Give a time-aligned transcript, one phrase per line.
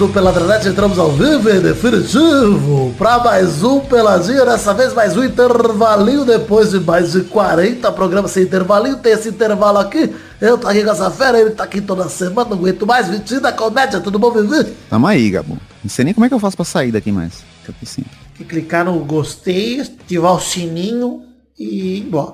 [0.00, 5.22] do Peladranet, entramos ao vivo em definitivo para mais um Peladinha, dessa vez mais um
[5.22, 10.10] intervalinho, depois de mais de 40 programas sem intervalinho, tem esse intervalo aqui,
[10.40, 13.42] eu tô aqui com essa fera, ele tá aqui toda semana, não aguento mais, Vitinho
[13.42, 14.72] da comédia, tudo bom, Vivi?
[14.88, 15.58] Tamo aí, Gabo.
[15.84, 17.34] Não sei nem como é que eu faço pra sair daqui mais.
[17.62, 18.02] Fica assim.
[18.36, 21.24] Que clicar no gostei, ativar o sininho
[21.58, 22.32] e ir embora.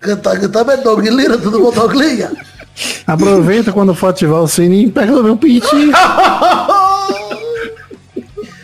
[0.00, 2.32] Canta, canta, bem, Doug Lira, tudo bom, Lira?
[3.06, 5.92] Aproveita quando for ativar o sininho, pega o meu pintinho.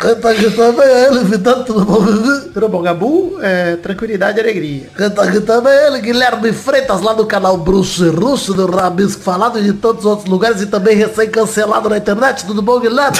[0.00, 2.48] Canta aqui também ele, Vitão, tudo bom, Vivi?
[2.54, 3.38] Tudo bom, Gabu?
[3.42, 4.86] É, tranquilidade e alegria.
[4.94, 9.58] Canta aqui também ele, Guilherme Freitas, lá do canal Bruxo e Russo, do Rabisco Falado
[9.58, 12.46] e de tantos outros lugares e também recém-cancelado na internet.
[12.46, 13.18] Tudo bom, Guilherme?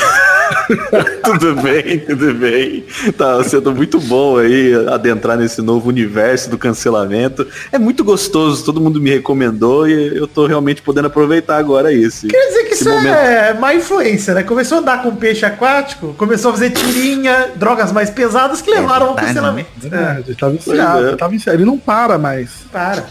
[1.23, 2.87] tudo bem, tudo bem.
[3.17, 7.47] Tá sendo muito bom aí adentrar nesse novo universo do cancelamento.
[7.71, 12.27] É muito gostoso, todo mundo me recomendou e eu tô realmente podendo aproveitar agora isso.
[12.27, 13.15] Quer dizer que isso momento...
[13.15, 14.43] é má influência, né?
[14.43, 19.09] Começou a andar com peixe aquático, começou a fazer tirinha, drogas mais pesadas que levaram
[19.09, 19.69] ao cancelamento.
[19.91, 20.35] É, é.
[20.35, 21.17] tá viciado, é.
[21.17, 21.59] tá viciado.
[21.59, 22.51] Ele não para mais.
[22.73, 23.07] Para.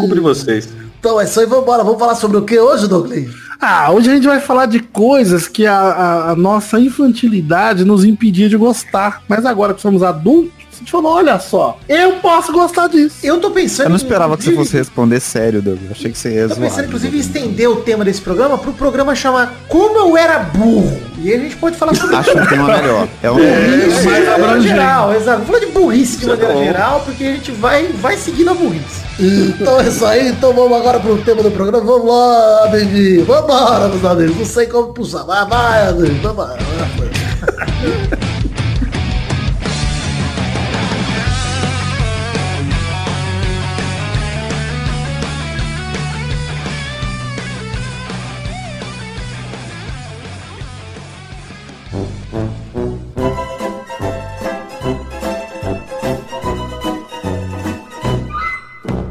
[0.00, 0.68] Cumpre vocês.
[0.98, 1.84] Então é aí, vamos embora.
[1.84, 3.26] Vamos falar sobre o que hoje, Douglas?
[3.60, 8.04] Ah, hoje a gente vai falar de coisas que a, a, a, nossa infantilidade nos
[8.04, 9.22] impedia de gostar.
[9.28, 13.16] Mas agora que somos adultos, a gente falou, olha só, eu posso gostar disso.
[13.22, 13.86] Eu tô pensando.
[13.86, 15.78] Eu não esperava que você fosse responder sério, Doug.
[15.84, 18.58] Eu achei que você ia Eu tô pensando, inclusive, em estender o tema desse programa
[18.58, 21.00] pro programa chamar Como Eu Era Burro.
[21.18, 23.08] E aí a gente pode falar sobre Acho um tema melhor.
[23.22, 24.68] É um é, mais abrangente.
[24.68, 25.42] geral, exato.
[25.42, 29.06] Vamos falar de burrice de maneira geral, porque a gente vai, vai seguir na burrice.
[29.18, 31.84] Então é isso aí, então vamos agora pro tema do programa.
[31.84, 33.24] Vamos lá, amiguinho.
[33.24, 34.36] Vambora, meus amigos.
[34.36, 35.24] Não sei como puxar.
[35.24, 36.14] Vai, vai, amigo.
[36.22, 36.58] Vambora.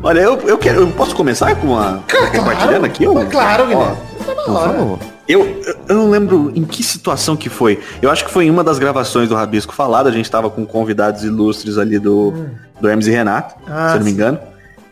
[0.06, 0.82] Olha, eu, eu quero.
[0.82, 2.04] Eu posso começar com uma.
[2.08, 3.08] Claro, compartilhando aqui?
[3.08, 3.98] Ó, claro, Guilherme.
[4.24, 5.00] Por favor.
[5.28, 7.80] Eu, eu não lembro em que situação que foi.
[8.04, 10.08] Eu acho que foi em uma das gravações do Rabisco Falado.
[10.08, 12.50] A gente tava com convidados ilustres ali do, hum.
[12.80, 14.38] do Hermes e Renato, ah, se eu não me engano.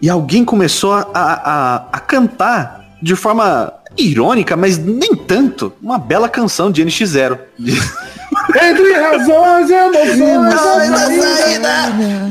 [0.02, 6.28] E alguém começou a, a, a cantar de forma irônica, mas nem tanto, uma bela
[6.28, 7.38] canção de NX0.
[8.62, 10.94] Entre razões e emoções.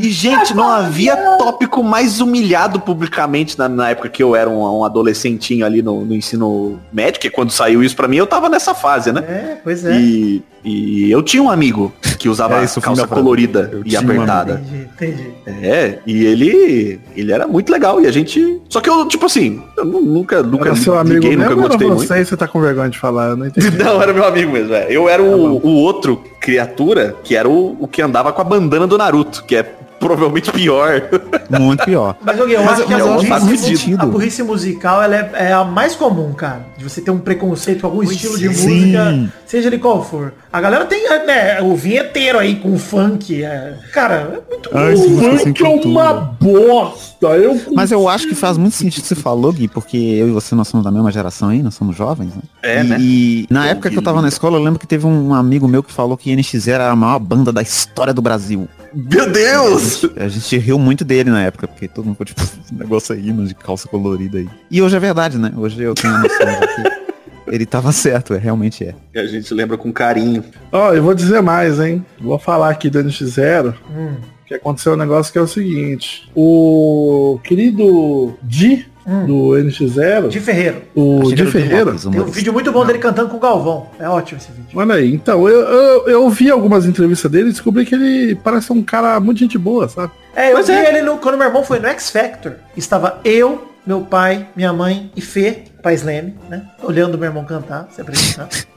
[0.00, 4.78] E, gente, não havia tópico mais humilhado publicamente na, na época que eu era um,
[4.78, 8.48] um adolescentinho ali no, no, ensino médio, que quando saiu isso pra mim, eu tava
[8.48, 9.22] nessa fase, né?
[9.26, 9.96] É, pois é.
[9.96, 14.62] E, e eu tinha um amigo que usava é isso, calça colorida eu e apertada.
[14.64, 15.66] Entendi, entendi.
[15.66, 19.62] É, e ele ele era muito legal e a gente, só que eu tipo assim,
[19.76, 22.06] eu nunca nunca era seu amigo liguei, nunca gostei muito.
[22.06, 23.76] Você, você tá com vergonha de falar, eu não entendi.
[23.76, 24.86] não, era meu amigo mesmo, é.
[24.88, 28.44] Eu era o, tá o outro criatura que era o, o que andava com a
[28.44, 29.62] bandana do Naruto, que é
[30.02, 31.02] provavelmente pior.
[31.48, 32.16] Muito pior.
[32.20, 35.94] Mas, eu, eu acho que a burrice, a burrice musical ela é, é, a mais
[35.94, 36.66] comum, cara.
[36.76, 38.68] De você ter um preconceito com algum estilo de sim.
[38.68, 40.34] música, seja ele qual for.
[40.52, 43.42] A galera tem né, o vinheteiro aí com funk.
[43.42, 43.74] É...
[43.90, 45.38] Cara, é muito Ai, bom.
[45.38, 47.26] Funk é uma bosta.
[47.28, 47.58] Eu...
[47.72, 50.68] Mas eu acho que faz muito sentido você falou, Gui, porque eu e você nós
[50.68, 52.42] somos da mesma geração aí, nós somos jovens, né?
[52.62, 52.96] É, e, né?
[53.00, 55.82] E na época que eu tava na escola, eu lembro que teve um amigo meu
[55.82, 58.68] que falou que NX0 era a maior banda da história do Brasil.
[58.92, 60.04] Meu Deus!
[60.16, 63.32] A gente riu muito dele na época, porque todo mundo ficou tipo, esse negócio aí,
[63.32, 64.48] de calça colorida aí.
[64.70, 65.50] E hoje é verdade, né?
[65.56, 66.46] Hoje eu tenho a noção
[66.76, 67.11] que
[67.52, 68.94] ele tava certo, é, realmente é.
[69.14, 70.42] E a gente lembra com carinho.
[70.72, 72.04] Ó, oh, eu vou dizer mais, hein?
[72.18, 73.74] Vou falar aqui do NX0.
[73.90, 74.14] Hum.
[74.46, 76.30] Que aconteceu um negócio que é o seguinte.
[76.34, 79.26] O querido Di hum.
[79.26, 80.28] do NX0.
[80.28, 80.82] De Ferreira.
[80.94, 81.94] O de Ferreira.
[81.94, 82.86] Tem um vídeo muito bom Não.
[82.86, 83.86] dele cantando com o Galvão.
[83.98, 84.70] É ótimo esse vídeo.
[84.74, 88.72] Olha aí, então, eu, eu, eu vi algumas entrevistas dele e descobri que ele parece
[88.72, 90.12] um cara muito gente boa, sabe?
[90.34, 90.88] É, eu Mas vi é.
[90.88, 92.54] ele no, quando meu irmão foi no X Factor.
[92.76, 96.62] Estava eu, meu pai, minha mãe e Fê, pai Sleme, né?
[96.82, 98.48] Olhando meu irmão cantar, se apresentar.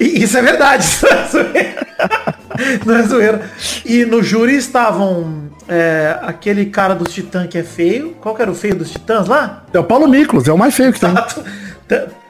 [0.00, 1.86] E isso é verdade, isso é zoeira.
[2.86, 3.42] Não é zoeira.
[3.84, 8.16] E no júri estavam é, aquele cara dos Titãs que é feio.
[8.20, 9.64] Qual que era o feio dos Titãs lá?
[9.70, 11.12] É o Paulo Miklos, é o mais feio que tem.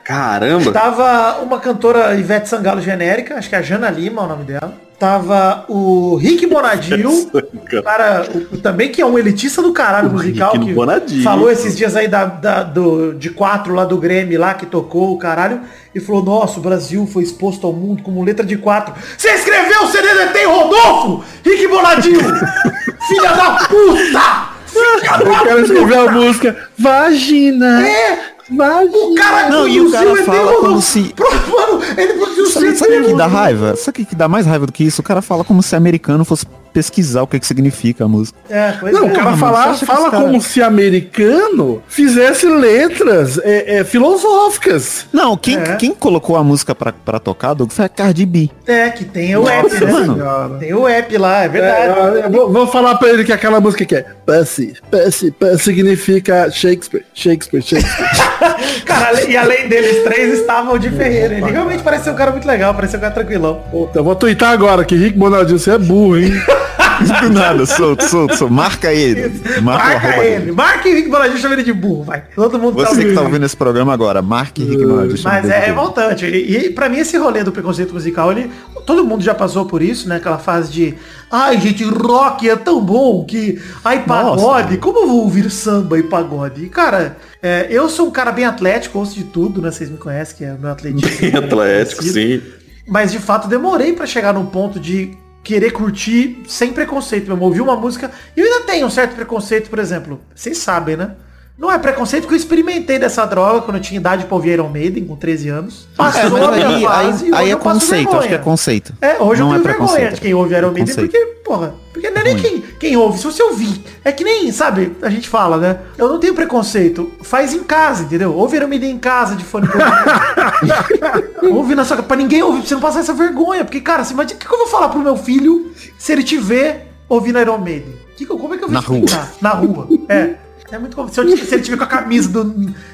[0.05, 0.73] Caramba!
[0.73, 4.45] Tava uma cantora Ivete Sangalo genérica, acho que é a Jana Lima é o nome
[4.45, 4.88] dela.
[4.99, 7.31] Tava o Rick Bonadil,
[7.85, 11.23] cara, o, também que é um elitista do caralho o musical, Rick que Bonadil.
[11.23, 15.15] falou esses dias aí da, da, do, de quatro lá do Grêmio lá que tocou
[15.15, 15.61] o caralho
[15.95, 18.93] e falou, nossa, o Brasil foi exposto ao mundo como letra de quatro.
[19.17, 21.25] Você escreveu o CD tem Rodolfo?
[21.45, 22.19] Rick Bonadil!
[23.09, 24.59] Filha da puta!
[24.75, 27.87] O cara escreveu a música Vagina.
[27.87, 28.38] É!
[28.51, 28.97] Vagina.
[28.97, 32.47] O cara Não, e o cara fala como se- Pro- Mano, ele produziu
[32.77, 33.77] Sabe, o que dá raiva?
[33.77, 35.01] Sabe o que dá mais raiva do que isso?
[35.01, 36.47] O cara fala como se americano fosse
[36.79, 38.39] pesquisar o que, que significa a música.
[38.49, 39.11] É, pois Não, é.
[39.11, 45.07] o cara fala, fala cara- como se americano fizesse letras é, é, filosóficas.
[45.13, 45.75] Não, quem, É.
[45.75, 48.49] quem colocou a música pra, pra tocar, Doug, foi a Cardi B.
[48.65, 49.93] É, que tem o app, Nossa né?
[49.93, 50.59] mano.
[50.61, 52.33] Tem o app lá, é É, verdade.
[52.33, 57.05] vou, vou falar pra ele que aquela música que é Pussy, Pussy, Pussy significa Shakespeare,
[57.13, 58.09] Shakespeare, Shakespeare.
[58.87, 61.35] Cara, e além deles três estavam o de Ferreira.
[61.35, 63.63] Ele realmente parecia um cara muito legal, parecia um cara tranquilão.
[63.71, 66.33] Puta, eu vou twittar agora que Rick Bonaldinho, você é burro, hein?
[67.23, 68.53] Do nada, solto, solto, solto.
[68.53, 69.29] Marca ele.
[69.63, 70.39] Marca, Marca ele.
[70.41, 70.53] dele.
[70.53, 72.25] Marca o Henrique Bonadinho chama ele de burro, vai.
[72.35, 73.15] Todo mundo Você que ouvindo.
[73.15, 75.17] tá ouvindo esse programa agora, marque Rick Bonadinho.
[75.17, 76.27] chama Mas ele é revoltante.
[76.27, 78.51] E, e pra mim esse rolê do preconceito musical, ele,
[78.87, 80.17] todo mundo já passou por isso, né?
[80.17, 80.95] Aquela fase de,
[81.31, 86.03] ai gente, rock é tão bom que, ai pagode, como eu vou ouvir samba e
[86.03, 86.65] pagode?
[86.65, 89.71] E, cara, é, eu sou um cara bem atlético, ouço de tudo, né?
[89.71, 91.39] Vocês me conhecem, que é o meu atletismo.
[91.39, 92.43] Atlético, sim.
[92.87, 95.13] Mas de fato demorei pra chegar num ponto de
[95.43, 97.45] querer curtir sem preconceito mesmo.
[97.45, 98.11] Ouvir uma música.
[98.37, 100.21] E eu ainda tenho um certo preconceito, por exemplo.
[100.35, 101.17] Vocês sabem, né?
[101.59, 104.69] Não é preconceito porque eu experimentei dessa droga quando eu tinha idade pra ouvir Iron
[104.69, 105.89] Maiden, com 13 anos.
[105.93, 108.39] É, Passou mas a minha aí, fase aí, aí é conceito, acho que é vergonha.
[108.45, 108.95] conceito.
[109.03, 110.15] É, hoje Não eu é tenho vergonha preconceito.
[110.15, 112.43] de quem ouve Iron Maiden, porque, porra, porque não é nem Ruim.
[112.43, 113.83] quem, quem ouve, se você ouvir.
[114.05, 115.81] É que nem, sabe, a gente fala, né?
[115.99, 117.11] Eu não tenho preconceito.
[117.23, 118.33] Faz em casa, entendeu?
[118.37, 119.67] Ouve Iron Maiden em casa de fone.
[121.51, 123.65] ouve na sua pra ninguém ouvir, pra você não passar essa vergonha.
[123.65, 126.23] Porque, cara, você imagina o que, que eu vou falar pro meu filho se ele
[126.23, 127.95] te ver ouvindo Iron Maiden?
[128.17, 129.33] Que que como é que eu vou Na explicar?
[129.41, 129.89] Na rua.
[130.09, 130.35] É.
[130.71, 131.27] É muito complicado.
[131.27, 132.45] Se, eu- se ele tiver com a camisa do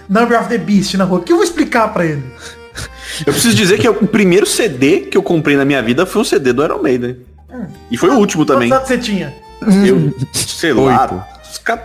[0.09, 2.23] Number of the Beast na rua, o que eu vou explicar pra ele?
[3.27, 6.25] Eu preciso dizer que o primeiro CD que eu comprei na minha vida foi um
[6.25, 7.17] CD do Iron Maiden.
[7.91, 8.69] E foi o último também.
[8.69, 9.35] Quantos anos você tinha?
[9.87, 11.29] Eu, sei lá.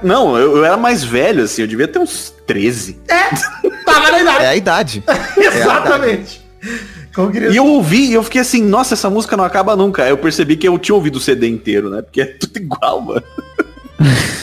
[0.03, 2.97] Não, eu, eu era mais velho, assim, eu devia ter uns 13.
[3.85, 4.43] Tava na idade.
[4.43, 5.03] É a idade.
[5.37, 6.41] Exatamente.
[7.13, 10.03] Como queria E eu ouvi e eu fiquei assim, nossa, essa música não acaba nunca.
[10.03, 12.01] Aí eu percebi que eu tinha ouvido o CD inteiro, né?
[12.01, 13.23] Porque é tudo igual, mano.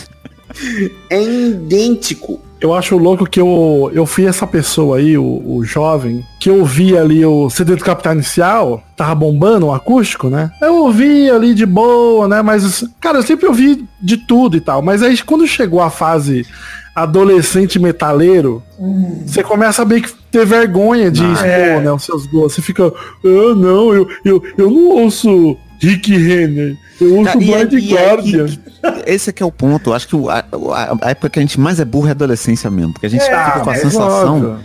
[1.11, 2.41] é idêntico.
[2.59, 6.61] Eu acho louco que eu, eu fui essa pessoa aí, o, o jovem, que eu
[6.61, 10.51] ouvi ali o CD do Capital Inicial, tava bombando o acústico, né?
[10.61, 12.41] Eu ouvi ali de boa, né?
[12.41, 14.81] Mas, cara, eu sempre ouvi de tudo e tal.
[14.81, 16.47] Mas aí quando chegou a fase
[16.95, 18.63] adolescente metaleiro,
[19.27, 21.79] você começa a meio que ter vergonha de expor, é.
[21.79, 22.55] né, os seus gostos.
[22.55, 27.69] Você fica, ah, não, eu, eu, eu não ouço Rick Renner, eu Cara, e é-
[27.75, 28.59] e é que-
[29.07, 29.93] esse aqui é o ponto.
[29.93, 30.45] Acho que a,
[31.03, 32.93] a- época que a gente mais é burro é a adolescência mesmo.
[32.93, 34.59] Porque a gente fica com a É, sensação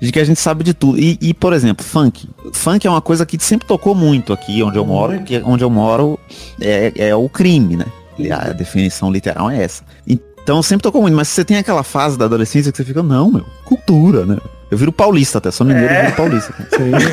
[0.00, 0.98] de que a gente sabe de tudo.
[0.98, 2.28] E, e, por exemplo, funk.
[2.52, 5.22] Funk é uma coisa que sempre tocou muito aqui onde eu moro, Muito.
[5.24, 6.18] porque onde eu moro
[6.60, 7.86] é, é o crime, né?
[8.32, 9.82] A definição literal é essa.
[10.06, 13.30] Então sempre tocou muito, mas você tem aquela fase da adolescência que você fica, não,
[13.30, 14.38] meu, cultura, né?
[14.70, 15.98] Eu viro paulista até, sou mineiro É.
[15.98, 16.52] e viro paulista.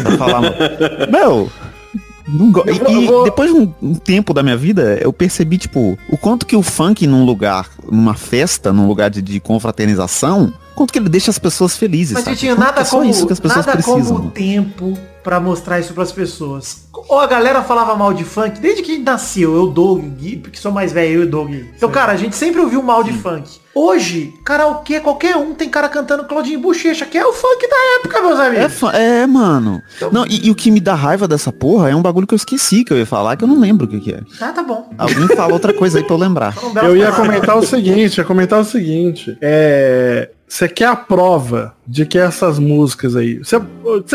[0.04, 0.42] Pra falar.
[1.12, 1.50] Meu,
[2.28, 5.12] não go- Eu e, e vou- depois de um, um tempo da minha vida, eu
[5.14, 9.40] percebi, tipo, o quanto que o funk num lugar, numa festa, num lugar de, de
[9.40, 12.14] confraternização, quanto que ele deixa as pessoas felizes.
[12.14, 12.36] Mas sabe?
[12.38, 14.16] tinha nada é só como, isso que as pessoas nada precisam.
[14.18, 16.86] como o tempo pra mostrar isso pras pessoas.
[17.10, 20.38] Ou a galera falava mal de funk desde que a gente nasceu, eu, Doug, Gui,
[20.38, 21.52] porque sou mais velho, eu e Doug.
[21.76, 23.50] Então, cara, a gente sempre ouviu mal de funk.
[23.74, 28.22] Hoje, karaokê, qualquer um tem cara cantando Claudinho Bochecha, que é o funk da época,
[28.22, 28.74] meus É, amigos.
[28.80, 29.82] fa- é, mano.
[30.12, 32.38] Não, e, e o que me dá raiva dessa porra é um bagulho que eu
[32.38, 34.22] esqueci que eu ia falar, que eu não lembro o que, que é.
[34.40, 34.90] Ah, tá bom.
[34.98, 36.56] Alguém fala outra coisa aí pra eu lembrar.
[36.74, 39.36] Belo Eu ia comentar o seguinte, ia comentar o seguinte.
[39.42, 40.30] É.
[40.56, 43.40] Você quer a prova de que essas músicas aí.
[43.40, 43.60] Você,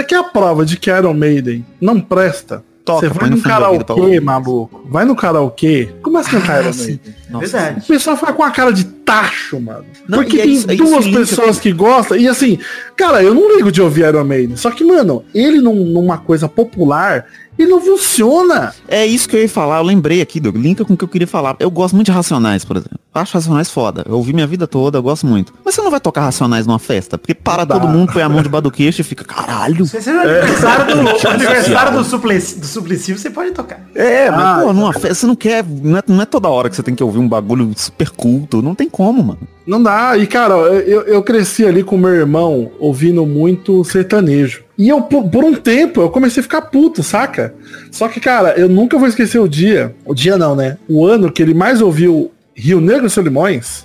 [0.02, 2.64] quer a prova de que Iron Maiden não presta?
[2.82, 4.20] Toca, Você vai no karaokê, ouvir.
[4.22, 4.86] maluco.
[4.88, 5.90] Vai no karaokê.
[6.02, 6.74] Começa a cantar Iron.
[6.74, 7.00] Maiden.
[7.28, 7.80] Verdade.
[7.80, 9.84] O pessoal fica com a cara de tacho, mano.
[10.08, 12.16] Não, Porque é tem isso- é isso duas linka pessoas que gostam.
[12.16, 12.58] E assim,
[12.96, 14.56] cara, eu não ligo de ouvir Iron Maiden.
[14.56, 17.26] Só que, mano, ele num- numa coisa popular,
[17.62, 18.74] ele não funciona.
[18.88, 21.08] É isso que eu ia falar, eu lembrei aqui, Doug, linka com o que eu
[21.08, 21.56] queria falar.
[21.58, 22.98] Eu gosto muito de Racionais, por exemplo.
[23.12, 24.04] Acho Racionais foda.
[24.08, 25.52] Eu ouvi minha vida toda, eu gosto muito.
[25.64, 27.18] Mas você não vai tocar Racionais numa festa?
[27.18, 29.84] Porque para todo mundo, põe a mão debaixo do queixo e fica, caralho.
[29.86, 31.32] Se você é aniversário do, Social.
[31.32, 33.80] aniversário do, suplici, do suplicivo, você pode tocar.
[33.94, 35.64] É, mas Ah, pô, numa festa, você não quer.
[35.64, 38.62] Não é, não é toda hora que você tem que ouvir um bagulho super culto.
[38.62, 39.40] Não tem como, mano.
[39.66, 40.16] Não dá.
[40.16, 44.62] E, cara, eu, eu cresci ali com meu irmão ouvindo muito sertanejo.
[44.80, 47.52] E eu, por, por um tempo, eu comecei a ficar puto, saca?
[47.90, 49.94] Só que, cara, eu nunca vou esquecer o dia.
[50.06, 50.78] O dia não, né?
[50.88, 53.84] O ano que ele mais ouviu Rio Negro e Solimões.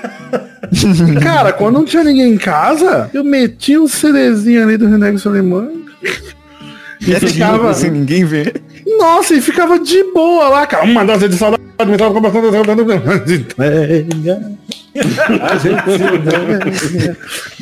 [1.22, 5.16] cara, quando não tinha ninguém em casa, eu meti um CDzinho ali do Rio Negro
[5.16, 5.68] e Solimões.
[7.02, 7.74] E ficava.
[7.74, 8.62] sem ninguém ver.
[8.96, 10.84] Nossa, e ficava de boa lá, cara.
[10.84, 11.58] Uma das edições da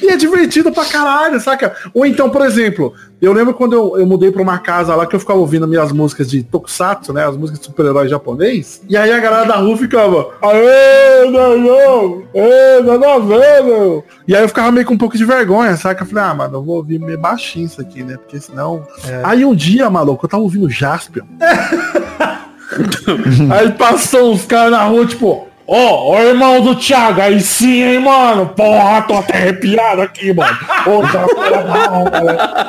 [0.03, 1.75] e é divertido pra caralho, saca?
[1.95, 2.93] Ou então, por exemplo,
[3.23, 5.93] eu lembro quando eu, eu mudei pra uma casa lá que eu ficava ouvindo minhas
[5.93, 7.27] músicas de Tokusatsu, né?
[7.27, 8.83] As músicas de super-herói japonês.
[8.87, 14.05] E aí a galera da rua ficava, aê, não, não, ê, nada a ver, meu.
[14.29, 16.03] E aí eu ficava meio com um pouco de vergonha, saca?
[16.03, 18.19] Eu falei, ah, mano, eu vou ouvir meio baixinho isso aqui, né?
[18.19, 18.87] Porque senão.
[19.09, 19.23] É.
[19.25, 21.25] Aí um dia, maluco, eu tava ouvindo Jaspion.
[23.51, 27.83] aí passou uns caras na rua, tipo, Ó, oh, o irmão do Thiago, aí sim,
[27.83, 28.49] hein, mano?
[28.49, 30.59] Porra, tô até arrepiado aqui, mano.
[30.87, 31.25] Ô, tá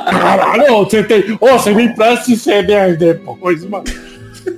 [0.10, 1.38] Caralho, você tem.
[1.40, 3.84] Ô, você me empresta esse CD depois, mano.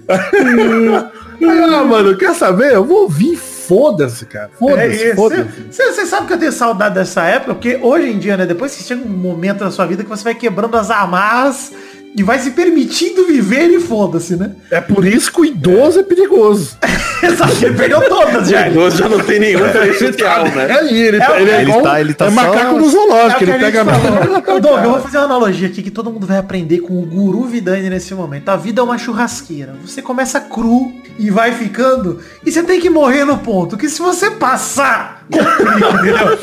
[1.42, 2.74] ah, mano, quer saber?
[2.74, 4.52] Eu vou ouvir, foda-se, cara.
[4.60, 5.48] Foda-se, é foda-se.
[5.72, 8.84] Você sabe que eu tenho saudade dessa época, porque hoje em dia, né, depois que
[8.84, 11.72] chega um momento na sua vida que você vai quebrando as amarras
[12.18, 14.52] e vai se permitindo viver e foda-se, né?
[14.72, 16.78] É por isso que o idoso é, é perigoso.
[17.22, 18.68] Exato, ele perdeu todas já.
[18.68, 19.60] O idoso já não tem nenhum
[19.98, 20.72] social, né?
[20.72, 23.60] É, ele, é, ele, é ele, tá, ele tá é macaco no zoológico, é ele
[23.60, 23.84] pega...
[23.84, 27.44] Doug, eu vou fazer uma analogia aqui que todo mundo vai aprender com o guru
[27.44, 28.48] Vidani nesse momento.
[28.48, 29.76] A vida é uma churrasqueira.
[29.86, 34.02] Você começa cru e vai ficando, e você tem que morrer no ponto, que se
[34.02, 35.26] você passar?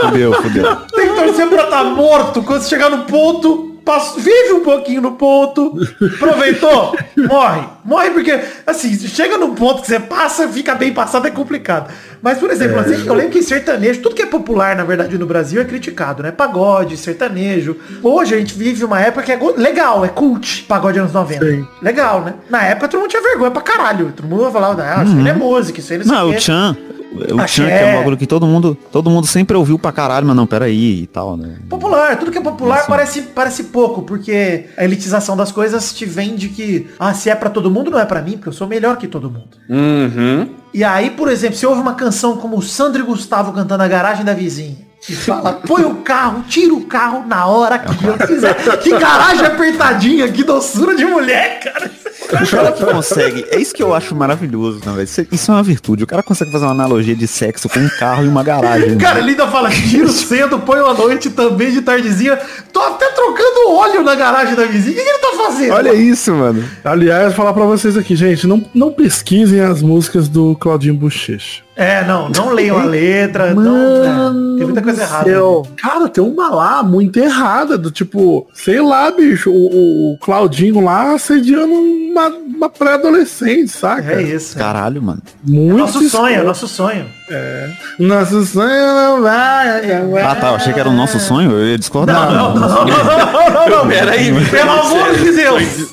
[0.01, 0.77] Fudeu, fudeu.
[0.95, 4.63] Tem que torcer pra estar tá morto quando você chegar no ponto Passo, vive um
[4.63, 5.77] pouquinho no ponto,
[6.15, 6.97] aproveitou,
[7.29, 7.63] morre.
[7.85, 11.93] Morre porque, assim, chega no ponto que você passa, fica bem passado, é complicado.
[12.23, 12.81] Mas, por exemplo, é.
[12.81, 16.23] assim, eu lembro que sertanejo, tudo que é popular, na verdade, no Brasil é criticado,
[16.23, 16.31] né?
[16.31, 17.77] Pagode, sertanejo.
[18.01, 21.45] Hoje a gente vive uma época que é legal, é cult, pagode anos 90.
[21.45, 21.67] Sim.
[21.83, 22.35] Legal, né?
[22.49, 24.13] Na época todo mundo tinha vergonha pra caralho.
[24.15, 25.27] Todo mundo falava, ah, isso uhum.
[25.27, 26.77] é música, isso aí não, não o Chan,
[27.13, 30.27] o Chan, que é um bagulho que todo mundo, todo mundo sempre ouviu pra caralho,
[30.27, 31.57] mas não, peraí e tal, né?
[31.69, 32.89] Popular, tudo que é popular assim.
[32.89, 37.51] parece, parece pouco, porque a elitização das coisas te vende que, ah, se é pra
[37.51, 39.57] todo mundo, não é pra mim, porque eu sou melhor que todo mundo.
[39.69, 40.49] Uhum.
[40.73, 43.89] E aí, por exemplo, se ouve uma canção como o Sandro e Gustavo cantando na
[43.89, 44.79] garagem da vizinha,
[45.09, 48.55] e fala, põe o carro, tira o carro na hora que eu quiser.
[48.79, 51.91] que garagem apertadinha, que doçura de mulher, cara.
[52.33, 55.29] O cara que consegue, é isso que eu acho maravilhoso, né, velho?
[55.31, 56.05] Isso é uma virtude.
[56.05, 58.97] O cara consegue fazer uma analogia de sexo com um carro e uma garagem.
[58.97, 59.21] Cara, né?
[59.21, 62.39] ele ainda fala, tiro cedo, põe uma noite também de tardezinha.
[62.73, 64.93] Tô até trocando óleo na garagem da vizinha.
[64.93, 65.73] O que, ele tá fazendo?
[65.75, 66.65] Olha isso, mano.
[66.85, 71.63] Aliás, falar pra vocês aqui, gente, não, não pesquisem as músicas do Claudinho Bochecha.
[71.75, 75.31] É, não, não leiam a letra, Mano não, é, tem muita coisa errada.
[75.31, 75.63] Né?
[75.77, 81.15] Cara, tem uma lá muito errada, do tipo, sei lá, bicho, o, o Claudinho lá
[81.15, 84.13] assediando uma, uma pré-adolescente, saca?
[84.13, 84.59] É isso.
[84.59, 85.23] Caralho, mano.
[85.43, 87.07] Muito é nosso sonho, é nosso sonho.
[87.31, 87.71] É.
[87.99, 90.23] Nosso sonho não vai.
[90.23, 90.49] Ah, tá.
[90.49, 91.53] Eu achei que era o nosso sonho.
[91.53, 92.31] Eu ia discordar.
[92.31, 95.93] Não, não, não, não, não, não, Peraí, pelo amor de Deus.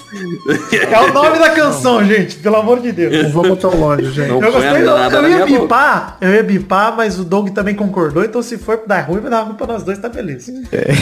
[0.90, 2.38] É o nome da canção, gente.
[2.38, 3.24] Pelo amor de Deus.
[3.24, 4.28] Não vamos tão longe, gente.
[4.28, 8.24] Não eu gostei, eu, eu ia bipar, eu ia bipar, mas o Doug também concordou,
[8.24, 10.52] então se for dar ruim, vai dar ruim pra nós dois, tá beleza.
[10.72, 10.94] É.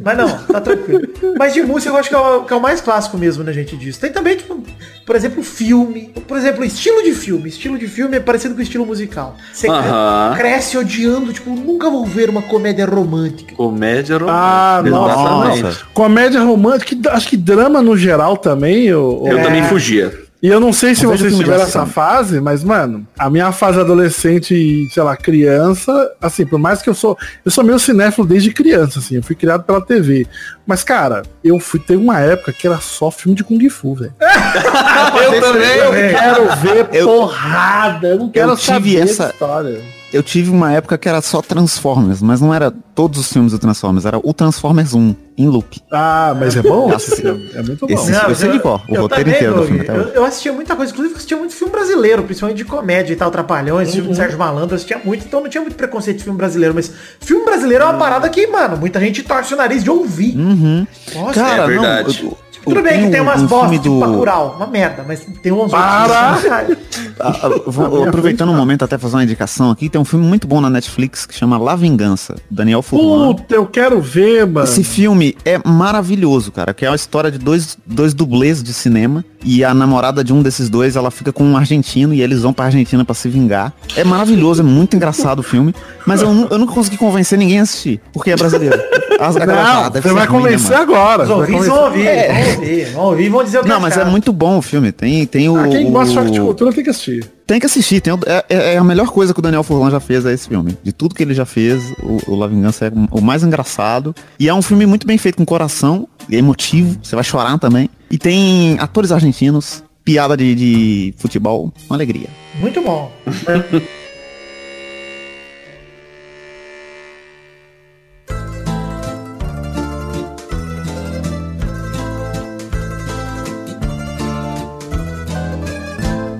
[0.00, 1.02] Mas não, tá tranquilo.
[1.38, 3.52] Mas de música eu acho que é, o, que é o mais clássico mesmo, né,
[3.52, 4.00] gente, disso.
[4.00, 4.62] Tem também, tipo,
[5.04, 6.12] por exemplo, filme.
[6.26, 7.48] Por exemplo, estilo de filme.
[7.48, 9.36] Estilo de filme é parecido com estilo musical.
[9.52, 10.36] Você uh -huh.
[10.36, 13.54] cresce odiando, tipo, nunca vou ver uma comédia romântica.
[13.54, 14.40] Comédia romântica.
[14.40, 15.62] Ah, nossa.
[15.62, 15.78] nossa.
[15.92, 18.77] Comédia romântica, acho que drama no geral também.
[18.86, 19.42] Eu, eu é...
[19.42, 20.28] também fugia.
[20.40, 24.54] E eu não sei se vocês tiveram essa fase, mas, mano, a minha fase adolescente
[24.54, 25.92] e, sei lá, criança,
[26.22, 27.18] assim, por mais que eu sou.
[27.44, 30.28] Eu sou meio cinéfilo desde criança, assim, eu fui criado pela TV.
[30.64, 34.14] Mas, cara, eu fui ter uma época que era só filme de Kung Fu, velho.
[34.20, 40.22] eu também, eu quero ver eu, porrada, eu não quero eu tive essa história eu
[40.22, 44.06] tive uma época que era só Transformers, mas não era todos os filmes do Transformers,
[44.06, 45.80] era o Transformers 1, em loop.
[45.92, 46.90] Ah, mas é bom?
[46.90, 47.92] é, muito bom.
[47.92, 49.84] Esse, não, eu sei de qual, o roteiro inteiro do filme.
[49.86, 53.16] Eu, eu, assistia muita coisa, inclusive eu assistia muito filme brasileiro, principalmente de comédia e
[53.16, 53.94] tal, Trapalhões, uhum.
[53.94, 56.74] filme do Sérgio Malandro, eu assistia muito, então não tinha muito preconceito de filme brasileiro,
[56.74, 60.36] mas filme brasileiro é uma parada que, mano, muita gente torce o nariz de ouvir.
[60.36, 60.86] Uhum.
[61.14, 62.24] Nossa, Cara, é verdade.
[62.24, 64.00] Não, eu, tudo bem que tem umas bosta do...
[64.00, 66.38] Bacurau, uma merda, mas tem uns Para!
[67.20, 70.60] Ah, vou, aproveitando um momento até fazer uma indicação aqui, tem um filme muito bom
[70.60, 73.34] na Netflix que chama La Vingança, Daniel Furlan.
[73.34, 74.64] Puta, eu quero ver, mano.
[74.64, 79.24] Esse filme é maravilhoso, cara, que é a história de dois, dois dublês de cinema
[79.44, 82.52] e a namorada de um desses dois, ela fica com um argentino e eles vão
[82.52, 83.72] pra Argentina para se vingar.
[83.96, 85.74] É maravilhoso, é muito engraçado o filme,
[86.06, 88.78] mas eu, eu nunca consegui convencer ninguém a assistir, porque é brasileiro.
[89.18, 91.24] As, não, ah, você vai convencer né, agora.
[91.24, 92.47] Os ouvintes vão ouvir, é.
[92.48, 94.92] Vão ouvir, vão ouvir vão dizer o que Não, mas é muito bom o filme.
[94.92, 95.56] Tem, tem o.
[95.56, 97.24] Ah, quem gosta de cultura tem que assistir.
[97.46, 98.00] Tem que assistir.
[98.00, 100.48] Tem, é, é, é, a melhor coisa que o Daniel Furlan já fez é esse
[100.48, 100.76] filme.
[100.82, 104.14] De tudo que ele já fez, o, o La Vingança é o mais engraçado.
[104.38, 106.98] E é um filme muito bem feito com coração, é emotivo.
[107.02, 107.88] Você vai chorar também.
[108.10, 112.28] E tem atores argentinos piada de, de futebol, uma alegria.
[112.60, 113.12] Muito bom.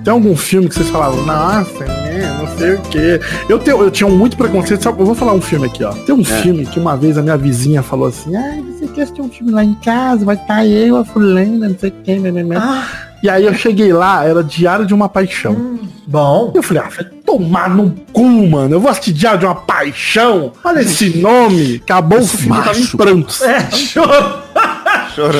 [0.03, 3.19] Tem algum filme que vocês falavam, nossa, né, não sei o quê.
[3.47, 4.99] Eu, tenho, eu tinha muito preconceito, sabe?
[5.01, 5.91] Eu vou falar um filme aqui, ó.
[5.91, 6.41] Tem um É.
[6.41, 9.51] filme que uma vez a minha vizinha falou assim, ai, você quer assistir um filme
[9.51, 10.25] lá em casa?
[10.25, 12.57] Vai estar eu, a fulana, não sei quem, né, né, né.
[12.57, 12.87] Ah,
[13.21, 15.77] E aí eu cheguei lá, era Diário de uma Paixão.
[16.07, 16.51] bom.
[16.55, 18.73] Eu falei, ah, vai tomar no cu, mano.
[18.75, 20.53] Eu vou assistir Diário de uma Paixão.
[20.63, 21.81] Olha esse nome.
[21.83, 22.97] Acabou o filme, eu tava em macho.
[22.97, 23.41] prantos.
[23.41, 24.39] É, chorou.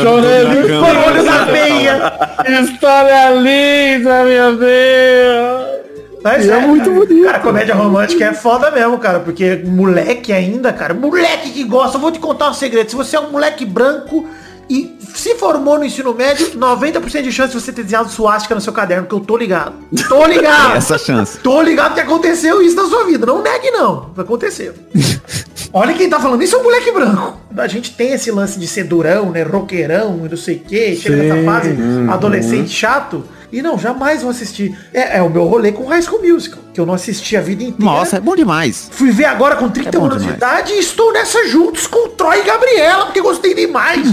[0.01, 2.61] Chorando Com o olho da peia.
[2.61, 5.79] História linda, meu Deus.
[6.23, 7.23] Mas E é muito bonito.
[7.23, 9.19] Cara, comédia romântica é foda mesmo, cara.
[9.19, 10.93] Porque moleque ainda, cara.
[10.93, 11.97] Moleque que gosta.
[11.97, 12.89] Eu vou te contar um segredo.
[12.89, 14.27] Se você é um moleque branco
[14.69, 18.61] e se formou no ensino médio, 90% de chance de você ter desenhado suástica no
[18.61, 19.73] seu caderno, que eu tô ligado.
[20.07, 20.75] Tô ligado.
[20.75, 21.37] Essa chance.
[21.39, 23.25] Tô ligado que aconteceu isso na sua vida.
[23.25, 24.11] Não negue, não.
[24.17, 24.73] Aconteceu.
[25.71, 27.37] Olha quem tá falando isso é um moleque branco.
[27.55, 29.43] A gente tem esse lance de ser durão, né?
[29.43, 30.95] Roqueirão e não sei o quê.
[30.95, 31.75] Chega nessa fase
[32.09, 33.23] adolescente chato.
[33.51, 34.77] E não, jamais vou assistir.
[34.93, 36.59] É, é o meu rolê com High School Musical.
[36.79, 37.91] Que eu não assisti a vida inteira.
[37.91, 38.87] Nossa, é bom demais.
[38.89, 40.37] Fui ver agora com 30 É anos de demais.
[40.37, 44.07] idade e estou nessa juntos com o Troy e Gabriela, porque gostei demais.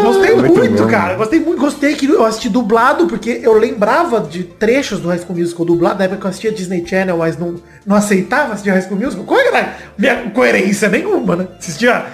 [0.00, 1.14] gostei muito, cara.
[1.14, 1.58] Gostei muito.
[1.60, 5.98] Gostei que eu assisti dublado, porque eu lembrava de trechos do High School Musical dublado,
[5.98, 9.24] na época que eu assistia Disney Channel, mas não, não aceitava assistir High School Musical.
[9.24, 11.48] Qual era a minha coerência nenhuma, né?
[11.58, 12.04] Assistia...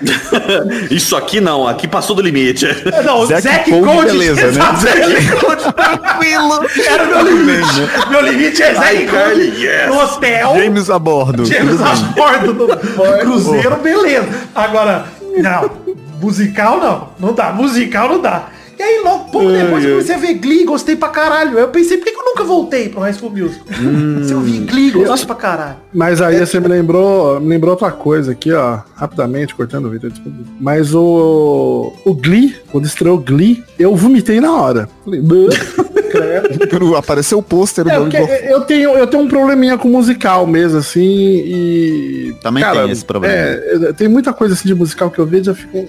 [0.90, 2.66] Isso aqui não, aqui passou do limite.
[3.04, 4.60] Não, Zack Code, beleza, né?
[4.80, 6.60] Zack Code, Tranquilo.
[6.86, 7.49] Era o meu limite.
[8.10, 9.88] Meu limite é Zack Carly, yes.
[9.88, 10.54] no hotel.
[10.56, 11.44] James a bordo.
[11.44, 12.68] James a bordo do
[13.20, 14.28] cruzeiro, beleza.
[14.54, 15.70] Agora, não,
[16.20, 18.48] musical não, não dá, musical não dá.
[18.80, 21.58] E aí, logo, pouco depois eu comecei a ver Glee, gostei pra caralho.
[21.58, 23.66] Eu pensei, por que, que eu nunca voltei pro High School Musical?
[24.24, 25.76] Se eu vi Glee, gostei pra caralho.
[25.92, 28.78] Mas aí você me lembrou, me lembrou outra coisa aqui, ó.
[28.96, 30.38] Rapidamente, cortando o vídeo, desculpa.
[30.58, 31.92] Mas o.
[32.06, 34.88] O Glee, quando estreou Glee, eu vomitei na hora.
[35.04, 35.20] Falei.
[36.96, 38.28] Apareceu o pôster do É, Igor.
[38.48, 42.34] eu tenho, eu tenho um probleminha com musical mesmo, assim, e.
[42.42, 43.34] Também tem esse problema.
[43.34, 45.86] É, eu- tem muita coisa assim de musical que eu vejo e eu fico.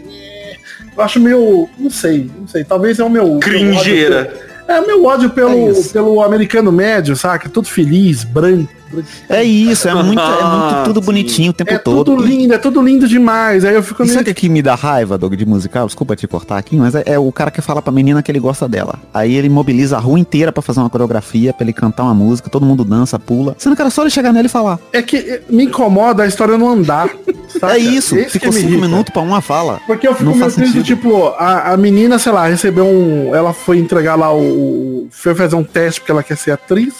[0.95, 1.69] Eu acho meio.
[1.77, 2.63] Não sei, não sei.
[2.63, 3.39] Talvez é o meu.
[3.39, 4.23] Cringeira.
[4.23, 5.91] meu ódio É o meu ódio É pelo, isso.
[5.91, 7.49] pelo americano médio, saca?
[7.49, 8.80] Todo feliz, branco.
[9.29, 11.05] É isso, é muito, é muito tudo Sim.
[11.05, 12.03] bonitinho o tempo É todo.
[12.15, 13.63] tudo lindo, é tudo lindo demais.
[13.65, 14.17] Aí eu fico E meio.
[14.17, 15.85] sabe o que me dá raiva, Doug, de musical?
[15.85, 18.39] Desculpa te cortar aqui, mas é, é o cara que fala pra menina que ele
[18.39, 18.99] gosta dela.
[19.13, 22.49] Aí ele mobiliza a rua inteira pra fazer uma coreografia, pra ele cantar uma música,
[22.49, 23.55] todo mundo dança, pula.
[23.57, 24.79] Sendo que era só ele chegar nela e falar.
[24.93, 27.09] É que eh, me incomoda a história não andar.
[27.59, 27.73] saca?
[27.75, 28.87] É isso, Esse ficou cinco irrita.
[28.87, 29.79] minutos pra uma fala.
[29.87, 33.35] Porque eu fico Não meio triste, tipo, a, a menina, sei lá, recebeu um.
[33.35, 34.39] Ela foi entregar lá o.
[34.41, 36.93] o- Foi fazer um teste porque ela quer ser atriz.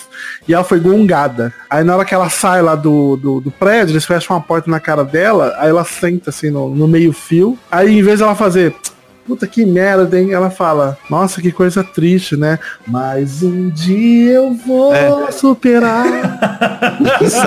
[0.48, 1.54] E ela foi gongada.
[1.70, 4.70] Aí na hora que ela sai lá do, do, do prédio, eles fecham uma porta
[4.70, 7.58] na cara dela, aí ela senta assim no, no meio fio.
[7.72, 8.76] Aí em vez dela fazer.
[9.28, 10.34] Puta que merda, hein?
[10.34, 12.58] Ela fala, nossa, que coisa triste, né?
[12.88, 15.32] Mas um dia eu vou É.
[15.32, 16.08] superar.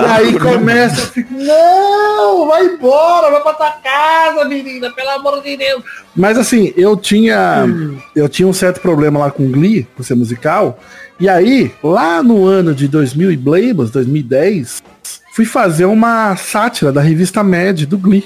[0.09, 5.57] aí começa, eu fico, não, vai embora, vai pra tua casa, menina, pelo amor de
[5.57, 5.83] Deus.
[6.15, 7.65] Mas assim, eu tinha.
[8.15, 10.79] Eu tinha um certo problema lá com Glee, por ser musical.
[11.19, 14.83] E aí, lá no ano de 2000 e Blables, 2010,
[15.33, 18.25] fui fazer uma sátira da revista Mad do Glee.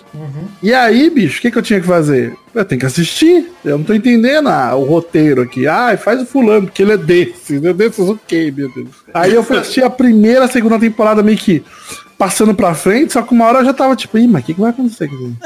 [0.61, 2.35] E aí, bicho, o que, que eu tinha que fazer?
[2.53, 3.51] Eu tenho que assistir.
[3.63, 5.67] Eu não tô entendendo ah, o roteiro aqui.
[5.67, 7.63] Ah, faz o fulano, porque ele é desses.
[7.63, 8.89] É desses o quê, meu Deus?
[9.13, 11.63] Aí eu fui assistir a primeira, a segunda temporada meio que
[12.17, 14.53] passando pra frente, só que uma hora eu já tava tipo, ih, mas o que,
[14.53, 15.15] que vai acontecer aqui?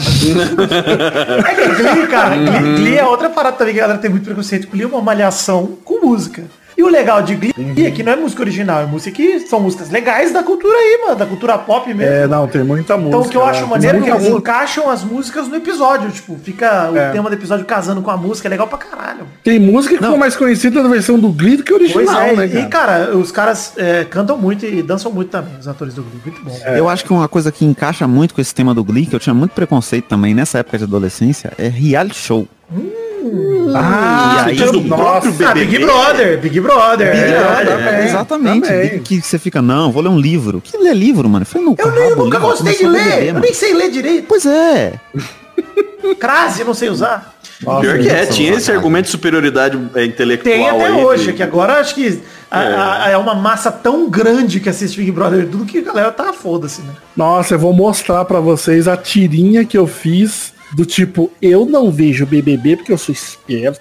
[0.00, 4.24] É que Glee, cara, Glee, Glee é outra parada também que a galera tem muito
[4.24, 4.68] preconceito.
[4.68, 6.44] Glee é uma malhação com música.
[6.80, 7.52] E o legal de Glee
[7.84, 11.00] é que não é música original, é música que são músicas legais da cultura aí,
[11.04, 12.10] mano, da cultura pop mesmo.
[12.10, 13.08] É, não, tem muita música.
[13.18, 14.38] Então o que eu acho maneiro é que eles música.
[14.38, 16.10] encaixam as músicas no episódio.
[16.10, 17.10] Tipo, fica o É.
[17.12, 19.26] tema do episódio casando com a música, é legal pra caralho.
[19.44, 22.36] Tem música que ficou mais conhecida na versão do Glee do que Pois original, é,
[22.36, 22.68] né, e cara?
[23.04, 26.20] cara, os caras é, cantam muito e dançam muito também, os atores do Glee.
[26.24, 26.58] Muito bom.
[26.74, 29.20] Eu acho que uma coisa que encaixa muito com esse tema do Glee, que eu
[29.20, 32.48] tinha muito preconceito também nessa época de adolescência, é reality show.
[33.74, 35.84] Ah, e aí, então, do próprio Ah, Big BBB.
[35.84, 37.10] Brother, Big Brother.
[37.12, 38.04] Big é, Brother, é.
[38.06, 38.66] exatamente.
[38.68, 38.98] também.
[39.00, 40.60] Que você fica, não, vou ler um livro.
[40.60, 41.44] Que ler livro, mano?
[41.44, 44.24] Foi no Eu, nem, eu nunca gostei de ler, eu nem sei ler direito.
[44.28, 44.94] Pois é.
[46.18, 47.34] Crase, eu não sei usar.
[47.62, 48.78] Nossa, Pior que é, Nossa, tinha nossa, esse cara.
[48.78, 52.18] argumento de superioridade é, intelectual Tem até aí hoje, de- que agora acho que
[52.50, 53.16] a- a- é.
[53.18, 56.94] uma massa tão grande que assiste Big Brother tudo que a galera tá foda-se, né?
[57.14, 61.90] Nossa, eu vou mostrar pra vocês a tirinha que eu fiz do tipo, eu não
[61.90, 63.80] vejo BBB porque eu sou esperto.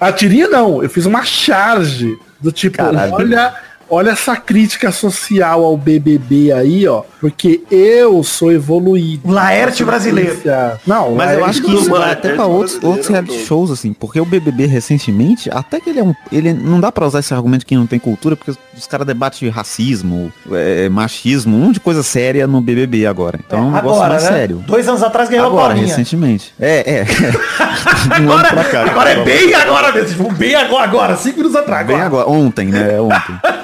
[0.00, 3.12] a tirinha não, eu fiz uma charge do tipo, Caralho.
[3.12, 3.54] olha
[3.90, 7.02] olha essa crítica social ao BBB aí, ó.
[7.20, 9.30] Porque eu sou evoluído.
[9.30, 10.38] Laerte brasileiro.
[10.86, 13.92] Não, mas eu acho que isso vai até pra outros, outros reality shows, assim.
[13.92, 16.14] Porque o BBB recentemente, até que ele é um.
[16.30, 19.48] Ele não dá pra usar esse argumento que não tem cultura, porque os caras debatem
[19.48, 23.40] racismo, é, machismo, um monte de coisa séria no BBB agora.
[23.44, 24.30] Então é, um negócio agora, mais né?
[24.30, 24.64] sério.
[24.66, 26.54] Dois anos atrás ganhou agora, recentemente.
[26.60, 27.06] É, é.
[28.20, 28.82] um agora, ano pra cá.
[28.90, 30.32] Agora é bem agora mesmo.
[30.32, 31.16] Bem agora, agora.
[31.16, 31.86] Cinco minutos atrás.
[31.86, 32.28] Bem agora.
[32.28, 33.00] Ontem, né?
[33.00, 33.38] Ontem.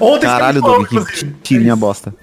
[0.00, 2.14] Ontem Caralho, Doug, que tirinha bosta.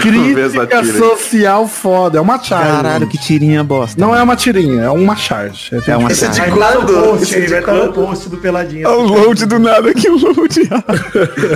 [0.00, 2.18] Crítica social foda.
[2.18, 2.70] É uma charge.
[2.70, 4.00] Caralho, que tirinha bosta.
[4.00, 5.70] Não é uma tirinha, é uma charge.
[5.72, 6.40] É, é uma Esse charge.
[6.40, 8.84] Estar no post, vai estar no post do Peladinha.
[8.84, 10.68] É o load do nada aqui, o load.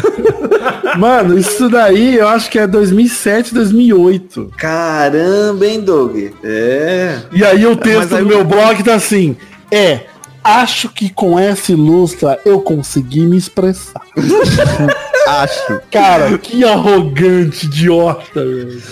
[0.99, 4.53] Mano, isso daí eu acho que é 2007, 2008.
[4.57, 6.17] Caramba, hein, Doug?
[6.43, 7.19] É.
[7.33, 9.37] E aí o texto do meu blog tá assim,
[9.71, 10.01] é
[10.49, 14.01] Acho que com essa ilustra eu consegui me expressar.
[15.29, 15.81] Acho.
[15.91, 18.45] Cara, que arrogante, idiota.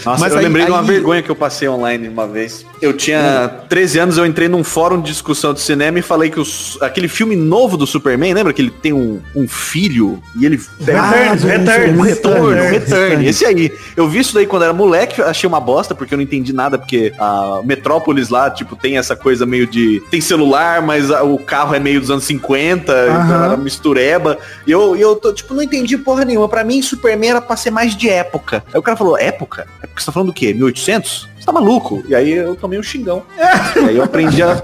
[0.05, 0.71] Nossa, Mas eu aí, lembrei aí...
[0.71, 2.65] de uma vergonha que eu passei online uma vez.
[2.83, 6.39] Eu tinha 13 anos, eu entrei num fórum de discussão de cinema e falei que
[6.39, 10.61] os, aquele filme novo do Superman, lembra que ele tem um, um filho e ele...
[10.95, 13.73] Ah, return, return, return, return, esse aí.
[13.97, 16.79] Eu vi isso daí quando era moleque, achei uma bosta, porque eu não entendi nada,
[16.79, 20.03] porque a Metrópolis lá, tipo, tem essa coisa meio de...
[20.11, 24.37] Tem celular, mas o carro é meio dos anos 50, então era mistureba.
[24.67, 26.49] E eu, eu tô, tipo, não entendi porra nenhuma.
[26.49, 28.65] Pra mim, Superman era pra ser mais de época.
[28.73, 29.67] Aí o cara falou, época?
[29.83, 30.53] É porque você tá falando do quê?
[30.53, 31.29] 1800?
[31.39, 32.03] Você tá maluco?
[32.09, 33.23] E aí eu tomei um xingão.
[33.77, 34.61] e aí eu aprendi a,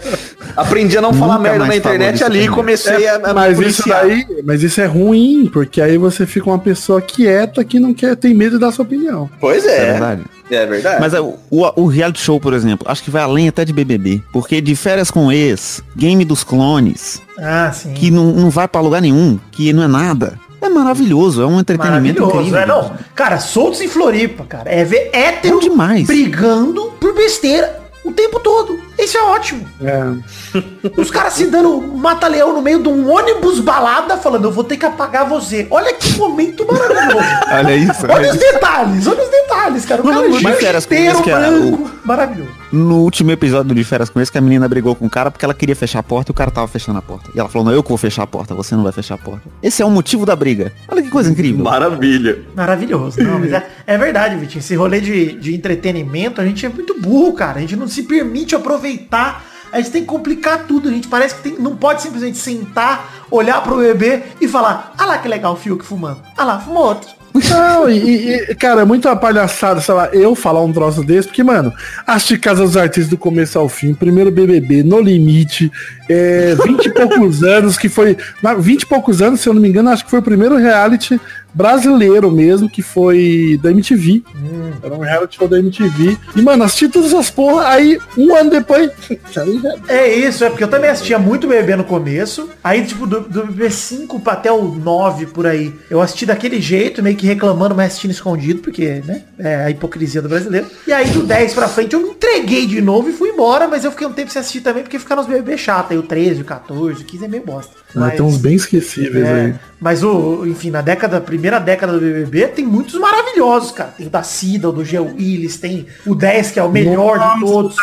[0.57, 3.89] aprendi a não falar merda na internet ali e comecei é, a, a mas isso
[3.89, 8.17] daí, Mas isso é ruim, porque aí você fica uma pessoa quieta que não quer,
[8.17, 9.31] tem medo de dar sua opinião.
[9.41, 9.89] Pois é.
[9.89, 10.23] É verdade.
[10.51, 11.01] É verdade.
[11.01, 14.23] Mas é, o, o, reality show, por exemplo, acho que vai além até de BBB.
[14.33, 17.95] Porque de férias com ex, game dos clones, ah, sim.
[17.95, 20.39] que não, não vai para lugar nenhum, que não é nada.
[20.63, 22.57] É maravilhoso, é um entretenimento incrível.
[22.57, 22.93] É, não.
[23.17, 24.71] Cara, soltos em Floripa, cara.
[24.71, 26.07] É ver hétero demais.
[26.07, 28.79] brigando por besteira o tempo todo.
[28.97, 29.67] Isso é ótimo.
[29.81, 30.61] É.
[30.97, 34.77] Os caras se dando mata-leão no meio de um ônibus balada, falando, eu vou ter
[34.77, 35.67] que apagar você.
[35.69, 37.27] Olha que momento maravilhoso.
[37.53, 38.05] olha isso.
[38.05, 38.53] Olha, olha os isso.
[38.53, 40.01] detalhes, olha os detalhes, cara.
[40.01, 42.07] O cara é inteiro branco, o...
[42.07, 45.31] maravilhoso no último episódio de Férias com esse, que a menina brigou com o cara
[45.31, 47.31] porque ela queria fechar a porta e o cara tava fechando a porta.
[47.35, 49.19] E ela falou, não, eu que vou fechar a porta, você não vai fechar a
[49.19, 49.43] porta.
[49.63, 50.73] Esse é o motivo da briga.
[50.89, 51.65] Olha que coisa incrível.
[51.65, 52.43] Maravilha.
[52.57, 53.23] Maravilhoso.
[53.23, 54.61] Não, mas é, é verdade, Vitinho.
[54.61, 57.59] Esse rolê de, de entretenimento, a gente é muito burro, cara.
[57.59, 60.91] A gente não se permite aproveitar a gente tem que complicar tudo.
[60.91, 65.07] A gente parece que tem, não pode simplesmente sentar, olhar pro bebê e falar, ah
[65.07, 66.21] lá que legal o Fiuk fumando.
[66.37, 67.09] Ah lá, fumou outro.
[67.35, 71.43] Não, e, e, cara, é muita palhaçada, sei lá, eu falar um troço desse, porque,
[71.43, 71.73] mano,
[72.07, 75.73] assisti Casa dos Artistas do começo ao fim, primeiro BBB, No Limite,
[76.09, 78.17] é, 20 e poucos anos, que foi,
[78.59, 81.19] 20 e poucos anos, se eu não me engano, acho que foi o primeiro reality
[81.55, 84.23] brasileiro mesmo, que foi da MTV.
[84.35, 84.73] Hum.
[84.83, 86.17] Era um reality show da MTV.
[86.35, 88.91] E, mano, assisti todas essas porra, aí um ano depois.
[89.89, 92.49] é isso, é porque eu também assistia muito BBB no começo.
[92.63, 97.03] Aí, tipo, do, do BBB 5 até o 9 por aí, eu assisti daquele jeito,
[97.03, 99.23] meio que reclamando, mas assistindo escondido, porque, né?
[99.39, 100.67] É a hipocrisia do brasileiro.
[100.87, 103.85] E aí do 10 pra frente eu me entreguei de novo e fui embora, mas
[103.85, 105.93] eu fiquei um tempo sem assistir também, porque ficar nos BBB chato.
[105.93, 107.82] Aí o 13, o 14, o 15 é meio bosta.
[107.95, 109.55] Mas, tem uns bem esquecíveis é, aí.
[109.81, 113.91] Mas o, enfim, na década, primeira década do BBB, tem muitos maravilhosos, cara.
[113.91, 117.19] Tem o da Cida, o do Geo Willis, tem o 10, que é o melhor
[117.19, 117.77] Nossa, de todos.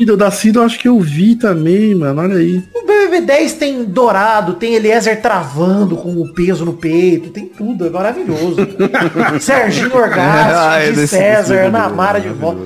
[0.00, 2.20] O da Cida eu acho que eu vi também, mano.
[2.22, 2.62] Olha aí.
[2.74, 7.86] O BBB 10 tem Dourado, tem Eliezer travando com o peso no peito, tem tudo,
[7.86, 8.56] é maravilhoso.
[9.40, 12.62] Serginho Orgasmo, ah, é César, Ana Mara de volta.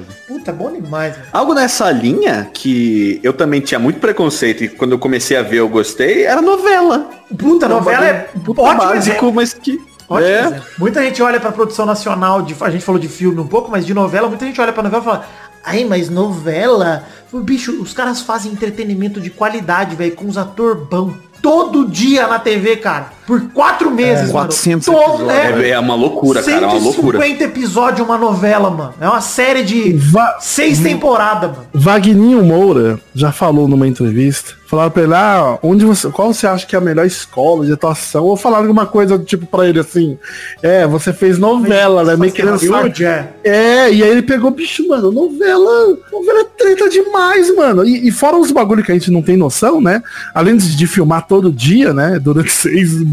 [0.47, 1.17] Puta, bom demais.
[1.17, 1.29] Mano.
[1.33, 5.59] Algo nessa linha que eu também tinha muito preconceito e quando eu comecei a ver
[5.59, 7.11] eu gostei, era novela.
[7.37, 9.81] Puta, novela é puta ótimo básico, mas que...
[10.09, 10.63] Ótimo é.
[10.79, 13.85] Muita gente olha pra produção nacional, de, a gente falou de filme um pouco, mas
[13.85, 15.27] de novela, muita gente olha pra novela e fala,
[15.65, 17.05] ai, mas novela?
[17.33, 22.39] Bicho, os caras fazem entretenimento de qualidade, velho, com os ator bom todo dia na
[22.39, 23.16] TV, cara.
[23.27, 25.01] Por quatro meses, é, 400 mano.
[25.01, 26.57] Todo, é, é, uma loucura, cara.
[26.57, 27.19] É uma loucura.
[27.19, 28.95] 150 episódios uma novela, mano.
[29.01, 31.67] É uma série de Va seis temporadas, mano.
[31.75, 36.67] Vagninho Moura já falou numa entrevista Falaram pra ele, ah, onde você, qual você acha
[36.67, 38.25] que é a melhor escola de atuação?
[38.25, 40.19] Ou falaram alguma coisa, tipo, pra ele assim,
[40.61, 42.17] é, você fez novela, né?
[42.17, 42.59] Meio querendo
[43.05, 43.29] é.
[43.45, 47.85] é, e aí ele pegou, bicho, mano, novela, novela é treta demais, mano.
[47.85, 50.03] E, e fora os bagulho que a gente não tem noção, né?
[50.35, 52.19] Além de, de filmar todo dia, né?
[52.19, 53.07] Durante seis, meses,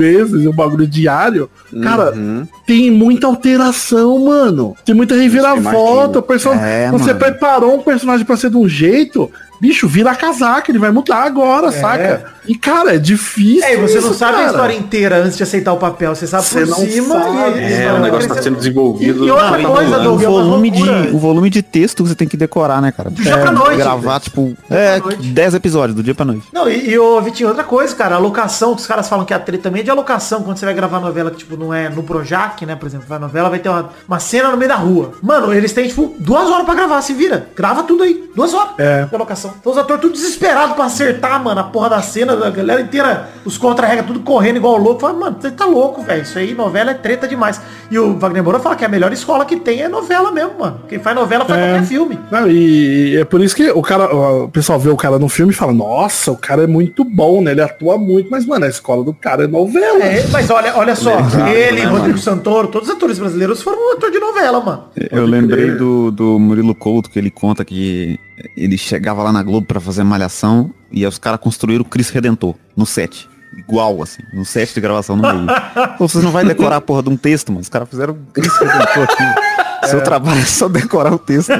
[0.48, 1.50] um bagulho diário,
[1.82, 2.48] cara, uhum.
[2.66, 4.76] tem muita alteração, mano.
[4.86, 6.20] Tem muita reviravolta.
[6.20, 7.20] O personagem, é, você mano.
[7.20, 9.30] preparou um personagem para ser de um jeito,
[9.64, 11.72] bicho, vira casaca, ele vai mudar agora, é.
[11.72, 12.34] saca?
[12.46, 13.64] E, cara, é difícil.
[13.64, 14.48] É, você isso, não sabe cara.
[14.48, 16.14] a história inteira antes de aceitar o papel.
[16.14, 17.60] Você sabe você por cima sabe.
[17.60, 19.24] e é, o negócio tá sendo desenvolvido.
[19.24, 22.28] E, e outra coisa, Doug, o volume, de, o volume de texto que você tem
[22.28, 23.10] que decorar, né, cara?
[23.10, 23.78] Do dia é, pra noite.
[23.78, 26.46] Gravar, tipo, é, 10 episódios, do dia pra noite.
[26.52, 29.32] Não, e, e ô, Vitinho, outra coisa, cara, a locação, que os caras falam que
[29.32, 31.74] é a treta também é de alocação, quando você vai gravar novela que, tipo, não
[31.74, 34.68] é no Projac, né, por exemplo, vai novela, vai ter uma, uma cena no meio
[34.68, 35.14] da rua.
[35.22, 37.48] Mano, eles têm, tipo, duas horas pra gravar, se vira.
[37.56, 38.30] Grava tudo aí.
[38.36, 39.06] Duas horas é.
[39.06, 39.53] de locação.
[39.60, 43.30] Então os atores tudo desesperados pra acertar, mano, a porra da cena, da galera inteira
[43.46, 45.02] os contra-regra tudo correndo igual louco.
[45.02, 46.24] Fala, mano, você tá louco, velho.
[46.24, 47.62] Isso aí, novela é treta demais.
[47.90, 50.82] E o Wagner Moura fala que a melhor escola que tem é novela mesmo, mano.
[50.88, 52.20] Quem faz novela faz é, qualquer filme.
[52.32, 55.52] Não, e é por isso que o cara, o pessoal vê o cara no filme
[55.54, 57.52] e fala, nossa, o cara é muito bom, né?
[57.52, 60.04] Ele atua muito, mas, mano, a escola do cara é novela.
[60.04, 63.90] É, mas olha, olha só, é, ele, né, Rodrigo Santoro, todos os atores brasileiros foram
[63.90, 64.84] um ator de novela, mano.
[65.12, 68.20] Eu lembrei do, do Murilo Couto, que ele conta que
[68.56, 72.56] ele chegava lá na Globo para fazer malhação e os caras construíram o Cristo Redentor
[72.76, 75.48] no set igual, assim, no set de gravação no meio.
[75.96, 78.60] Então, vocês não vai decorar a porra de um texto, mas os caras fizeram isso
[78.60, 79.24] que eu aqui.
[79.84, 79.88] É.
[79.88, 81.52] Seu trabalho é só decorar o texto.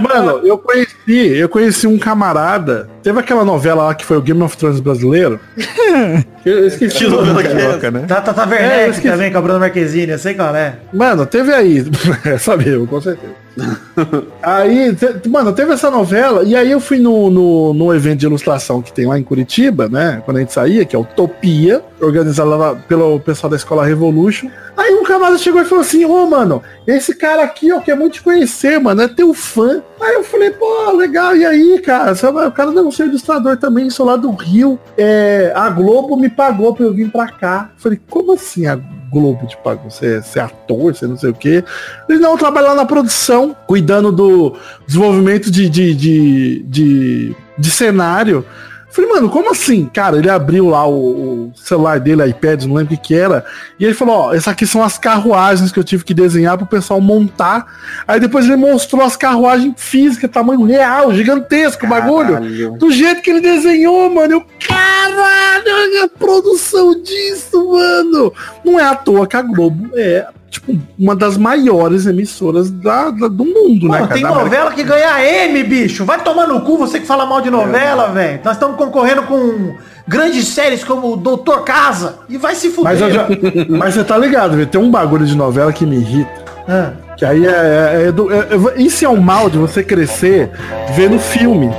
[0.00, 2.90] Mano, eu conheci, eu conheci um camarada.
[3.02, 5.40] Teve aquela novela lá que foi o Game of Thrones brasileiro.
[6.44, 8.04] eu esqueci o nome daquela, né?
[8.06, 10.76] Tá, tá, tá Werneck é, também com a Bruna Marquezine, eu sei qual é.
[10.92, 11.84] Mano, teve aí.
[12.38, 13.48] Sabe eu, com certeza.
[14.42, 18.26] aí, te, mano, teve essa novela, e aí eu fui no, no, no, evento de
[18.26, 20.22] ilustração que tem lá em Curitiba, né?
[20.24, 24.48] Quando a gente saía, que é o Utopia, organizado lá pelo pessoal da Escola Revolution.
[24.76, 27.96] Aí um camarada chegou e falou assim, ô oh, mano, esse cara aqui, ó, quer
[27.96, 29.82] muito te conhecer, mano, é teu fã.
[30.00, 32.12] Aí eu falei, pô, legal, e aí, cara?
[32.12, 34.78] O cara não ser ilustrador também, sou lá do Rio.
[34.96, 37.70] É, a Globo me pagou pra eu vir pra cá.
[37.76, 38.76] Eu falei, como assim a
[39.10, 39.90] Globo te pagou?
[39.90, 41.64] Você, é ator, você não sei o quê.
[42.08, 44.56] Ele não, trabalha lá na produção, cuidando do
[44.86, 48.44] desenvolvimento de, de, de, de, de cenário.
[48.90, 49.84] Falei, mano, como assim?
[49.92, 53.44] Cara, ele abriu lá o, o celular dele, iPad, não lembro o que que era.
[53.78, 56.66] E ele falou, ó, essas aqui são as carruagens que eu tive que desenhar pro
[56.66, 57.66] pessoal montar.
[58.06, 62.76] Aí depois ele mostrou as carruagens físicas, tamanho real, gigantesco o bagulho.
[62.78, 64.34] Do jeito que ele desenhou, mano.
[64.34, 68.32] Eu, caralho, a produção disso, mano.
[68.64, 73.28] Não é à toa que a Globo é tipo, uma das maiores emissoras da, da
[73.28, 73.98] do mundo, né?
[73.98, 74.14] Cara?
[74.14, 76.04] Tem novela que ganha M, bicho.
[76.04, 78.12] Vai tomar no cu você que fala mal de novela, é.
[78.12, 78.40] velho.
[78.44, 79.74] Nós estamos concorrendo com
[80.06, 82.20] grandes séries como Doutor Casa.
[82.28, 82.98] E vai se fuder.
[82.98, 83.26] Mas, já,
[83.68, 84.66] mas você tá ligado, velho?
[84.66, 86.48] Tem um bagulho de novela que me irrita.
[86.66, 86.92] Ah.
[87.16, 90.50] Que aí é, é, é, do, é Isso é um mal de você crescer
[90.94, 91.70] vendo filme.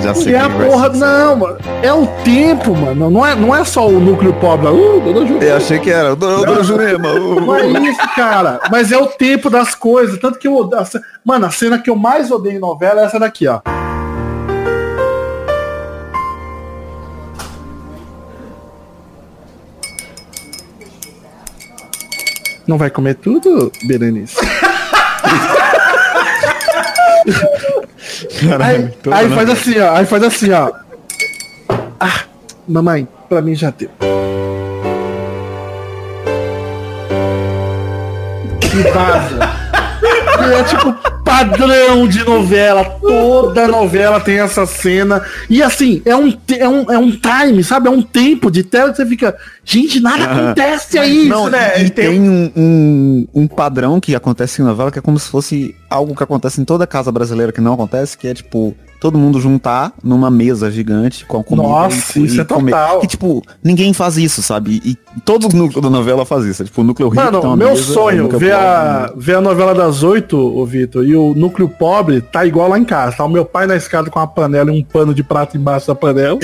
[0.00, 1.58] Já sei e é a porra, não, mano.
[1.82, 3.10] É o tempo, mano.
[3.10, 4.68] Não é, não é só o núcleo pobre.
[4.68, 5.44] Uh, Dona Jurema.
[5.44, 6.16] Eu achei que era.
[6.16, 7.12] Dona, Dona Jurema.
[7.12, 7.40] Uh.
[7.40, 8.60] Não é isso, cara.
[8.70, 10.18] Mas é o tempo das coisas.
[10.18, 10.68] Tanto que eu.
[11.24, 13.60] Mano, a cena que eu mais odeio em novela é essa daqui, ó.
[22.66, 24.36] Não vai comer tudo, Berenice?
[28.48, 29.94] Caralho, aí, aí faz assim, ó.
[29.94, 30.72] Aí faz assim, ó.
[32.00, 32.20] Ah,
[32.66, 33.90] mamãe, pra mim já deu.
[38.74, 39.38] E vaza.
[40.58, 41.11] é tipo
[41.46, 42.84] padrão de novela.
[42.84, 45.22] Toda novela tem essa cena.
[45.48, 47.88] E assim, é um, é um, é um time, sabe?
[47.88, 49.36] É um tempo de tela que você fica.
[49.64, 51.26] Gente, nada acontece aí.
[51.28, 51.82] Não, né?
[51.82, 55.28] E, tem, tem um, um, um, padrão que acontece em novela que é como se
[55.28, 59.18] fosse algo que acontece em toda casa brasileira que não acontece, que é tipo, todo
[59.18, 61.68] mundo juntar numa mesa gigante com a comida.
[61.68, 62.70] Nossa, e, isso e é comer.
[62.70, 63.00] total.
[63.00, 64.80] Que, tipo, ninguém faz isso, sabe?
[64.84, 66.62] E, todos os núcleos da novela fazem isso.
[66.62, 70.02] É, tipo, o núcleo rico Mano, meu mesa, sonho, ver a, ver a novela das
[70.02, 73.16] oito, o Vitor, e o núcleo pobre tá igual lá em casa.
[73.16, 75.86] Tá o meu pai na escada com uma panela e um pano de prato embaixo
[75.86, 76.38] da panela.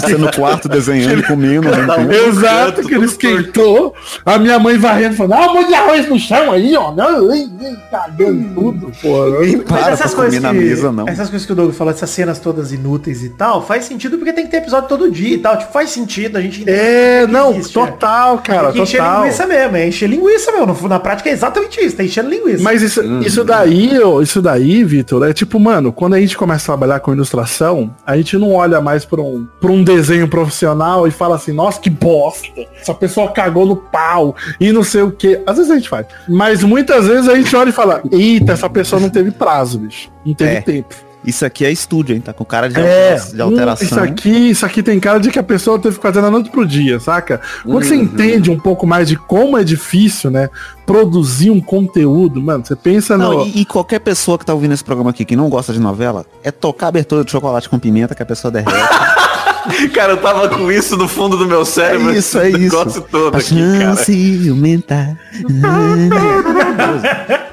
[0.00, 1.68] Você no quarto desenhando, comendo.
[1.68, 2.26] Né?
[2.28, 3.94] Exato, que ele esquentou.
[4.24, 6.92] A minha mãe varrendo, falando, ah, um monte de arroz no chão aí, ó.
[7.90, 9.12] Cagando tudo, pô.
[9.68, 11.08] Mas essas coisas que, mesa, não.
[11.08, 14.32] Essas coisas que o Douglas falou, essas cenas todas inúteis e tal, faz sentido porque
[14.32, 15.58] tem que ter episódio todo dia e tal.
[15.58, 18.38] Tipo, faz sentido, a gente É, não, existe, total, é.
[18.38, 19.12] cara, tem que total.
[19.12, 20.88] encher linguiça mesmo, é encher linguiça mesmo.
[20.88, 22.62] Na prática é exatamente isso, tá enchendo linguiça.
[22.62, 23.20] Mas isso, hum.
[23.20, 23.90] isso daí,
[24.22, 28.16] isso daí, Vitor, é tipo, mano, quando a gente começa a trabalhar com ilustração, a
[28.16, 31.90] gente não olha mais pra um, pra um desenho profissional e fala assim, nossa, que
[31.90, 32.48] bosta.
[32.80, 35.40] Essa pessoa cagou no pau e não sei o que.
[35.46, 36.06] Às vezes a gente faz.
[36.28, 40.10] Mas muitas vezes a gente olha e fala, eita, essa pessoa não teve prazo, bicho.
[40.24, 40.60] Não teve é.
[40.60, 41.11] tempo.
[41.24, 42.20] Isso aqui é estúdio, hein?
[42.20, 43.86] Tá com cara de, É, de alteração.
[43.86, 46.30] hum, isso aqui, isso aqui tem cara de que a pessoa teve que fazer da
[46.30, 47.40] noite pro dia, saca?
[47.62, 48.02] Quando você Uhum.
[48.02, 50.50] entende um pouco mais de como é difícil, né,
[50.84, 53.30] produzir um conteúdo, mano, você pensa no...
[53.38, 55.78] Não, e, e qualquer pessoa que tá ouvindo esse programa aqui que não gosta de
[55.80, 58.72] novela, é tocar a abertura de chocolate com pimenta que a pessoa derrete.
[59.92, 62.10] Cara, eu tava com isso no fundo do meu cérebro.
[62.10, 62.58] É isso, é isso.
[62.58, 63.96] negócio todo a aqui, cara.
[63.96, 65.16] chance de aumentar.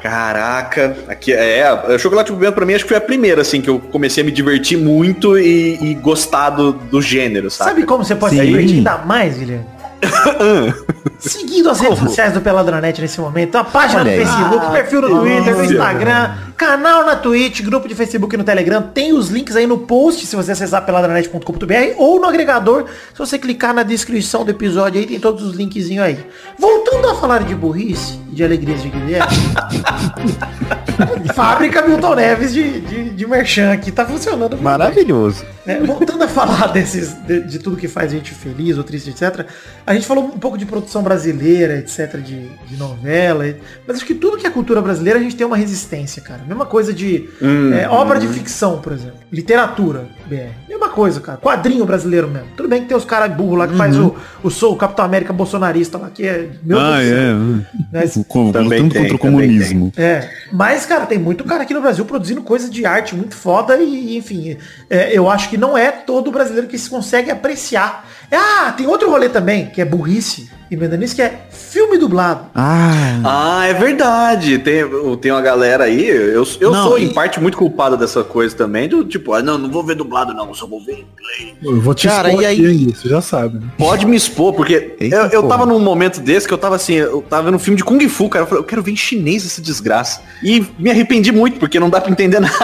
[0.02, 3.70] Caraca, aqui é, o Chocolate Pimenta pra mim acho que foi a primeira assim que
[3.70, 7.72] eu comecei a me divertir muito e, e gostar do, do gênero, sabe?
[7.72, 8.42] Sabe como você pode Sim.
[8.42, 9.66] se divertir ainda mais, Guilherme?
[11.20, 14.26] Seguindo as redes sociais do Peladronete nesse momento, a página Olha do.
[14.26, 15.66] Facebook, perfil no Twitter, no.
[15.66, 18.82] Instagram, canal na Twitch, grupo de Facebook e no Telegram.
[18.82, 23.38] Tem os links aí no post se você acessar peladranet.com.br ou no agregador, se você
[23.38, 26.26] clicar na descrição do episódio aí, tem todos os linkzinhos aí.
[26.58, 29.28] Voltando a falar de burrice e de alegrias de Guilherme.
[31.34, 34.58] Fábrica Milton Neves de, de, de merchan aqui, tá funcionando.
[34.58, 35.46] Maravilhoso.
[35.66, 35.80] né?
[35.80, 39.46] Voltando a falar desses, de, de tudo que faz a gente feliz ou triste, etc.
[39.86, 43.44] A gente falou um pouco de produção brasileira, etc, de, de novela.
[43.88, 46.42] Mas acho que tudo que é cultura brasileira a gente tem uma resistência, cara.
[46.48, 47.28] Mesma coisa de
[47.74, 49.18] é, obra de ficção, por exemplo.
[49.32, 50.52] Literatura, BR.
[50.70, 51.38] Mesma coisa, cara.
[51.40, 52.48] Quadrinho brasileiro mesmo.
[52.56, 55.04] Tudo bem que tem os caras burros lá que faz o, o Sou, o Capitão
[55.04, 56.50] América bolsonarista lá, que é.
[56.64, 57.86] Meu Deus do céu.
[57.92, 59.92] Mas- O com- Também lutando tem, contra o também comunismo.
[59.98, 63.78] é, mas, cara, tem muito cara aqui no Brasil produzindo coisa de arte muito foda
[63.78, 64.58] e, enfim,
[64.90, 68.08] é, eu acho que não é todo brasileiro que se consegue apreciar.
[68.32, 72.46] Ah, tem outro rolê também, que é burrice e medanice, que é filme dublado.
[72.54, 74.60] Ah, Ah, é verdade.
[74.60, 74.84] Tem,
[75.20, 78.56] tem uma galera aí, eu, eu Não, sou e- em parte muito culpado dessa coisa
[78.56, 81.06] também, do tipo, ah, não, não vou ver dublado não, só vou ver em
[81.44, 81.58] inglês.
[81.64, 83.68] Eu vou te Cara, expor e aí- aqui, você já sabe, né?
[83.78, 85.58] Pode me expor, porque Eita, eu, eu porra.
[85.58, 88.08] tava num momento desse que eu tava assim, eu tava vendo um filme de Kung
[88.08, 88.44] Fu, cara.
[88.44, 90.22] Eu falei, eu quero ver em chinês essa desgraça.
[90.44, 92.60] E me arrependi muito, porque não dá pra entender nada.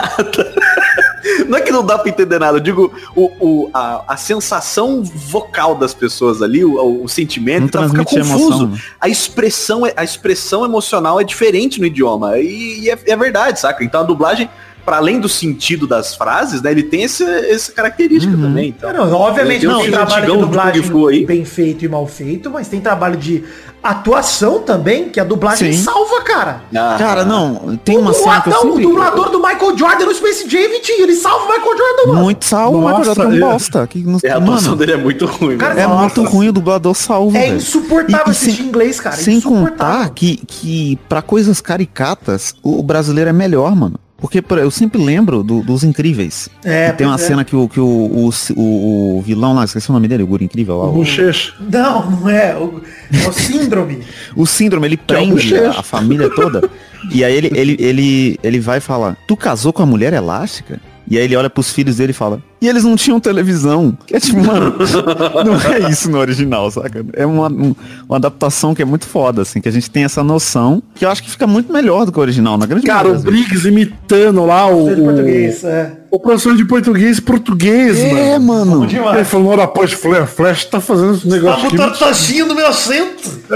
[1.48, 5.04] Não é que não dá pra entender nada, eu digo, o, o- a, a sensação
[5.04, 8.34] vocal das pessoas ali, o, o sentimento, tá, fica confuso.
[8.36, 8.80] emoção, né?
[9.00, 12.38] A expressão, é- a expressão emocional é diferente no idioma.
[12.40, 13.84] E, e é, é verdade, saca?
[13.84, 14.50] Então a dublagem,
[14.86, 18.69] para além do sentido das frases, né, ele tem esse, essa característica também.
[18.78, 18.93] Então.
[18.93, 21.26] Não, obviamente um não tem trabalho de dublagem aí.
[21.26, 23.43] bem feito e mal feito, mas tem trabalho de
[23.84, 25.84] atuação também, que a dublagem Sim.
[25.84, 26.62] salva, cara.
[26.76, 28.84] Ah, Cara, não, tem uma o, cena que eu não, o sempre...
[28.84, 32.21] dublador do Michael Jordan no Space Jam, ele salva o Michael Jordan, mano.
[32.24, 33.39] Muito salvo, mas Nossa, já tão é.
[33.39, 33.88] bosta.
[33.88, 35.58] Que, não- é, a atuação mano, dele é muito ruim.
[35.58, 37.58] Cara, é muito ruim o dublador salvo, É velho.
[37.58, 39.15] insuportável E- e assistir sem- em inglês, cara.
[39.15, 39.71] Sem insuportável.
[39.71, 44.00] contar que, que para coisas caricatas, o brasileiro é melhor, mano.
[44.26, 46.50] Porque por- eu sempre lembro do- dos Incríveis.
[46.64, 47.18] É, Que tem uma é.
[47.20, 50.28] cena que, o, que o, o, o- o vilão lá, esqueci o nome dele, o
[50.28, 50.86] Guri Incrível lá.
[50.86, 51.54] O O, bochecha.
[51.72, 52.56] Não, não é.
[52.58, 52.82] O,
[53.14, 54.00] é o síndrome.
[54.36, 55.70] o síndrome, ele é prende Bochecha.
[55.70, 56.68] a, a família toda.
[57.12, 60.82] e aí ele, ele, ele, ele vai falar, tu casou com a mulher elástica?
[61.08, 63.97] E aí ele olha pros filhos dele e fala, e eles não tinham televisão.
[64.06, 64.75] Que é tipo, mano,
[65.45, 67.06] não é isso no original, saca?
[67.13, 67.75] É uma, um-
[68.08, 71.10] uma adaptação que é muito foda, assim, que a gente tem essa noção, que eu
[71.10, 73.19] acho que fica muito melhor do que o original, na grande Cara, o.
[73.19, 75.91] Briggs imitando lá o, Em português, é.
[76.12, 78.80] o professor de português português, É, mano.
[78.82, 79.15] mano.
[79.15, 81.78] Ele falou, ora, pois, Flash, Flash tá fazendo esse negócio aqui.
[81.78, 83.30] Tá toxinho no meu assento.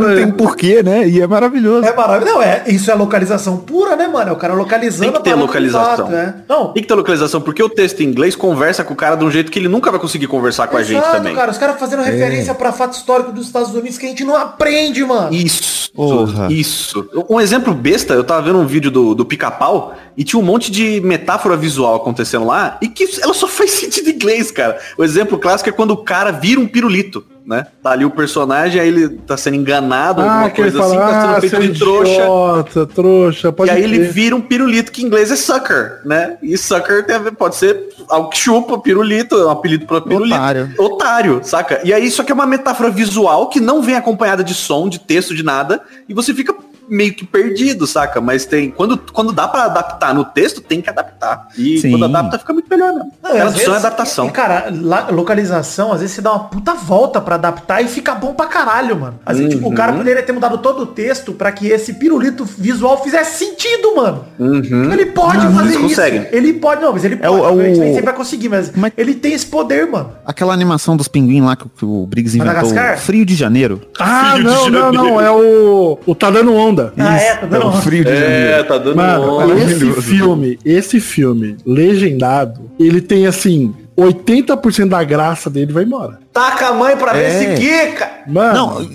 [0.00, 1.06] Não tem porquê, né?
[1.08, 1.86] E é maravilhoso.
[1.86, 2.34] É maravilhoso.
[2.34, 4.30] Não, é, isso é localização pura, né, mano?
[4.30, 6.06] É o cara localizando Tem que ter localização.
[6.06, 6.34] de fato, é.
[6.48, 9.22] Não, Tem que ter localização, porque o texto em inglês conversa com o cara de
[9.22, 11.34] um jeito que ele nunca vai conseguir conversar com a gente exato, também.
[11.34, 11.50] cara.
[11.50, 15.04] Os caras fazendo referência pra fato histórico dos Estados Unidos que a gente não aprende,
[15.04, 15.34] mano.
[15.34, 16.50] Isso, Porra.
[16.50, 17.06] isso.
[17.28, 20.70] Um exemplo besta, eu tava vendo um vídeo do, do pica-pau e tinha um monte
[20.70, 24.78] de metáfora visual acontecendo lá e que ela só faz sentido em inglês, cara.
[24.96, 27.66] O exemplo clássico é quando o cara vira um pirulito, né?
[27.82, 31.18] Tá ali o personagem, aí ele tá sendo enganado, Ah, alguma coisa assim, fala, tá
[31.18, 32.10] ah, sendo feito seu de trouxa.
[32.12, 36.38] idiota, trouxa, pode E aí ele vira um pirulito, que em inglês é sucker, né?
[36.40, 40.00] E sucker tem a ver, pode ser algo que chupa, pirulito, é um apelido para
[40.00, 40.36] pirulito.
[40.36, 40.74] Otário.
[40.78, 41.80] Otário, saca?
[41.82, 45.00] E aí isso aqui é uma metáfora visual que não vem acompanhada de som, de
[45.00, 46.54] texto, de nada, e você fica
[46.88, 48.20] meio que perdido, saca?
[48.20, 48.70] Mas tem.
[48.70, 51.48] Quando, quando dá pra adaptar no texto, tem que adaptar.
[51.56, 51.92] E Sim.
[51.92, 53.12] quando adapta, fica muito melhor mesmo.
[53.30, 54.26] Não, e às Tradução é vezes- adaptação.
[54.26, 58.14] E, cara, la- localização, às vezes você dá uma puta volta pra adaptar e fica
[58.14, 59.14] bom pra caralho, mano.
[59.24, 59.74] Às vezes, tipo, o Uhum.
[59.74, 64.24] cara poderia ter mudado todo o texto pra que esse pirulito visual fizesse sentido, mano.
[64.38, 64.92] Uhum.
[64.92, 65.54] Ele pode Uhum.
[65.54, 66.00] fazer isso.
[66.32, 67.40] Ele pode, não, mas ele É pode.
[67.40, 69.86] o- é o- A gente nem sempre vai conseguir, mas Mas- ele tem esse poder,
[69.86, 70.10] mano.
[70.26, 72.98] Aquela animação dos pinguins lá que, o- que o Briggs inventou, Madagascar?
[72.98, 73.80] Frio de Janeiro.
[73.98, 75.20] Ah, de não, não, não, Janeiro.
[75.20, 75.98] é o...
[76.06, 76.92] O Tá Dando Onda.
[76.98, 78.64] Ah, é, tá dando o Frio de É, Janeiro.
[78.68, 79.54] tá dando Mano, onda.
[79.54, 86.18] esse filme, esse filme, legendado, ele tem assim, 80% da graça dele vai embora.
[86.32, 87.38] Taca a mãe pra ver É.
[87.56, 88.10] se quica.
[88.26, 88.90] Mano, Não,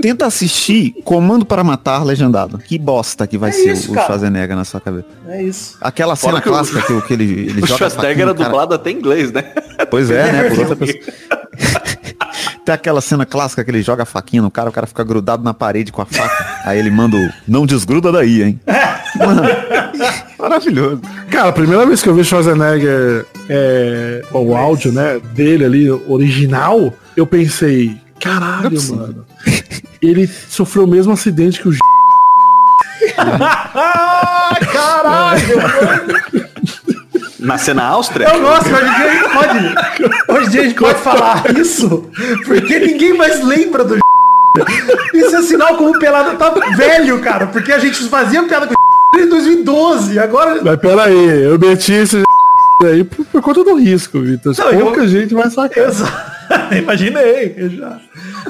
[0.00, 2.58] Tenta assistir Comando para Matar legendado.
[2.58, 4.06] Que bosta que vai É ser isso, o cara.
[4.06, 5.06] Schwarzenegger na sua cabeça.
[5.28, 5.76] É isso.
[5.80, 8.22] Aquela cena que o- clássica que, o- que ele, ele O joga a Schwarzenegger faquinha
[8.24, 8.48] era no cara.
[8.50, 9.44] dublado até em inglês, né?
[9.90, 10.42] Pois é, né?
[10.50, 10.98] Por outra pessoa.
[12.64, 15.42] Tem aquela cena clássica que ele joga a faquinha no cara, o cara fica grudado
[15.44, 16.60] na parede com a faca.
[16.64, 18.60] Aí ele manda o não desgruda daí, hein?
[19.16, 19.42] Mano,
[20.42, 21.00] maravilhoso.
[21.30, 26.92] Cara, a primeira vez que eu vi Schwarzenegger, é, o áudio, né, dele ali, original,
[27.16, 28.96] eu pensei, é caralho, possível.
[28.96, 29.26] mano.
[30.02, 31.72] Ele sofreu o mesmo acidente que o
[34.72, 35.56] caralho!
[35.56, 36.22] mano.
[37.38, 38.28] Nascer na Áustria?
[38.28, 39.58] Eu gosto, hoje em dia a gente pode.
[40.28, 42.08] Hoje a gente pode falar isso,
[42.44, 43.98] porque ninguém mais lembra do
[45.12, 47.48] Isso é sinal como o pelado tá velho, cara.
[47.48, 48.74] Porque a gente fazia piada com
[49.16, 50.18] em 2012.
[50.18, 50.60] Agora.
[50.62, 52.22] Mas peraí, eu meti esse
[52.84, 54.54] aí por, por conta do risco, Vitor.
[54.58, 55.88] Não, eu- Pouca gente vai sacar.
[55.88, 56.32] Exato.
[56.76, 57.54] Imaginei.
[57.56, 57.98] eu já.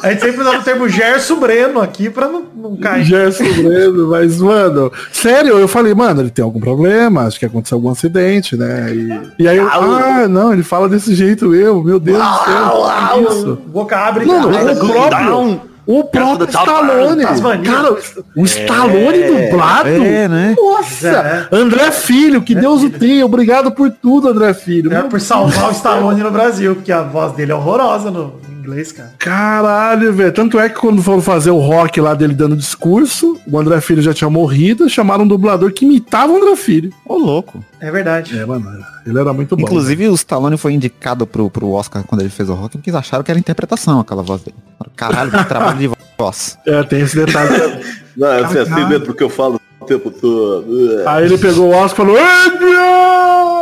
[0.03, 3.05] A gente sempre usava o termo Gerson Breno aqui pra não, não cair.
[3.05, 7.77] Gerson Breno, mas, mano, sério, eu falei, mano, ele tem algum problema, acho que aconteceu
[7.77, 8.93] algum acidente, né?
[8.93, 12.55] E, e aí eu, ah, não, ele fala desse jeito mesmo, meu Deus do céu.
[12.55, 13.59] Uau, uau, isso?
[13.67, 14.25] boca abre.
[14.25, 14.73] Não, abre.
[14.73, 17.24] o próprio, o próprio Stallone.
[17.64, 17.97] Cara,
[18.37, 19.89] o Stallone dublado.
[19.89, 20.55] É, né?
[20.57, 21.09] Nossa!
[21.09, 21.57] É.
[21.57, 23.24] André Filho, que Deus o tenha.
[23.26, 24.93] Obrigado por tudo, André Filho.
[24.93, 28.93] É por salvar o Stallone no Brasil, porque a voz dele é horrorosa no inglês,
[28.93, 29.13] cara.
[29.19, 30.33] Caralho, velho.
[30.33, 34.01] Tanto é que quando foram fazer o rock lá dele dando discurso, o André Filho
[34.01, 36.93] já tinha morrido, chamaram um dublador que imitava o André Filho.
[37.05, 37.65] Ô, louco.
[37.81, 38.39] É verdade.
[38.39, 39.63] É, mano, ele era muito bom.
[39.63, 42.99] Inclusive, o Stallone foi indicado pro, pro Oscar quando ele fez o rock, porque eles
[42.99, 44.57] acharam que era interpretação aquela voz dele.
[44.97, 45.99] Caralho, que trabalho de voz.
[46.65, 47.49] É, tem esse detalhe.
[47.49, 47.85] também.
[48.17, 48.89] Não, é assim, Caralho.
[48.89, 49.61] mesmo porque eu falo
[49.93, 51.03] tempo todo.
[51.07, 53.53] Aí ele pegou o Oscar e falou, Adrian!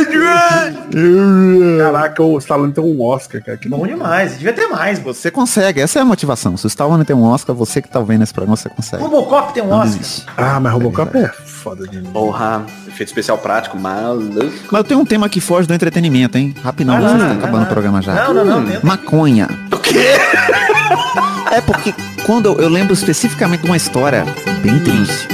[0.00, 1.78] Adrian!
[1.78, 3.58] Caraca, o Stallone tem um Oscar, cara.
[3.58, 4.32] Que Bom demais.
[4.32, 4.98] Devia ter mais.
[4.98, 6.56] Você consegue, essa é a motivação.
[6.56, 9.02] Se o Stallone tem um Oscar, você que tá vendo esse programa, você consegue.
[9.02, 9.92] Robocop tem um Não Oscar.
[9.98, 10.26] desiste.
[10.36, 14.52] Ah, mas Robocop é foda de Porra, efeito especial prático, maluco.
[14.70, 16.54] Mas eu tenho um tema que foge do entretenimento, hein?
[16.62, 18.14] Rapidão, vocês estão acabando o programa já.
[18.14, 18.86] Não, não, não, tenta.
[18.86, 19.48] Maconha.
[19.72, 19.98] O quê?
[21.50, 21.94] É porque
[22.26, 24.24] quando eu, eu lembro especificamente de uma história
[24.62, 25.28] bem triste.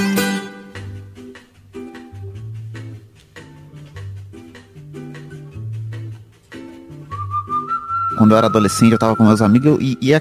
[8.20, 10.20] Quando eu era adolescente, eu tava com meus amigos e, e a-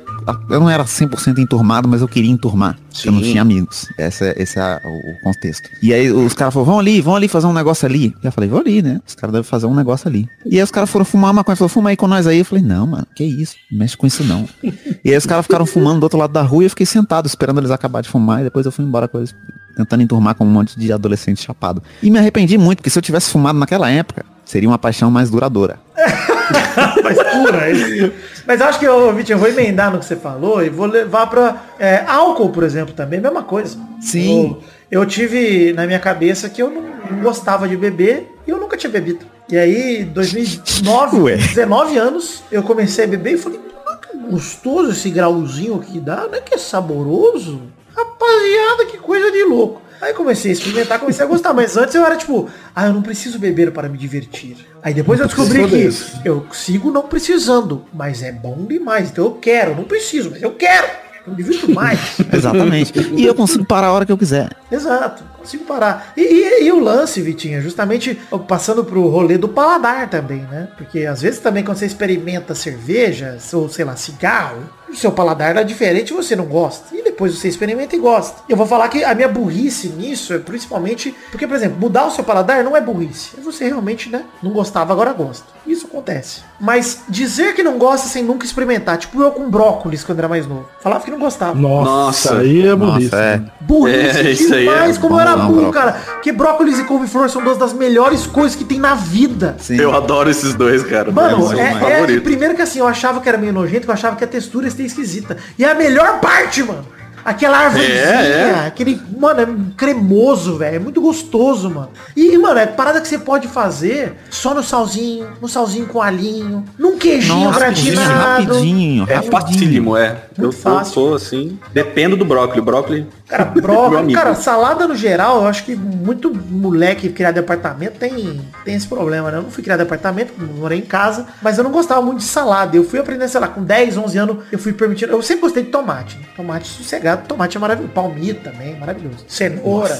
[0.49, 2.77] eu não era 100% enturmado, mas eu queria enturmar.
[3.03, 3.89] Eu não tinha amigos.
[3.97, 5.69] Esse é, esse é o o contexto.
[5.83, 8.15] E aí os caras falaram, vão ali, vão ali fazer um negócio ali.
[8.23, 9.01] E eu falei, vou ali, né?
[9.05, 10.29] Os caras devem fazer um negócio ali.
[10.45, 11.57] E aí os caras foram fumar maconha.
[11.57, 12.39] Falou, fuma aí com nós aí.
[12.39, 13.55] Eu falei, não, mano, que isso?
[13.69, 14.47] Não mexe com isso não.
[15.03, 17.25] e aí os caras ficaram fumando do outro lado da rua e eu fiquei sentado
[17.25, 18.39] esperando eles acabar de fumar.
[18.39, 19.35] E depois eu fui embora com eles,
[19.75, 21.83] tentando enturmar com um monte de adolescente chapado.
[22.01, 25.29] E me arrependi muito, porque se eu tivesse fumado naquela época, seria uma paixão mais
[25.29, 25.77] duradoura.
[27.03, 27.69] Mas pura.
[27.71, 28.11] isso.
[28.45, 31.27] Mas acho que, ô, Vitinho, eu vou emendar no que você falou e vou levar
[31.27, 33.77] pra é, álcool, por exemplo, também, mesma coisa.
[34.01, 34.57] Sim.
[34.89, 38.57] Eu, eu tive na minha cabeça que eu não, não gostava de beber e eu
[38.57, 39.25] nunca tinha bebido.
[39.49, 41.35] E aí, 2009, Ué.
[41.35, 46.27] 19 anos, eu comecei a beber e falei, "Ah, que gostoso esse grauzinho que dá,
[46.27, 46.39] né?
[46.39, 47.61] Que é saboroso.
[47.95, 49.81] Rapaziada, que coisa de louco.
[50.01, 53.01] Aí comecei a experimentar, comecei a gostar, mas antes eu era tipo, ah, eu não
[53.01, 54.55] preciso beber para me divertir.
[54.81, 56.11] Aí depois eu descobri que desse.
[56.23, 59.09] eu sigo não precisando, mas é bom demais.
[59.11, 60.87] Então eu quero, não preciso, mas eu quero.
[61.27, 61.99] Eu me divirto mais.
[62.31, 62.93] Exatamente.
[63.17, 64.49] e eu consigo parar a hora que eu quiser.
[64.71, 66.13] Exato, consigo parar.
[66.15, 70.69] E, e- e o lance, Vitinho, justamente passando pro rolê do paladar também, né?
[70.77, 75.55] Porque às vezes também quando você experimenta cerveja, ou sei lá, cigarro, o seu paladar
[75.55, 76.95] é diferente e você não gosta.
[76.95, 78.41] E depois você experimenta e gosta.
[78.47, 82.11] Eu vou falar que a minha burrice nisso é principalmente porque, por exemplo, mudar o
[82.11, 83.31] seu paladar não é burrice.
[83.37, 85.45] É você realmente, né, não gostava, agora gosta.
[85.69, 86.41] Isso acontece.
[86.59, 90.47] Mas dizer que não gosta sem nunca experimentar, tipo eu com brócolis quando era mais
[90.47, 90.67] novo.
[90.81, 91.53] Falava que não gostava.
[91.53, 91.89] Nossa,
[92.33, 92.37] Nossa.
[92.39, 93.15] aí é Nossa, burrice.
[93.15, 93.37] é.
[93.37, 93.45] né?
[93.61, 95.75] Burrice É, isso aí é demais, como bom, eu era não, burro, brócolis.
[95.93, 96.19] cara.
[96.23, 99.55] Que brócolis e couve-flor são duas das melhores coisas que tem na vida.
[99.59, 99.75] Sim.
[99.77, 101.11] Eu adoro esses dois, cara.
[101.11, 102.23] Mano, é, é- favoritos.
[102.23, 104.65] primeiro que assim, eu achava que era meio nojento, que eu achava que a textura
[104.65, 105.37] ia ser esquisita.
[105.57, 106.83] E é a melhor parte, mano.
[107.25, 108.67] Aquela árvorezinha, É, é.
[108.67, 110.75] aquele, mano, é cremoso, velho.
[110.75, 111.89] É muito gostoso, mano.
[112.15, 116.63] E, mano, é parada que você pode fazer só no salzinho, no salzinho com alhinho,
[116.77, 118.09] num queijinho Nossa, gratinado.
[118.53, 119.31] rapidinho, É rapidinho.
[119.41, 120.17] facílimo, é.
[120.39, 120.93] Eu, eu fácil.
[120.93, 121.59] sou assim.
[121.73, 122.63] Dependo do brócolis.
[122.63, 123.05] Brócolis.
[123.27, 128.41] Cara, brócolis, cara, salada no geral, eu acho que muito moleque criado em apartamento tem,
[128.65, 129.37] tem esse problema, né?
[129.37, 132.25] Eu não fui criado em apartamento, morei em casa, mas eu não gostava muito de
[132.25, 132.75] salada.
[132.75, 135.11] Eu fui aprender, sei lá, com 10, 11 anos, eu fui permitindo.
[135.11, 136.25] Eu sempre gostei de tomate, né?
[136.35, 137.93] Tomate sossegado, tomate é maravilhoso.
[137.93, 139.25] Palmito também, maravilhoso.
[139.27, 139.97] Cenoura.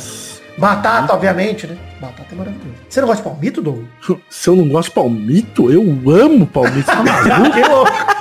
[0.58, 1.78] Batata, obviamente, né?
[2.02, 2.76] Batata é maravilhoso.
[2.90, 3.88] Você não gosta de palmito, Douglas?
[4.30, 5.82] Se eu não gosto de palmito, eu
[6.12, 6.86] amo palmito.
[6.86, 8.19] Tá maluco?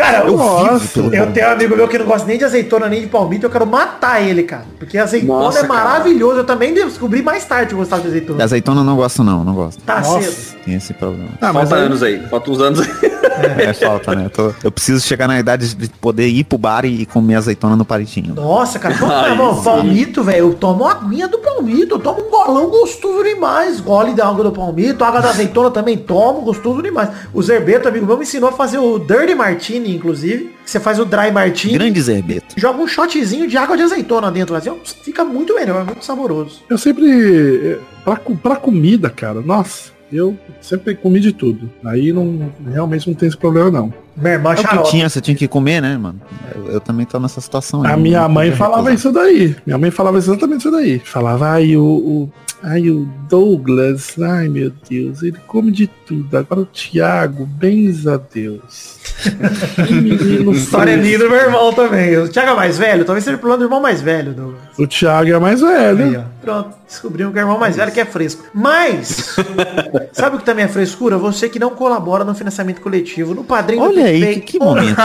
[0.00, 3.02] Cara, eu, eu, eu tenho um amigo meu que não gosta nem de azeitona nem
[3.02, 4.64] de palmito, eu quero matar ele, cara.
[4.78, 6.30] Porque azeitona Nossa, é maravilhoso.
[6.30, 6.40] Cara.
[6.40, 8.38] Eu também descobri mais tarde que eu gostava de azeitona.
[8.38, 9.82] De azeitona eu não gosto não, não gosto.
[9.82, 10.22] Tá Nossa.
[10.22, 10.60] cedo.
[10.64, 11.28] Tem esse problema.
[11.40, 11.82] Ah, falta aí...
[11.82, 13.10] anos aí, falta uns anos aí.
[13.40, 14.26] É, é falta, né?
[14.26, 17.76] Eu, tô, eu, preciso chegar na idade de poder ir pro bar e, comer azeitona
[17.76, 18.34] no palitinho.
[18.34, 20.38] Nossa, cara, Ai, mano, palmito, velho.
[20.38, 23.80] Eu tomo a aguinha do palmito, eu tomo um golão gostoso demais.
[23.80, 27.10] Gole da água do palmito, água da azeitona também tomo, gostoso demais.
[27.32, 30.54] O Zerbeto, amigo meu, me ensinou a fazer o Dirty Martini, inclusive.
[30.64, 31.74] Você faz o Dry Martini.
[31.74, 32.54] Grande Zerbeto.
[32.56, 34.70] Joga um shotzinho de água de azeitona dentro, assim,
[35.02, 36.62] fica muito melhor, muito saboroso.
[36.68, 41.70] Eu sempre, pra, pra comida, cara, nossa eu sempre comi de tudo.
[41.84, 43.94] Aí não realmente não tem esse problema não.
[44.16, 46.20] Meu irmão, é o que tinha, você tinha que comer, né, mano?
[46.54, 47.84] Eu, eu também tô nessa situação.
[47.84, 49.56] A minha mãe falava isso daí.
[49.64, 50.98] Minha mãe falava exatamente isso daí.
[50.98, 52.32] Falava, ai, o, o
[52.62, 56.36] Ai, o Douglas, ai meu Deus, ele come de tudo.
[56.36, 58.98] Agora o Thiago, bens a Deus.
[59.90, 62.18] menino História linda do meu irmão também.
[62.18, 63.04] O Thiago é mais velho?
[63.04, 64.60] Talvez seja o problema do irmão mais velho, Douglas.
[64.78, 66.04] O Thiago é mais velho.
[66.04, 68.44] Aí, Pronto, descobrimos que é o irmão mais velho que é fresco.
[68.52, 69.36] Mas,
[70.12, 71.16] sabe o que também é frescura?
[71.18, 74.96] Você que não colabora no financiamento coletivo, no padrinho Olha aí, PicPay, que, que momento.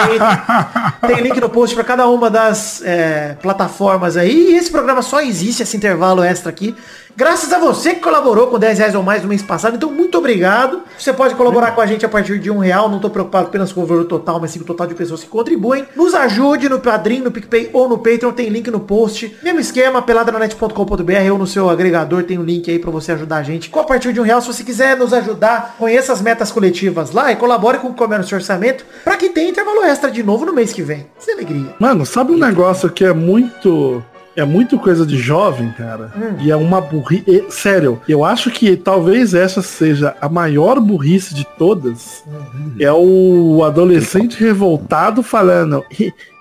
[1.08, 4.52] Tem link no post para cada uma das é, plataformas aí.
[4.52, 6.76] E esse programa só existe, esse intervalo extra aqui,
[7.18, 9.78] Graças a você que colaborou com 10 reais ou mais no mês passado.
[9.78, 10.82] Então, muito obrigado.
[11.00, 12.90] Você pode colaborar com a gente a partir de um real.
[12.90, 15.24] Não estou preocupado apenas com o valor total, mas sim com o total de pessoas
[15.24, 15.86] que contribuem.
[15.96, 18.34] Nos ajude no Padrim, no PicPay ou no Patreon.
[18.34, 19.34] Tem link no post.
[19.42, 23.44] Mesmo esquema, peladranet.com.br ou no seu agregador tem um link aí para você ajudar a
[23.44, 23.70] gente.
[23.70, 27.12] Com a partir de um real, se você quiser nos ajudar, conheça as metas coletivas
[27.12, 30.54] lá e colabore com o Comércio Orçamento para que tenha intervalo extra de novo no
[30.54, 31.08] mês que vem.
[31.20, 31.76] Isso é alegria.
[31.80, 34.04] Mano, sabe um negócio que é muito
[34.36, 36.12] é muito coisa de jovem, cara.
[36.16, 36.36] Hum.
[36.42, 37.46] E é uma burrice.
[37.50, 42.24] Sério, eu acho que talvez essa seja a maior burrice de todas.
[42.28, 42.76] Uhum.
[42.80, 45.86] É o adolescente revoltado falando.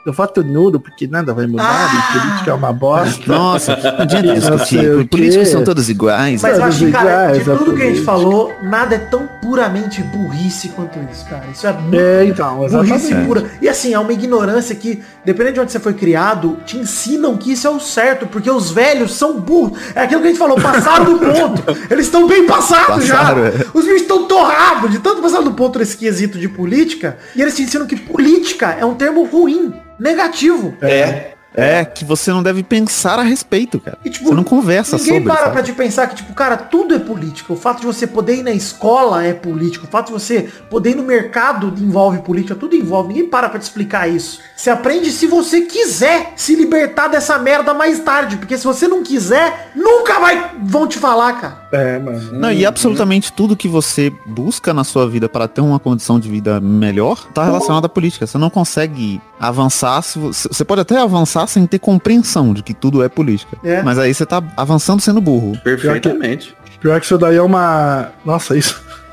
[0.05, 2.15] Eu voto nulo porque nada vai mudar ah!
[2.15, 3.23] e política é uma bosta.
[3.27, 5.09] Nossa, não adianta discutir.
[5.09, 6.43] Políticos são todos iguais.
[6.43, 10.03] Mas eu acho que, cara, de tudo que a gente falou, nada é tão puramente
[10.03, 11.47] burrice quanto isso, cara.
[11.51, 13.45] Isso é muito é, então, burrice pura.
[13.63, 17.53] E assim, é uma ignorância que, dependendo de onde você foi criado, te ensinam que
[17.53, 19.79] isso é o certo, porque os velhos são burros.
[19.95, 21.63] É aquilo que a gente falou, passaram do ponto.
[21.91, 23.33] Eles estão bem passados já.
[23.33, 23.67] É.
[23.73, 27.57] Os bichos estão torrados de tanto passar do ponto nesse quesito de política, e eles
[27.57, 30.76] te ensinam que política é um termo ruim negativo.
[30.82, 31.34] É.
[31.55, 33.97] É, que você não deve pensar a respeito, cara.
[34.05, 35.21] E, tipo, você não conversa ninguém sobre.
[35.21, 35.53] Ninguém para sabe?
[35.53, 37.53] pra te pensar que, tipo, cara, tudo é político.
[37.53, 39.87] O fato de você poder ir na escola é político.
[39.87, 42.57] O fato de você poder ir no mercado envolve política.
[42.57, 43.09] Tudo envolve.
[43.09, 44.41] Ninguém para pra te explicar isso.
[44.57, 48.37] Você aprende se você quiser se libertar dessa merda mais tarde.
[48.37, 51.69] Porque se você não quiser, nunca vai vão te falar, cara.
[51.73, 52.33] É, mano.
[52.33, 56.29] Não, e absolutamente tudo que você busca na sua vida para ter uma condição de
[56.29, 58.27] vida melhor tá relacionado à política.
[58.27, 60.03] Você não consegue avançar.
[60.03, 63.57] Se você, você pode até avançar sem ter compreensão de que tudo é política.
[63.64, 63.82] É.
[63.82, 65.59] Mas aí você tá avançando sendo burro.
[65.62, 66.49] Perfeitamente.
[66.49, 68.11] Pior que, pior que isso daí é uma.
[68.24, 68.82] Nossa, isso.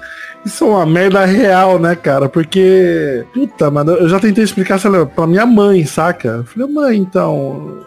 [0.44, 2.28] Isso é uma merda real, né, cara?
[2.28, 3.24] Porque.
[3.34, 6.30] Puta, mano, eu já tentei explicar sei pra minha mãe, saca?
[6.30, 7.86] Eu falei, mãe, então.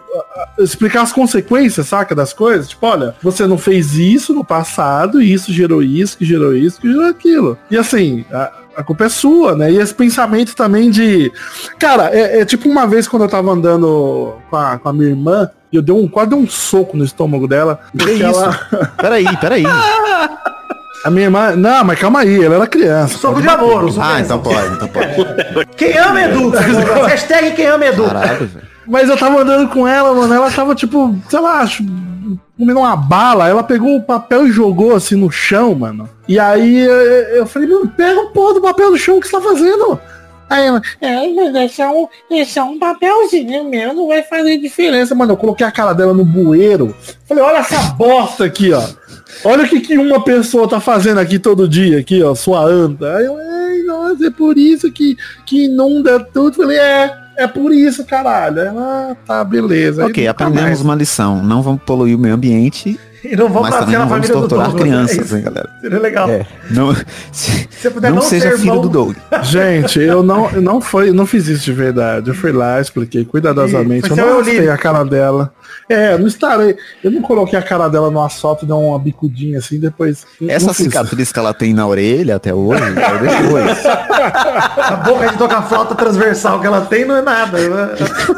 [0.57, 2.69] Explicar as consequências, saca, das coisas.
[2.69, 6.79] Tipo, olha, você não fez isso no passado, e isso gerou isso, que gerou isso,
[6.79, 7.57] que gerou aquilo.
[7.69, 9.71] E assim, a, a culpa é sua, né?
[9.71, 11.31] E esse pensamento também de.
[11.79, 15.09] Cara, é, é tipo uma vez quando eu tava andando com a, com a minha
[15.09, 17.79] irmã, e eu dei um, quase dei um soco no estômago dela.
[17.97, 18.23] Que isso?
[18.23, 18.53] Ela...
[18.97, 19.63] Peraí, peraí.
[21.05, 21.55] A minha irmã.
[21.55, 23.19] Não, mas calma aí, ela era criança.
[23.19, 25.67] Soco de amor, Ah, então pode, então pode.
[25.77, 26.59] Quem ama educa.
[27.05, 28.09] Hashtag quem ama educa.
[28.09, 28.49] Caralho,
[28.87, 30.33] mas eu tava andando com ela, mano.
[30.33, 31.83] Ela tava tipo, sei lá, acho
[32.57, 36.09] comendo uma bala, ela pegou o papel e jogou assim no chão, mano.
[36.27, 39.41] E aí eu, falei, mano, pega o porra do papel do chão que você tá
[39.41, 39.99] fazendo.
[40.49, 45.15] Aí ela, é, mas é só, um, é um papelzinho meu, não vai fazer diferença.
[45.15, 46.95] Mano, eu coloquei a cara dela no bueiro.
[47.27, 48.83] Falei, olha essa bosta aqui, ó.
[49.43, 53.17] Olha o que, que uma pessoa tá fazendo aqui todo dia, aqui, ó, sua anta.
[53.17, 53.37] Aí eu,
[53.85, 56.55] nossa, é por isso que, que inunda tudo.
[56.55, 58.59] Falei, é, é por isso, caralho.
[58.59, 60.05] Ela tá, beleza.
[60.05, 61.43] Ok, aprendemos uma lição.
[61.43, 62.99] Não vamos poluir o meio ambiente.
[63.23, 65.69] E não vamos mas não vamos torturar Doug, crianças, é hein, galera.
[65.81, 66.29] Seria legal.
[66.29, 66.95] É, não,
[67.31, 68.81] se, se não, não seja filho irmão...
[68.81, 69.15] do Doug.
[69.43, 72.29] Gente, eu não, eu não, foi, não fiz isso de verdade.
[72.29, 74.09] Eu fui lá, expliquei cuidadosamente.
[74.09, 75.51] eu não mostrei a cara dela.
[75.87, 76.75] É, não estarei.
[77.03, 80.25] Eu não coloquei a cara dela no asfalto e dei uma bicudinha assim, depois.
[80.47, 82.91] Essa cicatriz que ela tem na orelha até hoje, é
[83.43, 83.85] depois.
[83.85, 87.57] a boca de tocar flauta transversal que ela tem não é nada.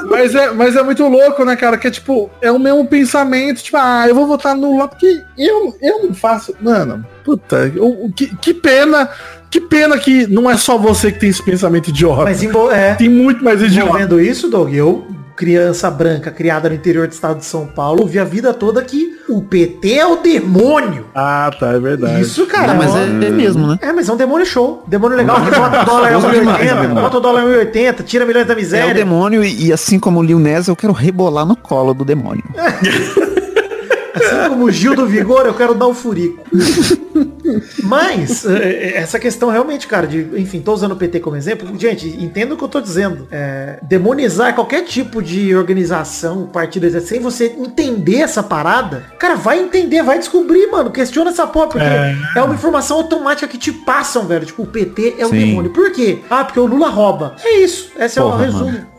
[0.10, 1.78] mas, é, mas é muito louco, né, cara?
[1.78, 5.24] Que é tipo, é o mesmo pensamento, tipo, ah, eu vou votar no lá porque
[5.38, 6.54] eu, eu não faço.
[6.60, 9.10] Mano, puta, o, que, que pena
[9.50, 12.24] Que pena que não é só você que tem esse pensamento idiota.
[12.24, 12.96] Mas é.
[12.96, 13.98] Tem muito mais idiota.
[13.98, 15.08] vendo isso, Doug, eu
[15.38, 19.16] criança branca criada no interior do estado de São Paulo, vi a vida toda que
[19.30, 21.06] o PT é o demônio.
[21.14, 22.22] Ah, tá, é verdade.
[22.22, 22.74] Isso, cara.
[22.74, 23.78] Não, mas é, é, mesmo, né?
[23.80, 24.84] É, mas é um demônio show.
[24.88, 28.48] Demônio legal que bota o dólar em 1,80, bota o dólar em 1,80, tira milhões
[28.48, 28.90] da miséria.
[28.90, 31.94] É o demônio e, e assim como o Lil Ness, eu quero rebolar no colo
[31.94, 32.44] do demônio.
[34.14, 36.44] Assim como o Gil do Vigor, eu quero dar o furico.
[37.84, 41.68] Mas, é, é, essa questão realmente, cara, de, enfim, tô usando o PT como exemplo.
[41.78, 43.28] Gente, entenda o que eu tô dizendo.
[43.32, 50.04] É, demonizar qualquer tipo de organização, partido, sem você entender essa parada, cara, vai entender,
[50.04, 50.92] vai descobrir, mano.
[50.92, 54.46] Questiona essa porra, porque é, é uma informação automática que te passam, velho.
[54.46, 55.40] Tipo, o PT é o Sim.
[55.40, 55.72] demônio.
[55.72, 56.20] Por quê?
[56.30, 57.36] Ah, porque o Lula rouba.
[57.44, 57.92] É isso.
[57.98, 58.72] Esse Porra, é o resumo.
[58.72, 58.98] Mano.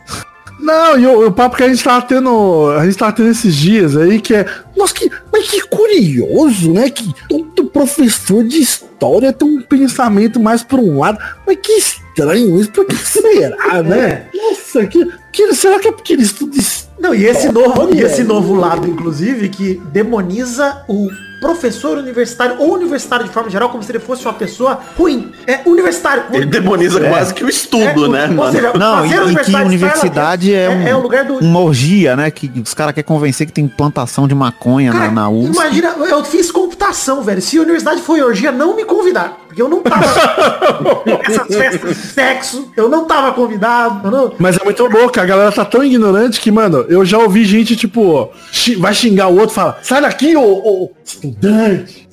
[0.59, 2.69] Não, e o, o, papo que a gente tava tendo.
[2.77, 4.45] A gente tava tendo esses dias aí, que é.
[4.75, 6.89] Nossa, que, mas que curioso, né?
[6.89, 11.17] Que todo professor de história tem um pensamento mais por um lado.
[11.47, 14.27] Mas que estranho isso, por que será, né?
[14.33, 14.37] É.
[14.37, 16.61] Nossa, que, que, será que é porque eles estudam
[16.99, 21.07] Não, e esse novo, e esse novo lado, inclusive, que demoniza o
[21.39, 25.31] professor universitário ou universitário de forma geral como se ele fosse uma pessoa ruim.
[25.47, 26.23] É universitário.
[26.31, 27.09] Ele demoniza é.
[27.09, 28.43] quase que o estudo, é, né?
[28.43, 31.35] Ou seja, não, e, e que universidade é, um, é, um lugar do...
[31.37, 32.29] uma orgia, né?
[32.29, 35.55] Que os caras querem convencer que tem plantação de maconha cara, na, na USP.
[35.55, 37.41] Imagina, eu fiz computação, velho.
[37.41, 39.37] Se a universidade foi orgia, não me convidar.
[39.47, 40.05] Porque eu não tava
[41.25, 44.11] essas festas de sexo, eu não tava convidado.
[44.11, 44.31] Não...
[44.37, 47.75] Mas é muito louco, a galera tá tão ignorante que, mano, eu já ouvi gente,
[47.75, 48.31] tipo,
[48.77, 50.91] vai xingar o outro, fala, sai daqui, ô, ô
[51.29, 52.09] estudante.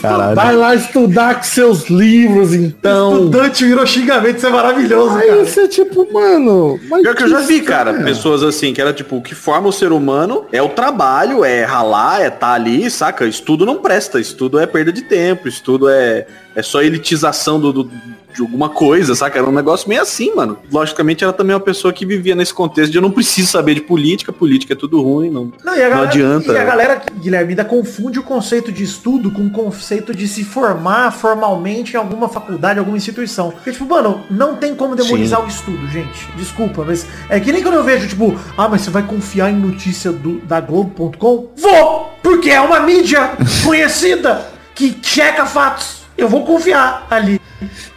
[0.00, 0.34] Caralho.
[0.34, 3.14] Vai lá estudar com seus livros, então.
[3.14, 5.42] Estudante virou xingamento, isso é maravilhoso, Aí cara.
[5.42, 6.78] Isso é tipo, mano.
[7.02, 8.02] Pior que eu já vi, cara, é.
[8.04, 11.64] pessoas assim, que era tipo, o que forma o ser humano é o trabalho, é
[11.64, 13.26] ralar, é tá ali, saca?
[13.26, 17.90] Estudo não presta, estudo é perda de tempo, estudo é, é só elitização do, do
[18.34, 19.38] de alguma coisa, saca?
[19.38, 20.58] Era um negócio meio assim, mano.
[20.70, 23.74] Logicamente, ela também é uma pessoa que vivia nesse contexto de eu não preciso saber
[23.74, 26.52] de política, política é tudo ruim, não, não, galera, não adianta.
[26.52, 30.44] E a galera, Guilherme, ainda confunde o conceito de estudo com o conceito de se
[30.44, 33.52] formar formalmente em alguma faculdade, alguma instituição.
[33.52, 35.46] Porque, tipo, mano, não tem como demonizar Sim.
[35.46, 36.28] o estudo, gente.
[36.36, 39.56] Desculpa, mas é que nem quando eu vejo, tipo, ah, mas você vai confiar em
[39.56, 41.52] notícia do, da Globo.com?
[41.56, 42.12] Vou!
[42.22, 43.32] Porque é uma mídia
[43.64, 44.44] conhecida
[44.74, 46.03] que checa fatos.
[46.16, 47.40] Eu vou confiar ali.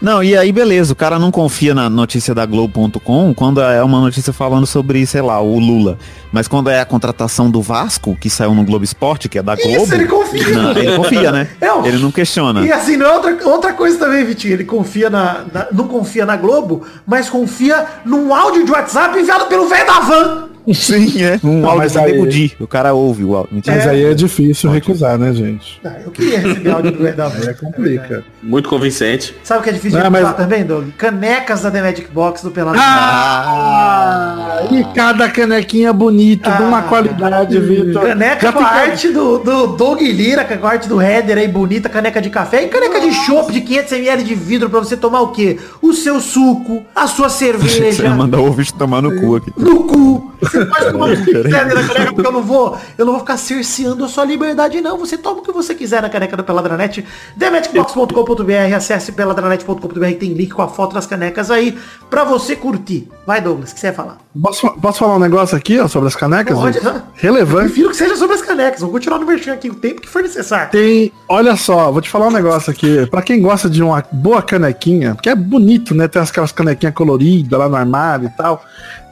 [0.02, 4.00] Não, e aí beleza, o cara não confia na notícia da Globo.com quando é uma
[4.00, 5.98] notícia falando sobre, sei lá, o Lula.
[6.32, 9.56] Mas quando é a contratação do Vasco, que saiu no Globo Esporte, que é da
[9.56, 9.84] Globo.
[9.84, 10.50] Isso, ele confia.
[10.50, 11.48] Não, ele confia, né?
[11.62, 12.66] É, ele não questiona.
[12.66, 14.54] E assim, não é outra, outra coisa também, Vitinho.
[14.54, 19.46] Ele confia na, na, Não confia na Globo, mas confia num áudio de WhatsApp enviado
[19.46, 20.47] pelo velho da van.
[20.74, 21.40] Sim, é.
[21.44, 22.28] Um não, áudio do aí...
[22.28, 22.58] Di.
[22.60, 23.62] O cara ouve o áudio.
[23.66, 23.90] Mas é.
[23.90, 25.80] aí é difícil recusar, né, gente?
[25.84, 28.24] Ah, eu queria receber áudio do da É complica.
[28.44, 29.36] Muito convincente.
[29.44, 30.36] Sabe o que é difícil não, de mas...
[30.36, 30.90] também, Doug?
[30.98, 32.78] Canecas da The Magic Box do Pelado.
[32.80, 34.68] Ah!
[34.72, 38.02] E cada canequinha bonita, ah, de uma qualidade, Vitor.
[38.02, 41.88] Caneca com a arte do, do Doug Lira, com a arte do Header aí, bonita,
[41.88, 42.64] caneca de café.
[42.64, 45.60] E caneca de chopp de 500ml de vidro pra você tomar o quê?
[45.82, 47.92] O seu suco, a sua cerveja.
[47.92, 49.54] Você mandar o ouvinte tomar no cu aqui.
[49.58, 50.34] No cu.
[50.42, 53.22] Você pode tomar o que quiser na caneca, porque eu não vou, eu não vou
[53.22, 54.98] ficar cerceando a sua liberdade, não.
[54.98, 57.06] Você toma o que você quiser na caneca do Peladranet.
[57.38, 61.78] Thematicbox.com.br, acesse peladranet.com.br, tem link com a foto das canecas aí
[62.10, 63.10] pra você curtir.
[63.26, 64.18] Vai, Douglas, o que você ia falar?
[64.42, 66.58] Posso, posso falar um negócio aqui, ó, sobre as canecas?
[66.58, 66.80] Pode,
[67.16, 67.64] Relevante.
[67.64, 68.82] Eu prefiro que seja sobre as canecas.
[68.82, 70.72] Vou continuar no merchan aqui o tempo que for necessário.
[70.72, 73.06] Tem, olha só, vou te falar um negócio aqui.
[73.08, 76.08] Pra quem gosta de uma boa canequinha, que é bonito, né?
[76.08, 78.64] Tem aquelas canequinhas coloridas lá no armário e tal.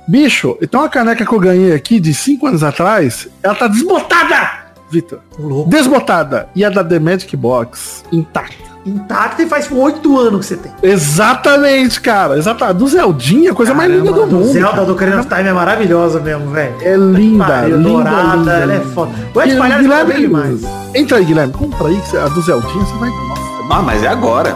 [0.08, 4.66] Bicho, então a caneca que eu ganhei aqui de 5 anos atrás, ela tá desbotada,
[4.90, 5.20] Vitor.
[5.68, 6.48] Desbotada.
[6.56, 8.66] E a da The Magic Box, intacta.
[8.86, 10.72] Intacta e faz 8 anos que você tem.
[10.84, 12.38] Exatamente, cara.
[12.38, 12.78] Exatamente.
[12.78, 14.54] Do Zeldinha, a coisa Caramba, mais linda do, do mundo.
[14.54, 14.86] Zelda cara.
[14.86, 16.76] do Ocarina of Time é maravilhosa mesmo, velho.
[16.82, 19.12] É linda, Pariu, linda, dourada, linda, ela é foda.
[19.34, 20.62] Vai espalhar Guilherme, demais.
[20.94, 21.54] Entra aí, Guilherme.
[21.54, 23.10] Compra aí, a do Zeldinha você vai...
[23.10, 23.42] Nossa,
[23.72, 24.56] ah, mas é agora.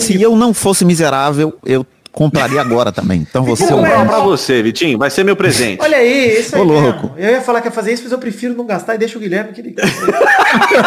[0.00, 3.20] Se eu não fosse miserável, eu compraria agora também.
[3.28, 4.96] Então você é um pra você, Vitinho.
[4.96, 5.82] Vai ser meu presente.
[5.82, 6.62] Olha aí, isso aí.
[6.62, 7.12] Louco.
[7.16, 9.20] Eu ia falar que ia fazer isso, mas eu prefiro não gastar e deixa o
[9.20, 9.74] Guilherme que ele.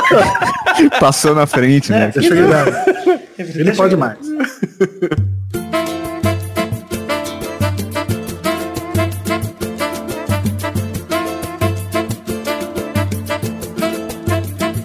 [1.00, 2.06] Passou na frente, né?
[2.06, 2.72] É, deixa o Guilherme.
[3.38, 4.18] Ele deixa pode mais.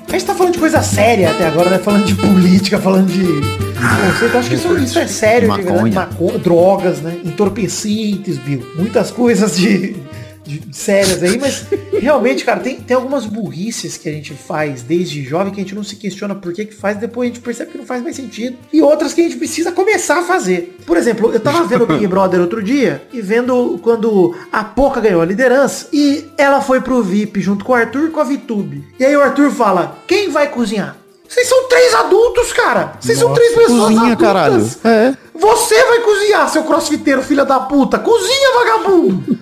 [0.07, 1.79] A gente tá falando de coisa séria até agora, né?
[1.79, 3.72] Falando de política, falando de
[4.19, 5.49] Você acha que isso, isso é sério?
[5.49, 7.21] Maconha, drogas, né?
[7.25, 8.65] Entorpecentes, viu?
[8.77, 9.97] Muitas coisas de
[10.45, 15.23] de, sérias aí, mas realmente, cara, tem, tem algumas burrices que a gente faz desde
[15.23, 17.71] jovem que a gente não se questiona por que que faz, depois a gente percebe
[17.71, 18.57] que não faz mais sentido.
[18.73, 20.77] E outras que a gente precisa começar a fazer.
[20.85, 25.01] Por exemplo, eu tava vendo o Big Brother outro dia e vendo quando a Poca
[25.01, 28.25] ganhou a liderança e ela foi pro VIP junto com o Arthur e com a
[28.25, 28.85] VTube.
[28.99, 31.02] E aí o Arthur fala, quem vai cozinhar?
[31.33, 32.93] Vocês são três adultos, cara.
[33.01, 34.27] Vocês são três pessoas cozinha, adultas.
[34.27, 34.71] caralho.
[34.85, 35.15] É.
[35.35, 37.99] Você vai cozinhar, seu crossfiteiro, filha da puta.
[37.99, 39.39] Cozinha, vagabundo.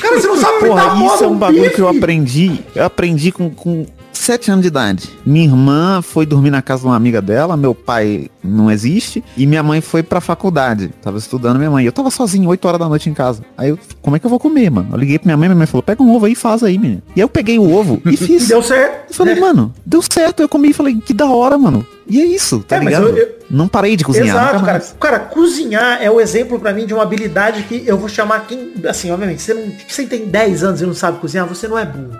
[0.00, 1.74] Cara, você não sabe Porra, isso é um bagulho bife.
[1.74, 2.64] que eu aprendi.
[2.74, 3.86] Eu aprendi com, com
[4.18, 5.10] sete anos de idade.
[5.24, 9.46] Minha irmã foi dormir na casa de uma amiga dela, meu pai não existe, e
[9.46, 10.90] minha mãe foi pra faculdade.
[11.02, 11.84] Tava estudando minha mãe.
[11.84, 13.42] Eu tava sozinho, 8 horas da noite em casa.
[13.56, 14.88] Aí eu, como é que eu vou comer, mano?
[14.92, 16.78] Eu liguei pra minha mãe, minha mãe falou, pega um ovo aí e faz aí,
[16.78, 17.02] menino.
[17.14, 18.48] E aí eu peguei o ovo e fiz.
[18.48, 19.10] Deu certo.
[19.10, 20.40] Eu falei, mano, deu certo.
[20.40, 21.84] Eu comi e falei, que da hora, mano.
[22.06, 23.08] E é isso, tá é, ligado?
[23.08, 23.38] Eu, eu...
[23.50, 24.28] Não parei de cozinhar.
[24.28, 24.80] Exato, cara.
[25.00, 28.74] Cara, cozinhar é o exemplo para mim de uma habilidade que eu vou chamar quem.
[28.86, 31.84] Assim, obviamente, você, não, você tem 10 anos e não sabe cozinhar, você não é
[31.84, 32.10] burro.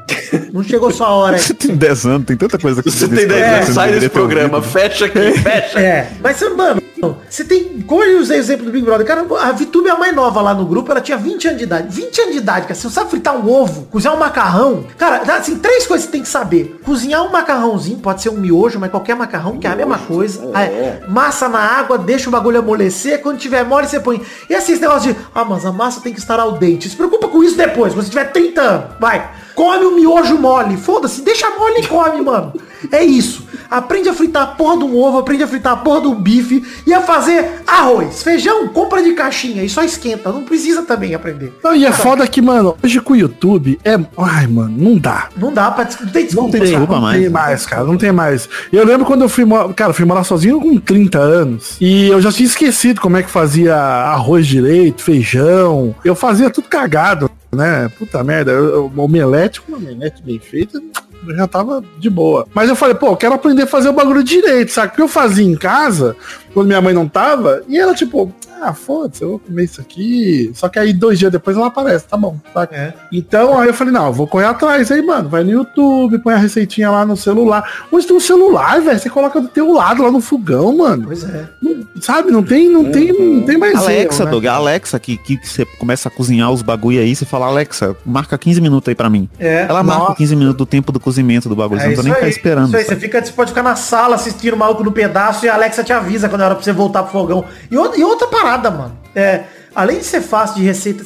[0.52, 1.36] Não chegou sua hora.
[1.38, 4.62] você tem 10 anos, tem tanta coisa que você tem 10 anos, sai desse programa,
[4.62, 5.80] fecha aqui, fecha.
[5.80, 6.82] É, mas mano,
[7.28, 7.80] você tem.
[7.82, 10.40] Como eu usei o exemplo do Big Brother, cara, a Vitube é a mais nova
[10.40, 11.94] lá no grupo, ela tinha 20 anos de idade.
[11.94, 12.74] 20 anos de idade, cara.
[12.74, 14.84] Você não sabe fritar um ovo, cozinhar um macarrão.
[14.96, 16.80] Cara, assim, três coisas que você tem que saber.
[16.84, 20.40] Cozinhar um macarrãozinho, pode ser um miojo, mas qualquer macarrão, que é a mesma coisa.
[20.58, 21.02] É.
[21.08, 23.20] Massa na água, deixa o bagulho amolecer.
[23.20, 24.22] Quando tiver mole, você põe.
[24.48, 26.88] E assim, esse negócio de, ah, mas a massa tem que estar ao dente.
[26.88, 28.86] Se preocupa com isso depois, quando você tiver 30 anos.
[28.98, 29.30] Vai.
[29.54, 30.76] Come o miojo mole.
[30.76, 32.52] Foda-se, deixa mole e come, mano.
[32.90, 33.44] É isso.
[33.70, 36.62] Aprende a fritar a porra de um ovo, aprende a fritar a porra do bife
[36.86, 38.22] e a fazer arroz.
[38.22, 40.30] Feijão, compra de caixinha e só esquenta.
[40.30, 41.52] Não precisa também aprender.
[41.62, 43.98] Não, e é foda que, mano, hoje com o YouTube é.
[44.18, 45.28] Ai, mano, não dá.
[45.36, 45.84] Não dá pra.
[45.84, 47.16] Não tem desculpa, não tem, desculpa mais.
[47.16, 47.84] Não tem mais, cara.
[47.84, 48.48] Não tem mais.
[48.72, 49.72] Eu lembro quando eu fui morar.
[49.72, 51.76] Cara, eu fui morar sozinho com 30 anos.
[51.80, 55.94] E eu já tinha esquecido como é que fazia arroz direito, feijão.
[56.04, 57.90] Eu fazia tudo cagado né?
[57.98, 60.80] Puta merda, o omelete, uma omelete bem feita,
[61.26, 62.46] eu já tava de boa.
[62.54, 64.88] Mas eu falei, pô, eu quero aprender a fazer o bagulho direito, sabe?
[64.88, 66.16] Porque eu fazia em casa,
[66.52, 68.32] quando minha mãe não tava, e ela, tipo,
[68.64, 70.50] ah, foda-se, eu vou comer isso aqui.
[70.54, 72.36] Só que aí dois dias depois ela aparece, tá bom.
[72.52, 72.68] Tá?
[72.70, 72.92] É.
[73.12, 75.28] Então aí eu falei, não, eu vou correr atrás aí, mano.
[75.28, 77.86] Vai no YouTube, põe a receitinha lá no celular.
[77.90, 78.98] Hoje tem um celular, velho.
[78.98, 81.04] Você coloca do teu lado lá no fogão, mano.
[81.06, 81.48] Pois é.
[81.62, 83.74] Não, sabe, não tem, não tem, não tem mais.
[83.74, 84.30] Alexa, erro, né?
[84.30, 88.36] Doug, Alexa, que, que você começa a cozinhar os bagulho aí, você fala, Alexa, marca
[88.36, 89.28] 15 minutos aí pra mim.
[89.38, 89.66] É.
[89.68, 89.98] Ela Nossa.
[89.98, 91.80] marca 15 minutos do tempo do cozimento do bagulho.
[91.80, 92.68] É, você não tá nem ficar esperando.
[92.68, 95.48] Isso aí, você, fica, você pode ficar na sala assistindo o maluco no pedaço e
[95.48, 97.44] a Alexa te avisa quando é hora pra você voltar pro fogão.
[97.70, 98.98] E, e outra parada, mano.
[99.14, 99.44] É,
[99.74, 101.04] além de ser fácil de receita,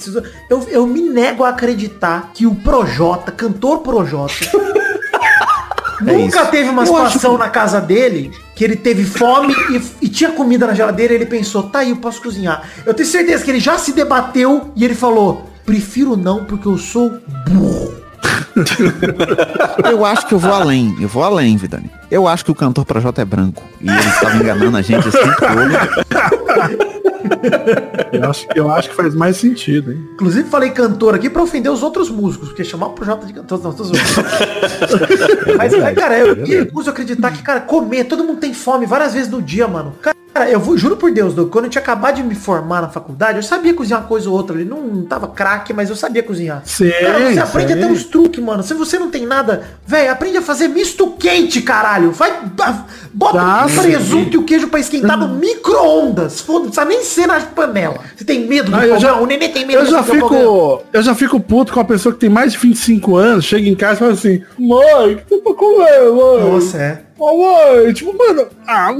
[0.48, 4.34] eu, eu me nego a acreditar que o Projota, cantor Projota,
[6.06, 6.50] é nunca isso.
[6.50, 10.74] teve uma situação na casa dele que ele teve fome e, e, tinha comida na
[10.74, 12.68] geladeira e ele pensou, tá aí, eu posso cozinhar.
[12.84, 16.76] Eu tenho certeza que ele já se debateu e ele falou, prefiro não porque eu
[16.76, 17.94] sou burro.
[19.90, 20.96] eu acho que eu vou além.
[21.00, 21.90] Eu vou além, Vidani.
[22.10, 23.62] Eu acho que o cantor Projota é branco.
[23.80, 25.28] E ele estava enganando a gente todo.
[28.12, 30.08] eu, acho, eu acho que faz mais sentido, hein?
[30.14, 33.62] Inclusive falei cantor aqui pra ofender os outros músicos, porque chamar o projeto de cantor,
[33.62, 33.98] não, tô zoando.
[35.56, 39.30] Mas, cara, eu, eu recuso acreditar que, cara, comer, todo mundo tem fome várias vezes
[39.30, 39.94] no dia, mano.
[40.00, 42.80] Cara, Cara, eu vou, juro por Deus, Doug, quando eu tinha acabado de me formar
[42.80, 44.64] na faculdade, eu sabia cozinhar uma coisa ou outra ali.
[44.64, 46.62] Não, não tava craque, mas eu sabia cozinhar.
[46.64, 48.62] Sim, cara, você aprende até uns truques, mano.
[48.62, 52.12] Se você não tem nada, velho, aprende a fazer misto quente, caralho.
[52.12, 52.32] Vai,
[53.12, 56.40] bota tá, o presunto e o queijo pra esquentar no micro-ondas.
[56.40, 57.98] Foda, não precisa nem ser na panela.
[58.16, 59.00] Você tem medo do fogão?
[59.00, 62.12] Já, o neném tem medo eu já fico Eu já fico puto com a pessoa
[62.12, 65.40] que tem mais de 25 anos, chega em casa e fala assim, mãe, que tem
[65.40, 66.52] pra comer, mãe?
[66.52, 67.07] Nossa, é.
[67.18, 68.92] Oh, tipo, mano, ah,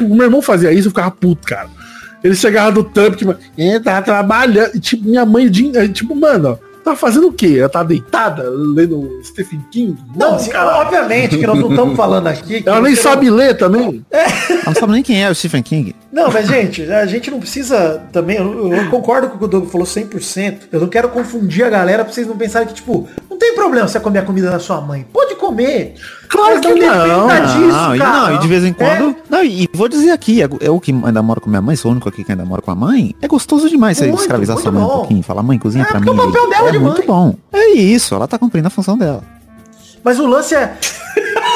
[0.00, 1.68] o meu irmão fazia isso, eu ficava puto, cara.
[2.22, 4.76] Ele chegava do tampo, tipo, ele tá trabalhando.
[4.76, 7.56] E, tipo, minha mãe, tipo, mano, tá fazendo o quê?
[7.58, 9.96] Ela tá deitada lendo Stephen King?
[10.14, 12.62] Não, Sim, obviamente que nós não estamos falando aqui.
[12.64, 13.36] Ela nem sabe não...
[13.36, 14.04] ler também.
[14.10, 14.22] É.
[14.22, 15.96] Ela não sabe nem quem é o Stephen King.
[16.12, 18.36] Não, mas gente, a gente não precisa também.
[18.36, 20.68] Eu, eu concordo com o que o Doug falou 100%.
[20.70, 23.88] Eu não quero confundir a galera pra vocês não pensarem que, tipo, não tem problema
[23.88, 25.04] você comer a comida da sua mãe.
[25.12, 25.94] Pode comer.
[26.28, 27.26] Claro que não.
[27.26, 29.10] Disso, não, não, e de vez em quando.
[29.10, 29.16] É.
[29.28, 31.90] Não, e vou dizer aqui, eu é, é que ainda moro com minha mãe, sou
[31.90, 33.14] o único aqui que ainda mora com a mãe.
[33.20, 35.22] É gostoso demais muito, você escravizar sua mãe um pouquinho.
[35.22, 36.08] Falar, mãe, cozinha é, pra mim.
[36.08, 37.06] O papel dela é, de muito mãe.
[37.06, 37.34] bom.
[37.52, 39.22] É isso, ela tá cumprindo a função dela.
[40.02, 40.76] Mas o lance é.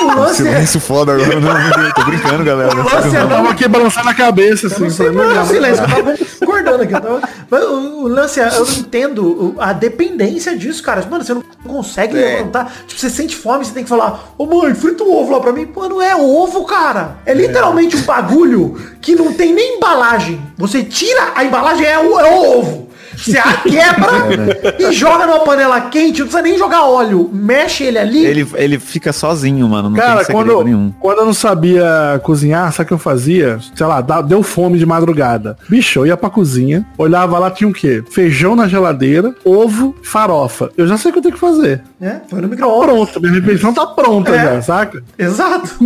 [0.06, 0.50] Lance é.
[0.50, 2.74] Silêncio foda agora, não, não, tô brincando, galera.
[2.74, 4.90] O lance é Eu tava aqui balançando a cabeça, assim.
[4.90, 6.92] Sei, mano, silêncio, eu tava concordando aqui.
[6.92, 7.22] Tava...
[7.50, 11.04] Mas o, o lance é, eu não entendo a dependência disso, cara.
[11.10, 12.72] Mano, você não consegue levantar.
[12.86, 15.52] Tipo, você sente fome, você tem que falar, ô mãe, frita um ovo lá pra
[15.52, 15.66] mim.
[15.66, 17.18] Pô, não é ovo, cara.
[17.24, 20.40] É literalmente um bagulho que não tem nem embalagem.
[20.56, 22.89] Você tira a embalagem, é o, é o ovo.
[23.24, 27.28] Você a quebra e joga numa panela quente, não precisa nem jogar óleo.
[27.32, 28.24] Mexe ele ali.
[28.24, 29.90] Ele, ele fica sozinho, mano.
[29.90, 30.92] Não Cara, tem segredo quando, nenhum.
[31.00, 33.58] quando eu não sabia cozinhar, sabe o que eu fazia?
[33.74, 35.56] Sei lá, deu fome de madrugada.
[35.68, 38.02] Bicho, eu ia pra cozinha, olhava lá, tinha o quê?
[38.10, 40.70] Feijão na geladeira, ovo, farofa.
[40.76, 41.82] Eu já sei o que eu tenho que fazer.
[41.98, 42.22] né?
[42.28, 42.90] Foi no micro-ondas.
[42.90, 44.44] Pronto, minha refeição tá pronta É.
[44.56, 45.02] já, saca?
[45.18, 45.76] Exato.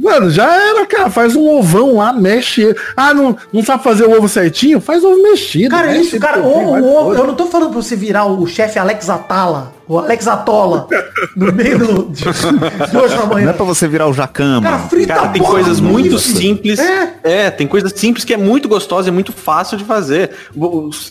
[0.00, 1.10] Mano, já era, cara.
[1.10, 2.74] Faz um ovão lá, mexe.
[2.96, 4.80] Ah, não, não sabe fazer o ovo certinho?
[4.80, 5.70] Faz ovo mexido.
[5.70, 7.16] Cara, mexe isso, cara, também, o, vai o- o- todo.
[7.16, 10.86] eu não tô falando pra você virar o chefe Alex Atala, o Alex Atola,
[11.36, 12.38] no meio do, de, de hoje
[12.90, 13.52] pra Não é amanhã.
[13.52, 14.62] pra você virar o Jacama.
[14.62, 16.36] Cara, frita Cara, tem coisas muito isso.
[16.36, 16.78] simples.
[16.78, 17.14] É.
[17.22, 17.50] É.
[17.50, 20.30] tem coisas simples que é muito gostosa e muito fácil de fazer.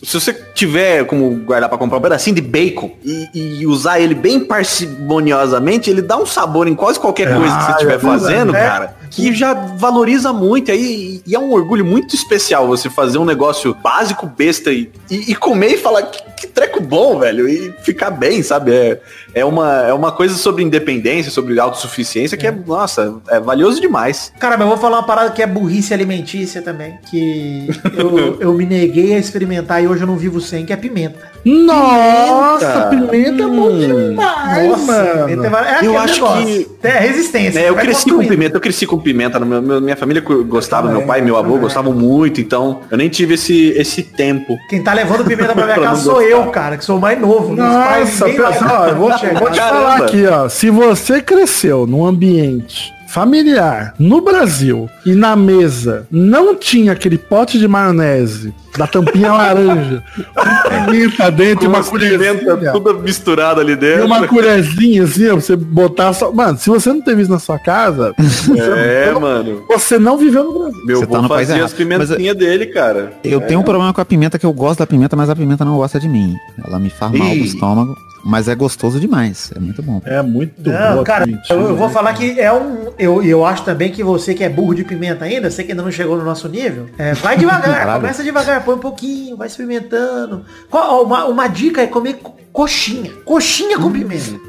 [0.03, 4.15] Se você tiver como guardar pra comprar um pedacinho de bacon e, e usar ele
[4.15, 8.55] bem parcimoniosamente, ele dá um sabor em quase qualquer coisa que você estiver é fazendo,
[8.55, 8.67] É.
[8.67, 10.69] cara, que já valoriza muito.
[10.69, 14.91] E aí e é um orgulho muito especial você fazer um negócio básico, besta e,
[15.09, 18.71] e, e comer e falar que, que treco bom, velho, e ficar bem, sabe?
[18.73, 18.99] É,
[19.35, 24.33] é, uma, é uma coisa sobre independência, sobre autossuficiência que é, nossa, é valioso demais.
[24.39, 28.53] Cara, mas eu vou falar uma parada que é burrice alimentícia também, que eu, eu
[28.53, 31.31] me neguei a experimentar e hoje eu não vivo sem, que é pimenta.
[31.43, 35.49] Nossa, pimenta é bom demais, Nossa, pimenta é, mano.
[35.51, 36.45] mar- é Eu acho negócio.
[36.45, 37.59] que- É resistência.
[37.59, 38.29] É, eu cresci com construindo.
[38.29, 39.39] pimenta, eu cresci com pimenta.
[39.39, 43.09] no meu- minha família gostava, meu pai e meu avô gostavam muito, então eu nem
[43.09, 44.57] tive esse, esse tempo.
[44.69, 46.29] Quem tá levando pimenta pra minha casa não sou gostar.
[46.32, 47.53] Eu, cara, que sou o mais novo.
[47.53, 49.09] Meus pais, Nossa, eu vou,
[49.39, 50.49] vou te falar aqui, ó.
[50.49, 57.59] Se você cresceu num ambiente familiar no Brasil e na mesa não tinha aquele pote
[57.59, 60.01] de maionese da tampinha laranja,
[60.34, 62.72] com pimenta dentro e uma colherzinha.
[62.72, 64.05] toda misturada ali E dentro.
[64.05, 66.32] uma colherzinha assim, ó, pra você botar só.
[66.32, 68.14] Mano, se você não teve isso na sua casa,
[68.57, 69.64] É, mano.
[69.68, 70.86] você não viveu no Brasil.
[70.86, 73.12] Meu Você tá no país as pimentinhas dele, cara.
[73.26, 75.66] Eu tenho um problema com a pimenta, que eu gosto da pimenta, mas a pimenta
[75.66, 76.34] não gosta de mim.
[76.66, 77.93] Ela me faz mal no estômago,
[78.24, 79.51] mas é gostoso demais.
[79.55, 80.01] É muito bom.
[80.05, 81.93] É muito Não, boa cara, pimentinha, eu, eu vou né?
[81.93, 82.91] falar que é um.
[82.99, 85.84] Eu, eu acho também que você que é burro de pimenta ainda, você que ainda
[85.84, 90.45] não chegou no nosso nível, é, vai devagar, começa devagar, põe um pouquinho, vai experimentando.
[90.69, 93.11] Qual- ó, uma, uma dica é comer co- coxinha.
[93.26, 94.39] Coxinha com pimenta.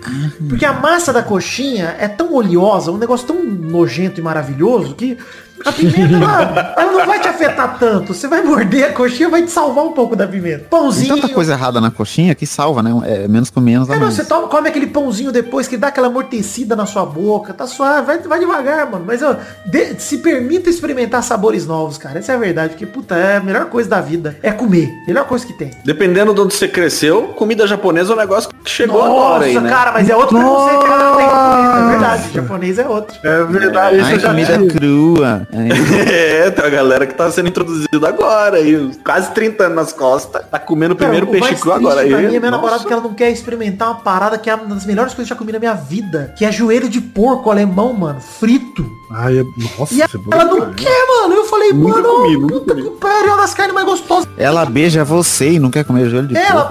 [0.49, 5.17] Porque a massa da coxinha é tão oleosa, um negócio tão nojento e maravilhoso que.
[5.65, 8.13] A pimenta, ela, ela não vai te afetar tanto.
[8.15, 10.59] Você vai morder a coxinha, vai te salvar um pouco da pimenta.
[10.61, 11.15] Tem Pãozinho.
[11.17, 12.91] tanta coisa errada na coxinha que salva, né?
[13.05, 14.15] É menos com menos É, não, mais.
[14.15, 18.07] você toma, come aquele pãozinho depois que dá aquela amortecida na sua boca, tá suave,
[18.07, 19.05] vai, vai devagar, mano.
[19.07, 19.37] Mas ó,
[19.67, 22.19] de- se permita experimentar sabores novos, cara.
[22.19, 24.37] Essa é a verdade, porque, puta, é a melhor coisa da vida.
[24.43, 24.89] É comer.
[25.07, 25.71] Melhor coisa que tem.
[25.85, 29.69] Dependendo de onde você cresceu, comida japonesa é um negócio que chegou agora aí, né?
[29.71, 31.83] cara, mas é outro preconceito que a galera tem com comida.
[31.83, 33.17] É verdade, japonês é outro.
[33.23, 35.49] É verdade, isso Ai, comida crua.
[35.53, 36.47] É.
[36.47, 40.43] É, tem a galera que tá sendo introduzida agora aí, quase 30 anos nas costas,
[40.51, 42.09] tá comendo o primeiro Cara, peixe cru agora aí.
[42.11, 42.51] Pra mim é minha Nossa.
[42.57, 45.33] namorada que ela não quer experimentar uma parada que é uma das melhores coisas que
[45.33, 46.35] eu já comi na minha vida.
[46.39, 48.21] Que é joelho de porco alemão, mano.
[48.21, 48.91] Frito.
[49.11, 49.45] Ai, é-
[49.79, 51.35] nossa, E ela não quer, mano.
[51.35, 52.83] Eu falei, Nunca mano, comi, nunca puta comi.
[52.85, 54.29] que pariu, é uma das carnes mais gostosas.
[54.39, 56.69] Ela beija você e não quer comer joelho de Ela,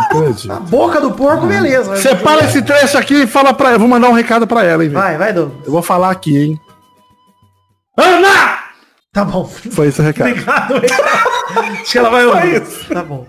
[0.00, 0.52] acredito.
[0.52, 1.96] a boca do porco, beleza.
[1.96, 3.78] Separa esse trecho aqui e fala pra ela.
[3.78, 4.90] Vou mandar um recado pra ela, hein.
[4.90, 5.56] Vai, vai, Douglas.
[5.66, 6.60] Eu vou falar aqui, hein.
[8.00, 8.60] Ana!
[9.12, 9.44] Tá bom.
[9.44, 10.30] Foi esse o recado.
[10.30, 11.00] Obrigado, obrigado.
[11.80, 12.60] Acho que ela vai ouvir.
[12.88, 13.26] Tá bom.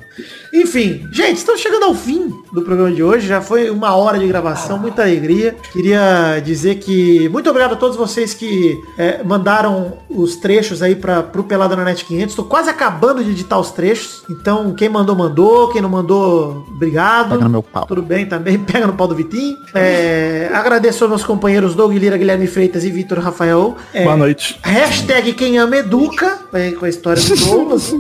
[0.54, 3.28] Enfim, gente, estamos chegando ao fim do programa de hoje.
[3.28, 5.56] Já foi uma hora de gravação, muita alegria.
[5.72, 11.24] Queria dizer que muito obrigado a todos vocês que é, mandaram os trechos aí para
[11.24, 12.32] pro Pelada na Net 500.
[12.32, 14.24] Estou quase acabando de editar os trechos.
[14.30, 15.70] Então, quem mandou, mandou.
[15.70, 17.30] Quem não mandou, obrigado.
[17.30, 17.86] Pega no meu pau.
[17.86, 19.58] Tudo bem também, pega no pau do Vitinho.
[19.74, 23.78] É, agradeço aos meus companheiros Doug Lira, Guilherme Freitas e Vitor Rafael.
[23.94, 24.60] É, Boa noite.
[24.64, 26.40] Hashtag quem ama educa,
[26.78, 27.94] com a história do Douglas.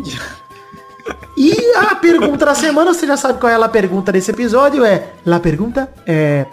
[1.37, 5.11] E a pergunta da semana, você já sabe qual é a pergunta desse episódio, é.
[5.25, 6.45] La pergunta é.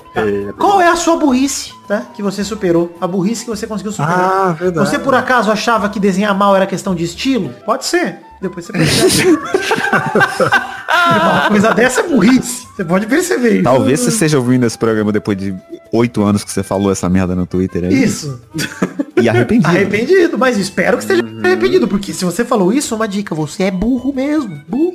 [0.56, 2.06] Qual é a sua burrice, tá?
[2.14, 2.96] Que você superou.
[3.00, 4.18] A burrice que você conseguiu superar.
[4.18, 4.88] Ah, verdade.
[4.88, 7.50] Você por acaso achava que desenhar mal era questão de estilo?
[7.66, 8.18] Pode ser.
[8.40, 9.38] Depois você percebe.
[10.88, 12.66] Uma coisa dessa é burrice.
[12.74, 13.64] Você pode perceber isso.
[13.64, 15.54] Talvez você esteja ouvindo esse programa depois de
[15.92, 18.04] oito anos que você falou essa merda no Twitter aí.
[18.04, 18.40] Isso.
[19.20, 19.68] E arrependido.
[19.68, 23.70] Arrependido, mas espero que esteja arrependido, porque se você falou isso, uma dica, você é
[23.70, 24.94] burro mesmo, burro.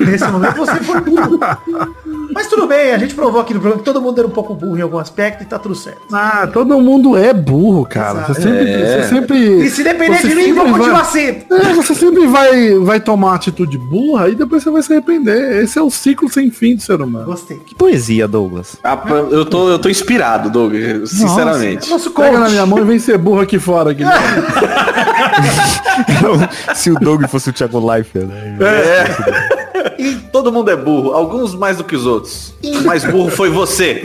[0.00, 1.40] Nesse momento você foi burro.
[2.34, 4.54] Mas tudo bem, a gente provou aqui no programa que todo mundo era um pouco
[4.54, 6.00] burro em algum aspecto e tá tudo certo.
[6.12, 8.18] Ah, todo mundo é burro, cara.
[8.18, 8.34] Exato.
[8.34, 9.02] Você sempre, É.
[9.02, 9.38] você sempre.
[9.64, 11.54] E se depender de mim, vou continuar vai- sendo.
[11.54, 15.62] É, você sempre vai, vai tomar uma atitude burra e depois você vai se arrepender.
[15.62, 17.26] Esse é o ciclo sem fim do ser humano.
[17.26, 17.58] Gostei.
[17.58, 18.76] Que poesia, Douglas.
[18.82, 18.98] Ah,
[19.30, 21.88] eu, tô, eu tô inspirado, Douglas, sinceramente.
[21.88, 22.40] Nosso Pega coach.
[22.40, 23.92] na minha mão e vem ser burro aqui fora.
[23.92, 24.02] Aqui.
[26.74, 28.56] Se o Doug fosse o Thiago Leifert, né?
[29.98, 32.54] E todo mundo é burro, alguns mais do que os outros.
[32.62, 34.02] O mais burro foi você.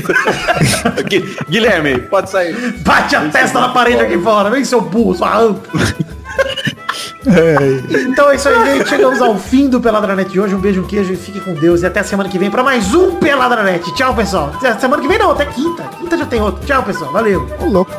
[1.07, 2.55] Gui- Guilherme, pode sair.
[2.79, 4.49] Bate a testa na parede aqui fora.
[4.49, 5.61] Vem, seu burro, sua anta.
[8.09, 8.89] Então é isso aí, gente.
[8.89, 10.55] Chegamos ao fim do Peladranet de hoje.
[10.55, 11.81] Um beijo, um queijo e fique com Deus.
[11.81, 13.93] E até a semana que vem pra mais um Peladranet.
[13.93, 14.51] Tchau, pessoal.
[14.79, 15.83] Semana que vem não, até quinta.
[15.99, 16.65] Quinta já tem outro.
[16.65, 17.11] Tchau, pessoal.
[17.11, 17.47] Valeu.
[17.59, 17.91] Ô, louco.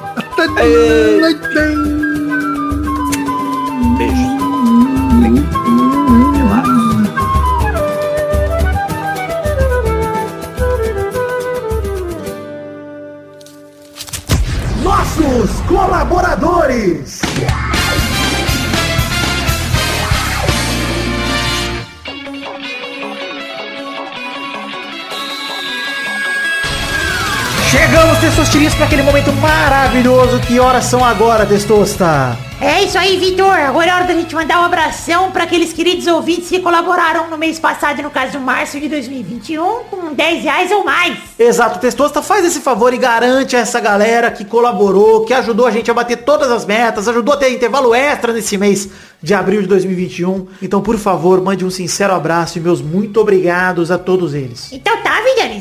[3.99, 5.69] Beijo.
[15.80, 17.20] Colaboradores.
[28.01, 30.40] Chegamos, Testosterinhas, para aquele momento maravilhoso.
[30.40, 32.34] Que horas são agora, Testosta?
[32.59, 33.53] É isso aí, Vitor.
[33.53, 37.36] Agora é hora da gente mandar um abração para aqueles queridos ouvintes que colaboraram no
[37.36, 41.18] mês passado, no caso, março de 2021, com 10 reais ou mais.
[41.38, 45.70] Exato, Testosta, faz esse favor e garante a essa galera que colaborou, que ajudou a
[45.70, 48.88] gente a bater todas as metas, ajudou a ter intervalo extra nesse mês
[49.22, 50.46] de abril de 2021.
[50.62, 54.70] Então, por favor, mande um sincero abraço e meus muito obrigados a todos eles.
[54.72, 55.09] Então tá,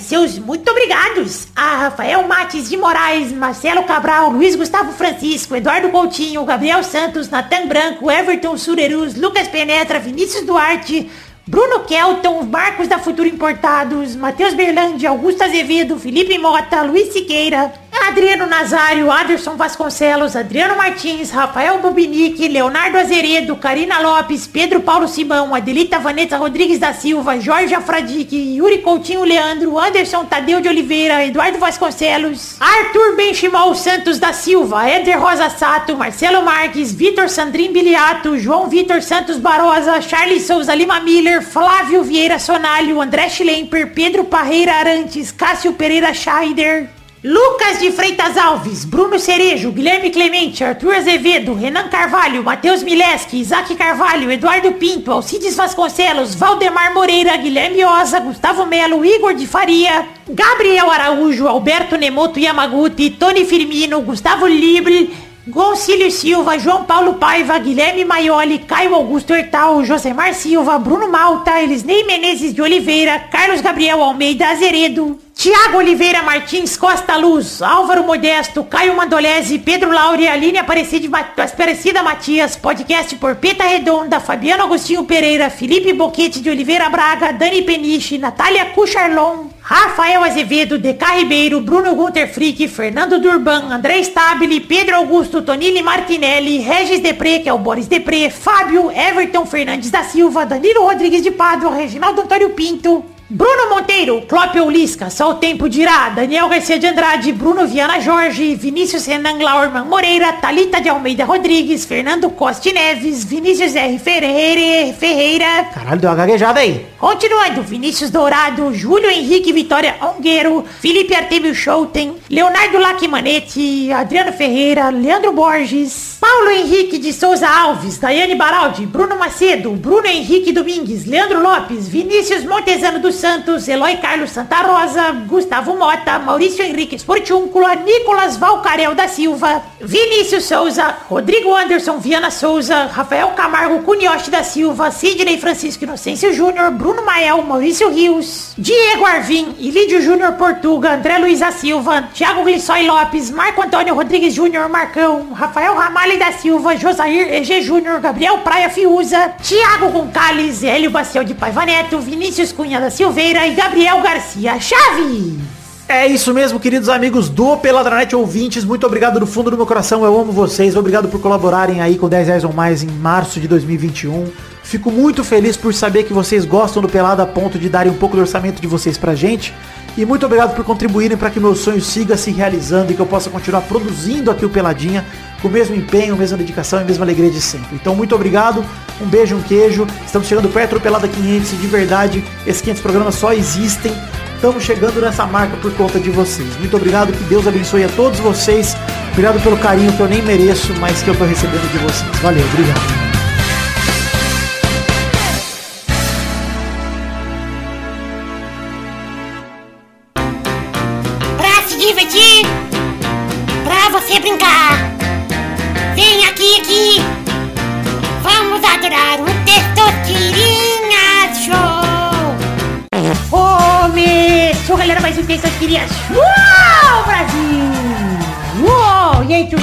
[0.09, 1.47] seus muito obrigados.
[1.55, 7.67] A Rafael Mates de Moraes, Marcelo Cabral, Luiz Gustavo Francisco, Eduardo Coutinho, Gabriel Santos, Natan
[7.67, 11.07] Branco, Everton Surerus, Lucas Penetra, Vinícius Duarte,
[11.45, 17.71] Bruno Kelton, Marcos da Futuro Importados, Matheus Berlândia, Augusto Azevedo, Felipe Mota, Luiz Siqueira,
[18.07, 25.53] Adriano Nazário, Aderson Vasconcelos, Adriano Martins, Rafael Bobinique, Leonardo Azeredo, Karina Lopes, Pedro Paulo Simão,
[25.53, 31.59] Adelita Vanessa Rodrigues da Silva, Jorge Afradique, Yuri Coutinho Leandro, Anderson Tadeu de Oliveira, Eduardo
[31.59, 38.67] Vasconcelos, Arthur Benchimol Santos da Silva, Éder Rosa Sato, Marcelo Marques, Vitor Sandrin Biliato, João
[38.67, 45.31] Vitor Santos Barosa, Charles Souza Lima Miller, Flávio Vieira Sonalho, André Schlemper, Pedro Parreira Arantes,
[45.31, 46.89] Cássio Pereira Scheider,
[47.21, 53.75] Lucas de Freitas Alves, Bruno Cerejo, Guilherme Clemente, Arthur Azevedo, Renan Carvalho, Matheus Mileski, Isaac
[53.75, 60.89] Carvalho, Eduardo Pinto, Alcides Vasconcelos, Valdemar Moreira, Guilherme Oza, Gustavo Melo, Igor de Faria, Gabriel
[60.89, 65.09] Araújo, Alberto Nemoto Yamaguchi, Tony Firmino, Gustavo Libre,
[65.45, 72.05] Gonçalves Silva, João Paulo Paiva, Guilherme Maioli, Caio Augusto Hertal, Josemar Silva, Bruno Malta, Elisnei
[72.05, 78.93] Menezes de Oliveira, Carlos Gabriel Almeida Azeredo, Tiago Oliveira Martins Costa Luz, Álvaro Modesto, Caio
[78.93, 85.93] Mandolese, Pedro Laure, Aline Aparecida, Aparecida Matias, podcast por Peta Redonda, Fabiano Agostinho Pereira, Felipe
[85.93, 92.67] Boquete de Oliveira Braga, Dani Peniche, Natália Cucharlon, Rafael Azevedo, DK Ribeiro, Bruno Gunter Frick,
[92.67, 98.29] Fernando Durban, André Stabile, Pedro Augusto, Tonili Martinelli, Regis Depré, que é o Boris Depré,
[98.29, 104.65] Fábio, Everton Fernandes da Silva, Danilo Rodrigues de Pádua, Reginaldo Antônio Pinto, Bruno Monteiro, Clópio
[104.65, 109.85] Ulisca, só o tempo dirá, Daniel Garcia de Andrade, Bruno Viana Jorge, Vinícius Renan Laurman
[109.85, 113.99] Moreira, Talita de Almeida Rodrigues, Fernando Costa Neves, Vinícius R.
[113.99, 116.87] Ferreira, Ferreira, Caralho, deu uma gaguejada aí.
[116.97, 125.33] Continuando, Vinícius Dourado, Júlio Henrique Vitória Ongueiro, Felipe Artemio Schouten, Leonardo Lacmanetti, Adriano Ferreira, Leandro
[125.33, 131.87] Borges, Paulo Henrique de Souza Alves, Daiane Baraldi, Bruno Macedo, Bruno Henrique Domingues, Leandro Lopes,
[131.87, 138.95] Vinícius Montezano dos Santos, Eloy Carlos Santa Rosa, Gustavo Mota, Maurício Henrique Esportiúncula, Nicolas Valcarel
[138.95, 145.83] da Silva, Vinícius Souza, Rodrigo Anderson Viana Souza, Rafael Camargo Cunioche da Silva, Sidney Francisco
[145.83, 152.09] Inocêncio Júnior, Bruno Mael, Maurício Rios, Diego Arvim, Ilídio Júnior Portuga, André Luiz da Silva,
[152.13, 157.99] Thiago Glissói Lopes, Marco Antônio Rodrigues Júnior Marcão, Rafael Ramalho da Silva, Josair EG Júnior,
[157.99, 163.55] Gabriel Praia Fiuza, Thiago Goncalves, Hélio Baciel de Paiva Neto, Vinícius Cunha da Silveira e
[163.55, 165.39] Gabriel Garcia Chaves.
[165.87, 168.63] É isso mesmo, queridos amigos do Peladranet ouvintes.
[168.63, 170.05] Muito obrigado do fundo do meu coração.
[170.05, 170.75] Eu amo vocês.
[170.75, 174.27] Obrigado por colaborarem aí com 10 reais ou mais em março de 2021.
[174.61, 177.97] Fico muito feliz por saber que vocês gostam do Pelado a ponto de darem um
[177.97, 179.55] pouco do orçamento de vocês pra gente.
[179.99, 183.05] E muito obrigado por contribuírem para que meu sonho siga se realizando e que eu
[183.05, 185.05] possa continuar produzindo aqui o Peladinha
[185.41, 187.75] com o mesmo empenho, mesma dedicação e mesma alegria de sempre.
[187.75, 188.63] Então, muito obrigado,
[189.01, 189.85] um beijo, um queijo.
[190.05, 193.91] Estamos chegando perto do Pelada 500 e de verdade, esses 500 programas só existem
[194.35, 196.47] estamos chegando nessa marca por conta de vocês.
[196.59, 198.77] Muito obrigado, que Deus abençoe a todos vocês.
[199.11, 202.19] Obrigado pelo carinho que eu nem mereço, mas que eu tô recebendo de vocês.
[202.21, 203.08] Valeu, obrigado.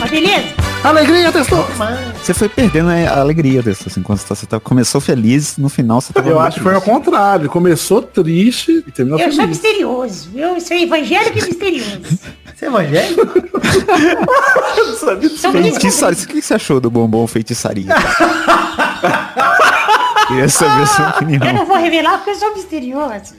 [0.07, 0.67] Turma, beleza?
[0.85, 1.67] Alegria, testou!
[2.23, 6.13] Você foi perdendo a alegria desse, assim, quando você tá, começou feliz, no final você
[6.13, 7.49] tava Eu acho que foi ao contrário.
[7.49, 9.61] Começou triste e terminou Eu sou feliz.
[9.61, 10.31] misterioso.
[10.35, 12.01] Eu sou evangélico e misterioso.
[12.55, 13.27] Você é evangélico?
[15.37, 16.23] Sou Feitiçaria.
[16.23, 17.95] O que você achou do bombom feitiçaria?
[20.27, 21.53] Queria saber a sua Eu opinião.
[21.53, 23.35] não vou revelar porque eu sou misterioso.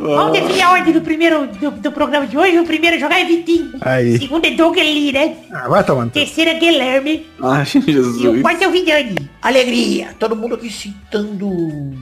[0.00, 2.58] Vamos definir a ordem do primeiro do, do programa de hoje.
[2.58, 3.72] O primeiro a jogar é Vitinho.
[3.80, 4.14] Aí.
[4.14, 5.36] O segundo é Doug Lee, né?
[5.52, 6.10] Ah, vai tomando.
[6.12, 7.26] Terceiro é Guilherme.
[7.42, 8.42] Ai, E o Jesus.
[8.42, 9.16] quarto é o Vidani.
[9.42, 11.48] Alegria, todo mundo aqui citando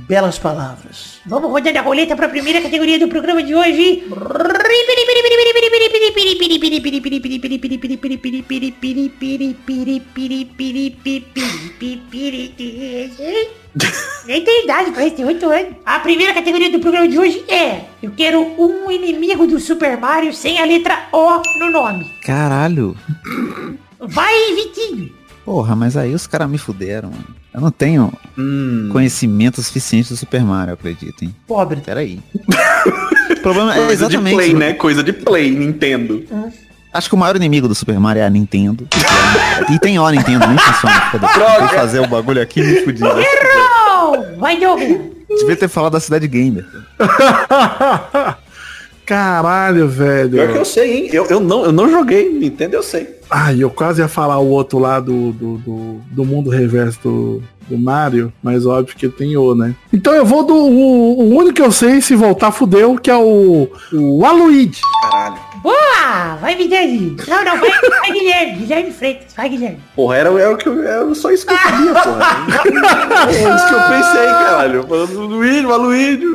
[0.08, 1.20] belas palavras.
[1.26, 4.04] Vamos rodando a roleta para a primeira categoria do programa de hoje.
[14.26, 15.72] Nem tem idade pra tem 8 anos.
[15.86, 20.32] A primeira categoria do programa de hoje é Eu quero um inimigo do Super Mario
[20.32, 22.04] sem a letra O no nome.
[22.22, 22.96] Caralho.
[24.00, 25.12] Vai, Vitinho.
[25.44, 27.37] Porra, mas aí os caras me fuderam, mano.
[27.52, 28.88] Eu não tenho Hum.
[28.92, 31.34] conhecimento suficiente do Super Mario, eu acredito, hein?
[31.46, 31.80] Pobre.
[31.80, 32.20] Peraí.
[33.30, 34.34] o problema é Coisa de exatamente...
[34.36, 34.72] play, né?
[34.74, 36.24] Coisa de play, Nintendo.
[36.92, 38.86] Acho que o maior inimigo do Super Mario é a Nintendo.
[39.70, 41.10] e tem ó Nintendo, nem funciona.
[41.58, 43.02] Vou fazer o bagulho aqui e me fudi.
[43.02, 44.36] Errou!
[44.38, 45.00] Vai, Douglas.
[45.40, 46.64] Devia ter falado da cidade gamer.
[49.08, 50.56] Caralho, Pior que velho.
[50.56, 51.10] eu sei, hein?
[51.10, 53.16] Eu, eu, não, eu não joguei Nintendo, eu sei.
[53.30, 57.42] Ai, eu quase ia falar o outro lá do, do, do, do mundo reverso do,
[57.66, 59.74] do Mario, mas óbvio que tem o, né?
[59.90, 60.54] Então eu vou do.
[60.54, 63.70] O, o único que eu sei, se voltar, fudeu, que é o.
[63.94, 64.82] O Aluigi.
[65.10, 65.48] Caralho.
[65.62, 66.36] Boa!
[66.40, 67.16] Vai, Vidani.
[67.26, 68.56] Não, não, vai, vai Guilherme.
[68.58, 69.34] Guilherme Freitas.
[69.34, 69.78] Vai, Guilherme.
[69.96, 72.46] Porra, era, era, o que eu, era só isso que eu sabia, porra.
[73.28, 74.86] É isso que eu pensei, caralho.
[74.86, 76.26] Falando Luigi, Luigi,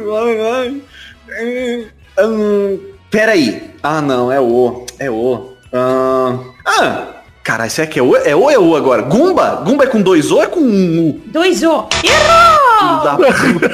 [2.20, 2.80] hum,
[3.14, 3.70] Peraí.
[3.84, 4.88] Ah, não, é o.
[4.98, 5.54] É o.
[5.72, 7.08] Ah, ah
[7.44, 8.16] cara, isso aqui é o?
[8.16, 9.04] É o é o agora?
[9.04, 9.62] Gumba?
[9.64, 11.22] Gumba é com dois O ou é com um U?
[11.28, 11.88] Dois O.
[12.04, 13.04] Errou!
[13.04, 13.70] Da puta.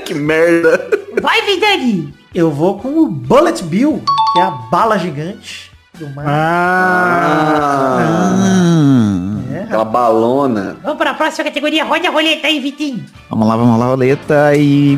[0.06, 0.88] que merda.
[1.20, 2.14] Vai, Vidani.
[2.34, 4.02] Eu vou com o Bullet Bill,
[4.32, 6.24] que é a bala gigante do mar.
[6.26, 7.98] Ah.
[8.00, 9.35] Ah.
[9.66, 10.76] Aquela balona.
[10.82, 11.84] Vamos para a próxima categoria.
[11.84, 13.04] Roda a roleta aí, Vitinho.
[13.28, 14.96] Vamos lá, vamos lá, roleta e...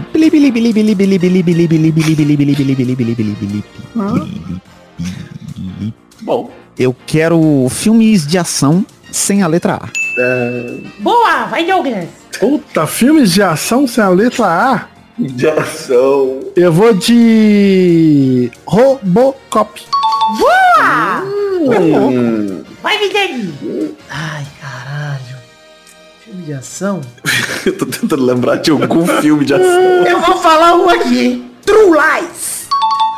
[6.21, 6.51] Bom.
[6.79, 9.89] Eu quero filmes de ação sem a letra A.
[10.19, 10.81] É...
[11.01, 12.09] Boa, vai Douglas.
[12.39, 14.87] Puta, filmes de ação sem a letra A?
[15.19, 16.41] De ação.
[16.55, 19.83] Eu vou de Robocop.
[20.39, 21.23] Boa!
[21.61, 22.63] Hum.
[22.83, 23.55] Vai, Vidani.
[24.09, 24.47] Ai,
[26.29, 27.01] Filme de ação.
[27.65, 30.07] eu tô tentando lembrar de algum filme de ação.
[30.07, 31.51] Eu vou falar um aqui, hein?
[31.65, 32.69] True Lies.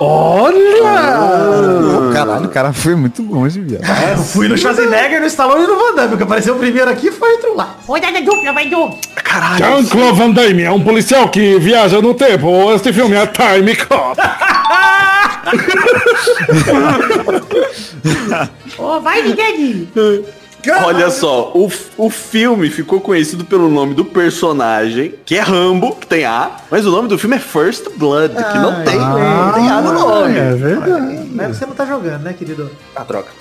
[0.00, 2.08] Olha!
[2.08, 3.82] Ô, caralho, o cara foi muito longe, viado.
[4.12, 6.14] Eu fui no Schwarzenegger, no Stallone e no Van Damme.
[6.14, 7.66] O que apareceu primeiro aqui foi o True Lies.
[7.84, 8.92] Rodada dupla, vai, Doug.
[9.16, 9.58] Caralho.
[9.58, 12.72] Jean-Claude Van Damme é um policial que viaja no tempo.
[12.72, 14.20] Este filme é Time Cop.
[18.78, 19.20] Ô, vai,
[20.60, 20.84] Vidani.
[20.84, 26.06] Olha só, o, o filme ficou conhecido pelo nome do personagem, que é Rambo, que
[26.06, 29.70] tem A, mas o nome do filme é First Blood, que não tem, não tem
[29.70, 30.36] A no nome.
[30.36, 31.14] É verdade.
[31.14, 32.70] É porque você não tá jogando, né, querido?
[32.94, 33.30] Ah, troca.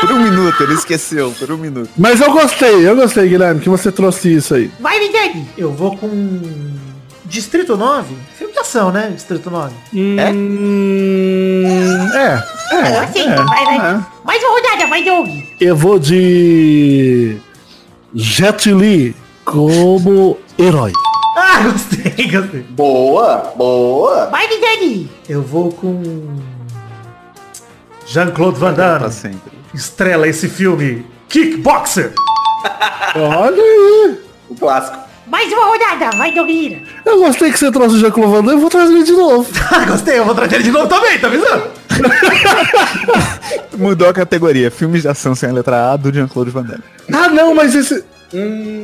[0.00, 1.90] Por um minuto, ele esqueceu, por um minuto.
[1.96, 4.70] Mas eu gostei, eu gostei, Guilherme, que você trouxe isso aí.
[4.80, 5.48] Vai, Vidani.
[5.56, 6.08] Eu vou com
[7.24, 8.14] Distrito 9.
[8.74, 9.12] Né?
[9.14, 9.72] Distrito 9.
[10.18, 10.30] É?
[12.18, 12.42] É,
[12.72, 12.98] é.
[12.98, 14.06] Assim, vai, vai.
[14.24, 15.28] Mais uma rodada, vai, Doug.
[15.60, 17.36] Eu vou de.
[18.12, 19.14] Jet Li
[19.44, 20.92] como herói.
[21.36, 22.62] Ah, gostei, gostei.
[22.70, 24.26] Boa, boa.
[24.26, 25.08] Vai, Vidani.
[25.28, 26.36] Eu vou com
[28.06, 29.10] Jean-Claude Van Damme.
[29.12, 29.52] sempre.
[29.72, 31.06] Estrela esse filme.
[31.28, 32.12] Kickboxer.
[33.14, 34.20] Olha aí.
[34.48, 35.03] O clássico.
[35.26, 36.82] Mais uma rodada, vai, Doug Lira.
[37.04, 39.48] Eu gostei que você trouxe o Jean-Claude Van Damme, eu vou trazer ele de novo.
[39.72, 40.18] Ah, gostei.
[40.18, 41.64] Eu vou trazer ele de novo também, tá avisando?
[43.78, 44.70] Mudou a categoria.
[44.70, 46.84] Filmes de ação sem a letra A do Jean-Claude Van Damme.
[47.12, 48.04] Ah, não, mas esse.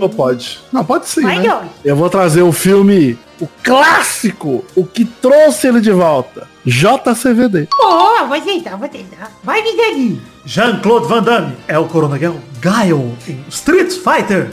[0.00, 0.60] Ou pode?
[0.72, 1.48] Não, pode sim, Vai, né?
[1.48, 1.64] Doug.
[1.84, 6.48] Eu vou trazer o filme, o clássico, o que trouxe ele de volta.
[6.64, 7.68] JCVD.
[7.76, 9.30] Boa, vou tentar, vou tentar.
[9.42, 10.20] Vai, Vidani.
[10.44, 14.50] Jean-Claude Van Damme é o coronel Guile em Street Fighter.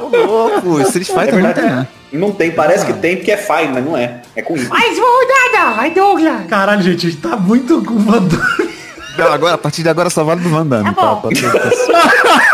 [0.00, 1.74] Ô, louco, Street É Fighter não verdade, tem, é.
[1.76, 1.88] né?
[2.12, 4.22] Não tem, parece que tem porque é fine, mas não é.
[4.34, 4.66] É com I.
[4.66, 5.76] Mais uma rodada.
[5.76, 6.46] Vai, Douglas.
[6.48, 8.78] Caralho, gente, a gente tá muito com Van Damme.
[9.18, 10.94] Não, agora, a partir de agora só vale do Van Damme.
[10.94, 11.28] Tá bom.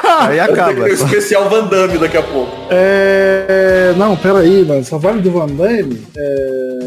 [0.02, 0.26] tá?
[0.26, 0.72] Aí acaba.
[0.72, 2.50] Tem o especial Van Damme daqui a pouco.
[2.70, 3.92] É...
[3.98, 4.82] Não, peraí, mano.
[4.82, 6.06] Só vale do Van Damme?
[6.16, 6.78] É...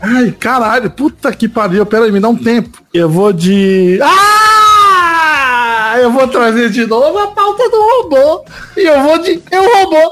[0.00, 0.88] Ai, caralho.
[0.88, 1.84] Puta que pariu.
[1.84, 2.78] Peraí, me dá um tempo.
[2.92, 3.98] Eu vou de...
[4.00, 4.63] Ah!
[6.00, 8.44] Eu vou trazer de novo a pauta do robô.
[8.76, 9.42] E eu vou de...
[9.50, 10.10] Eu robô.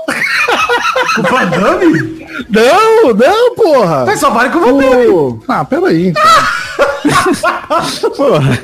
[1.17, 2.27] Com Van Damme?
[2.49, 4.05] Não, não, porra.
[4.07, 5.07] Mas só vale com Van Damme.
[5.07, 6.09] Pô, Ah, peraí.
[6.09, 6.23] Então.
[8.17, 8.59] Porra.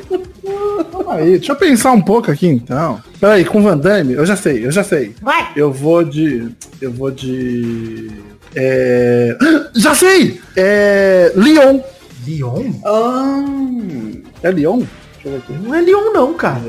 [0.93, 3.01] Calma aí, deixa eu pensar um pouco aqui então.
[3.20, 5.15] Peraí, com Van Damme, eu já sei, eu já sei.
[5.20, 5.49] Vai.
[5.57, 6.49] Eu vou de.
[6.81, 8.11] Eu vou de.
[8.55, 9.36] É.
[9.77, 10.40] Já sei!
[10.57, 11.31] É.
[11.36, 11.81] Leon.
[12.27, 12.73] Leon?
[14.43, 14.82] É Leon?
[15.28, 15.68] Deixa eu ver aqui.
[15.68, 16.60] Não é Leon não, cara.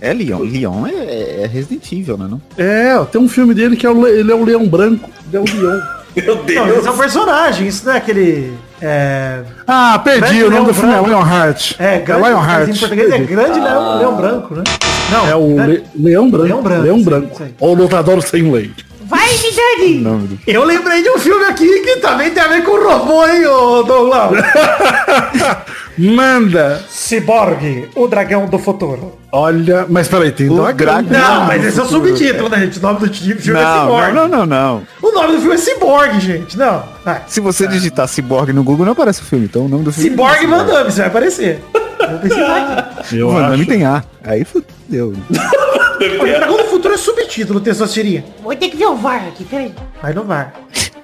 [0.00, 0.40] É Leon.
[0.40, 2.26] Leon é, é Resident Evil, né?
[2.30, 2.40] Não?
[2.56, 5.08] É, ó, tem um filme dele que é o, Le- ele é o Leão Branco.
[5.32, 5.80] Ele é o Leon.
[6.14, 6.78] Meu Não, Deus.
[6.78, 8.52] esse é um personagem, isso não é aquele...
[8.82, 11.00] É, Ah, perdi, Grande o nome Leão do filme é.
[11.00, 11.74] Lionheart.
[11.78, 12.68] é grande, Lionheart.
[12.68, 14.64] em português é grande leão, leão branco, né?
[15.10, 15.66] Não, É o né?
[15.68, 16.44] Le- Leão Branco.
[16.46, 17.32] Leão Branco, Leão sim, Branco.
[17.32, 17.54] isso aí.
[17.60, 18.70] Ou lutador sem lei.
[19.06, 20.38] Vai, Vidani.
[20.46, 23.82] Eu lembrei de um filme aqui que também tem a ver com robô, hein, ô
[23.82, 24.32] Douglas?
[25.98, 26.82] Manda!
[26.88, 29.18] Cyborg, o dragão do futuro.
[29.30, 31.02] Olha, mas peraí, tem O dragão.
[31.02, 31.20] dragão.
[31.40, 32.78] Não, mas esse é o subtítulo, né, gente?
[32.78, 34.12] O nome do filme é Não, Cyborg.
[34.12, 34.82] não, não, não, não.
[35.02, 36.58] O nome do filme é Cyborg, gente.
[36.58, 37.22] Não, vai.
[37.26, 39.46] Se você digitar Cyborg no Google, não aparece o filme.
[39.46, 41.62] Então o nome do filme Cyborg é Van Damme, você vai aparecer.
[41.72, 43.18] Vou pesquisar aqui.
[43.18, 43.66] Eu Van Damme acho.
[43.66, 44.02] tem A.
[44.24, 45.12] Aí fudeu.
[46.02, 48.24] O dragão do futuro é subtítulo, Testosterinha.
[48.42, 49.72] Vou ter que ver o VAR aqui, peraí.
[50.02, 50.52] Vai no VAR.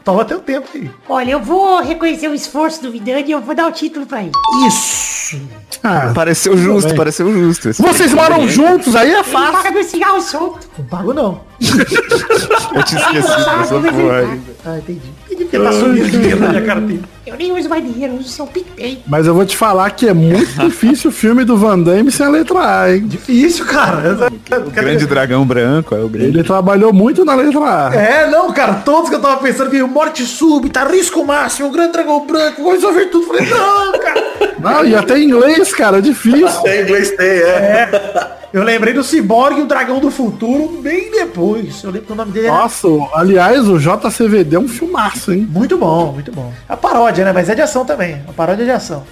[0.09, 0.91] Toma teu tempo aí.
[1.07, 4.23] Olha, eu vou reconhecer o esforço do Vidani e eu vou dar o título pra
[4.23, 4.33] ele.
[4.67, 5.39] Isso.
[5.83, 6.97] Ah, Pareceu justo, bem.
[6.97, 7.71] pareceu justo.
[7.75, 9.53] vocês moram juntos, aí é Ele fácil.
[9.53, 10.67] paga meu cigarro solto.
[10.79, 11.43] Não pago não.
[12.75, 14.41] Eu tinha esquecido dessa porra aí.
[14.65, 15.01] Ah, entendi.
[15.27, 17.03] Entendi porque tá subindo dinheiro na minha carteira.
[17.27, 19.03] Eu nem uso mais dinheiro, eu uso só PicPay.
[19.07, 22.27] Mas eu vou te falar que é muito difícil o filme do Van Damme sem
[22.27, 23.07] a letra A, hein?
[23.07, 24.31] Difícil, cara.
[24.67, 26.29] O grande dragão branco é o grande.
[26.29, 27.95] Ele trabalhou muito na letra A.
[27.95, 31.93] É, não, cara, todos que eu tava pensando que morte súbita, risco máximo, o grande
[31.93, 33.27] dragão branco, vou resolver tudo.
[33.27, 34.29] Falei, não, cara.
[34.59, 36.63] Não, e até em inglês, cara, é difícil.
[36.63, 38.38] Tem inglês tem, é.
[38.53, 41.83] Eu lembrei do Cyborg e o Dragão do Futuro bem depois.
[41.85, 45.33] Eu lembro que o nome dele era Nossa, o- aliás, o JCVD é um filmaço,
[45.33, 45.47] hein?
[45.51, 46.51] muito bom, muito bom.
[46.69, 47.33] A paródia, né?
[47.33, 48.23] Mas é de ação também.
[48.27, 49.05] A paródia é de ação.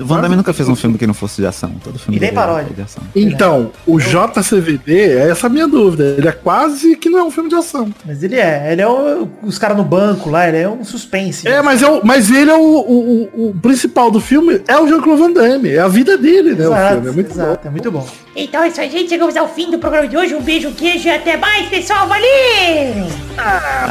[0.00, 1.70] O Van Damme nunca fez um filme que não fosse de ação.
[1.82, 2.72] Todo filme E nem é paródia.
[2.74, 3.02] de ação.
[3.16, 6.14] Então, o JCVD, é essa a minha dúvida.
[6.18, 7.88] Ele é quase que não é um filme de ação.
[8.04, 8.72] Mas ele é.
[8.72, 11.48] Ele é o- os caras no banco lá, ele é um suspense.
[11.48, 14.78] É, mas, é o, mas ele é o, o, o- o principal do filme, é
[14.78, 15.70] o Jean-Claude Van Damme.
[15.70, 16.66] É a vida dele, né?
[16.68, 17.08] o Exato, filme.
[17.08, 17.42] É muito bom.
[17.42, 18.06] exato, é muito bom.
[18.34, 19.10] Então é isso aí, gente.
[19.10, 20.34] Chegamos ao fim do programa de hoje.
[20.34, 22.08] Um beijo, um queijo e até mais, pessoal.
[22.08, 23.06] Valeu!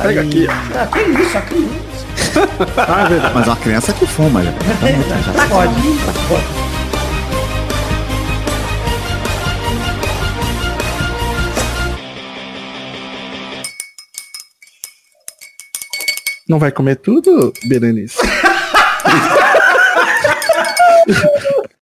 [0.02, 0.48] Pega aqui.
[0.50, 2.02] Ah, que isso, a criança.
[2.78, 3.34] Ah, é.
[3.34, 4.52] Mas uma criança que fuma, já.
[5.36, 5.74] Tá pode,
[6.28, 6.72] pode.
[16.50, 18.18] Não vai comer tudo, Berenice?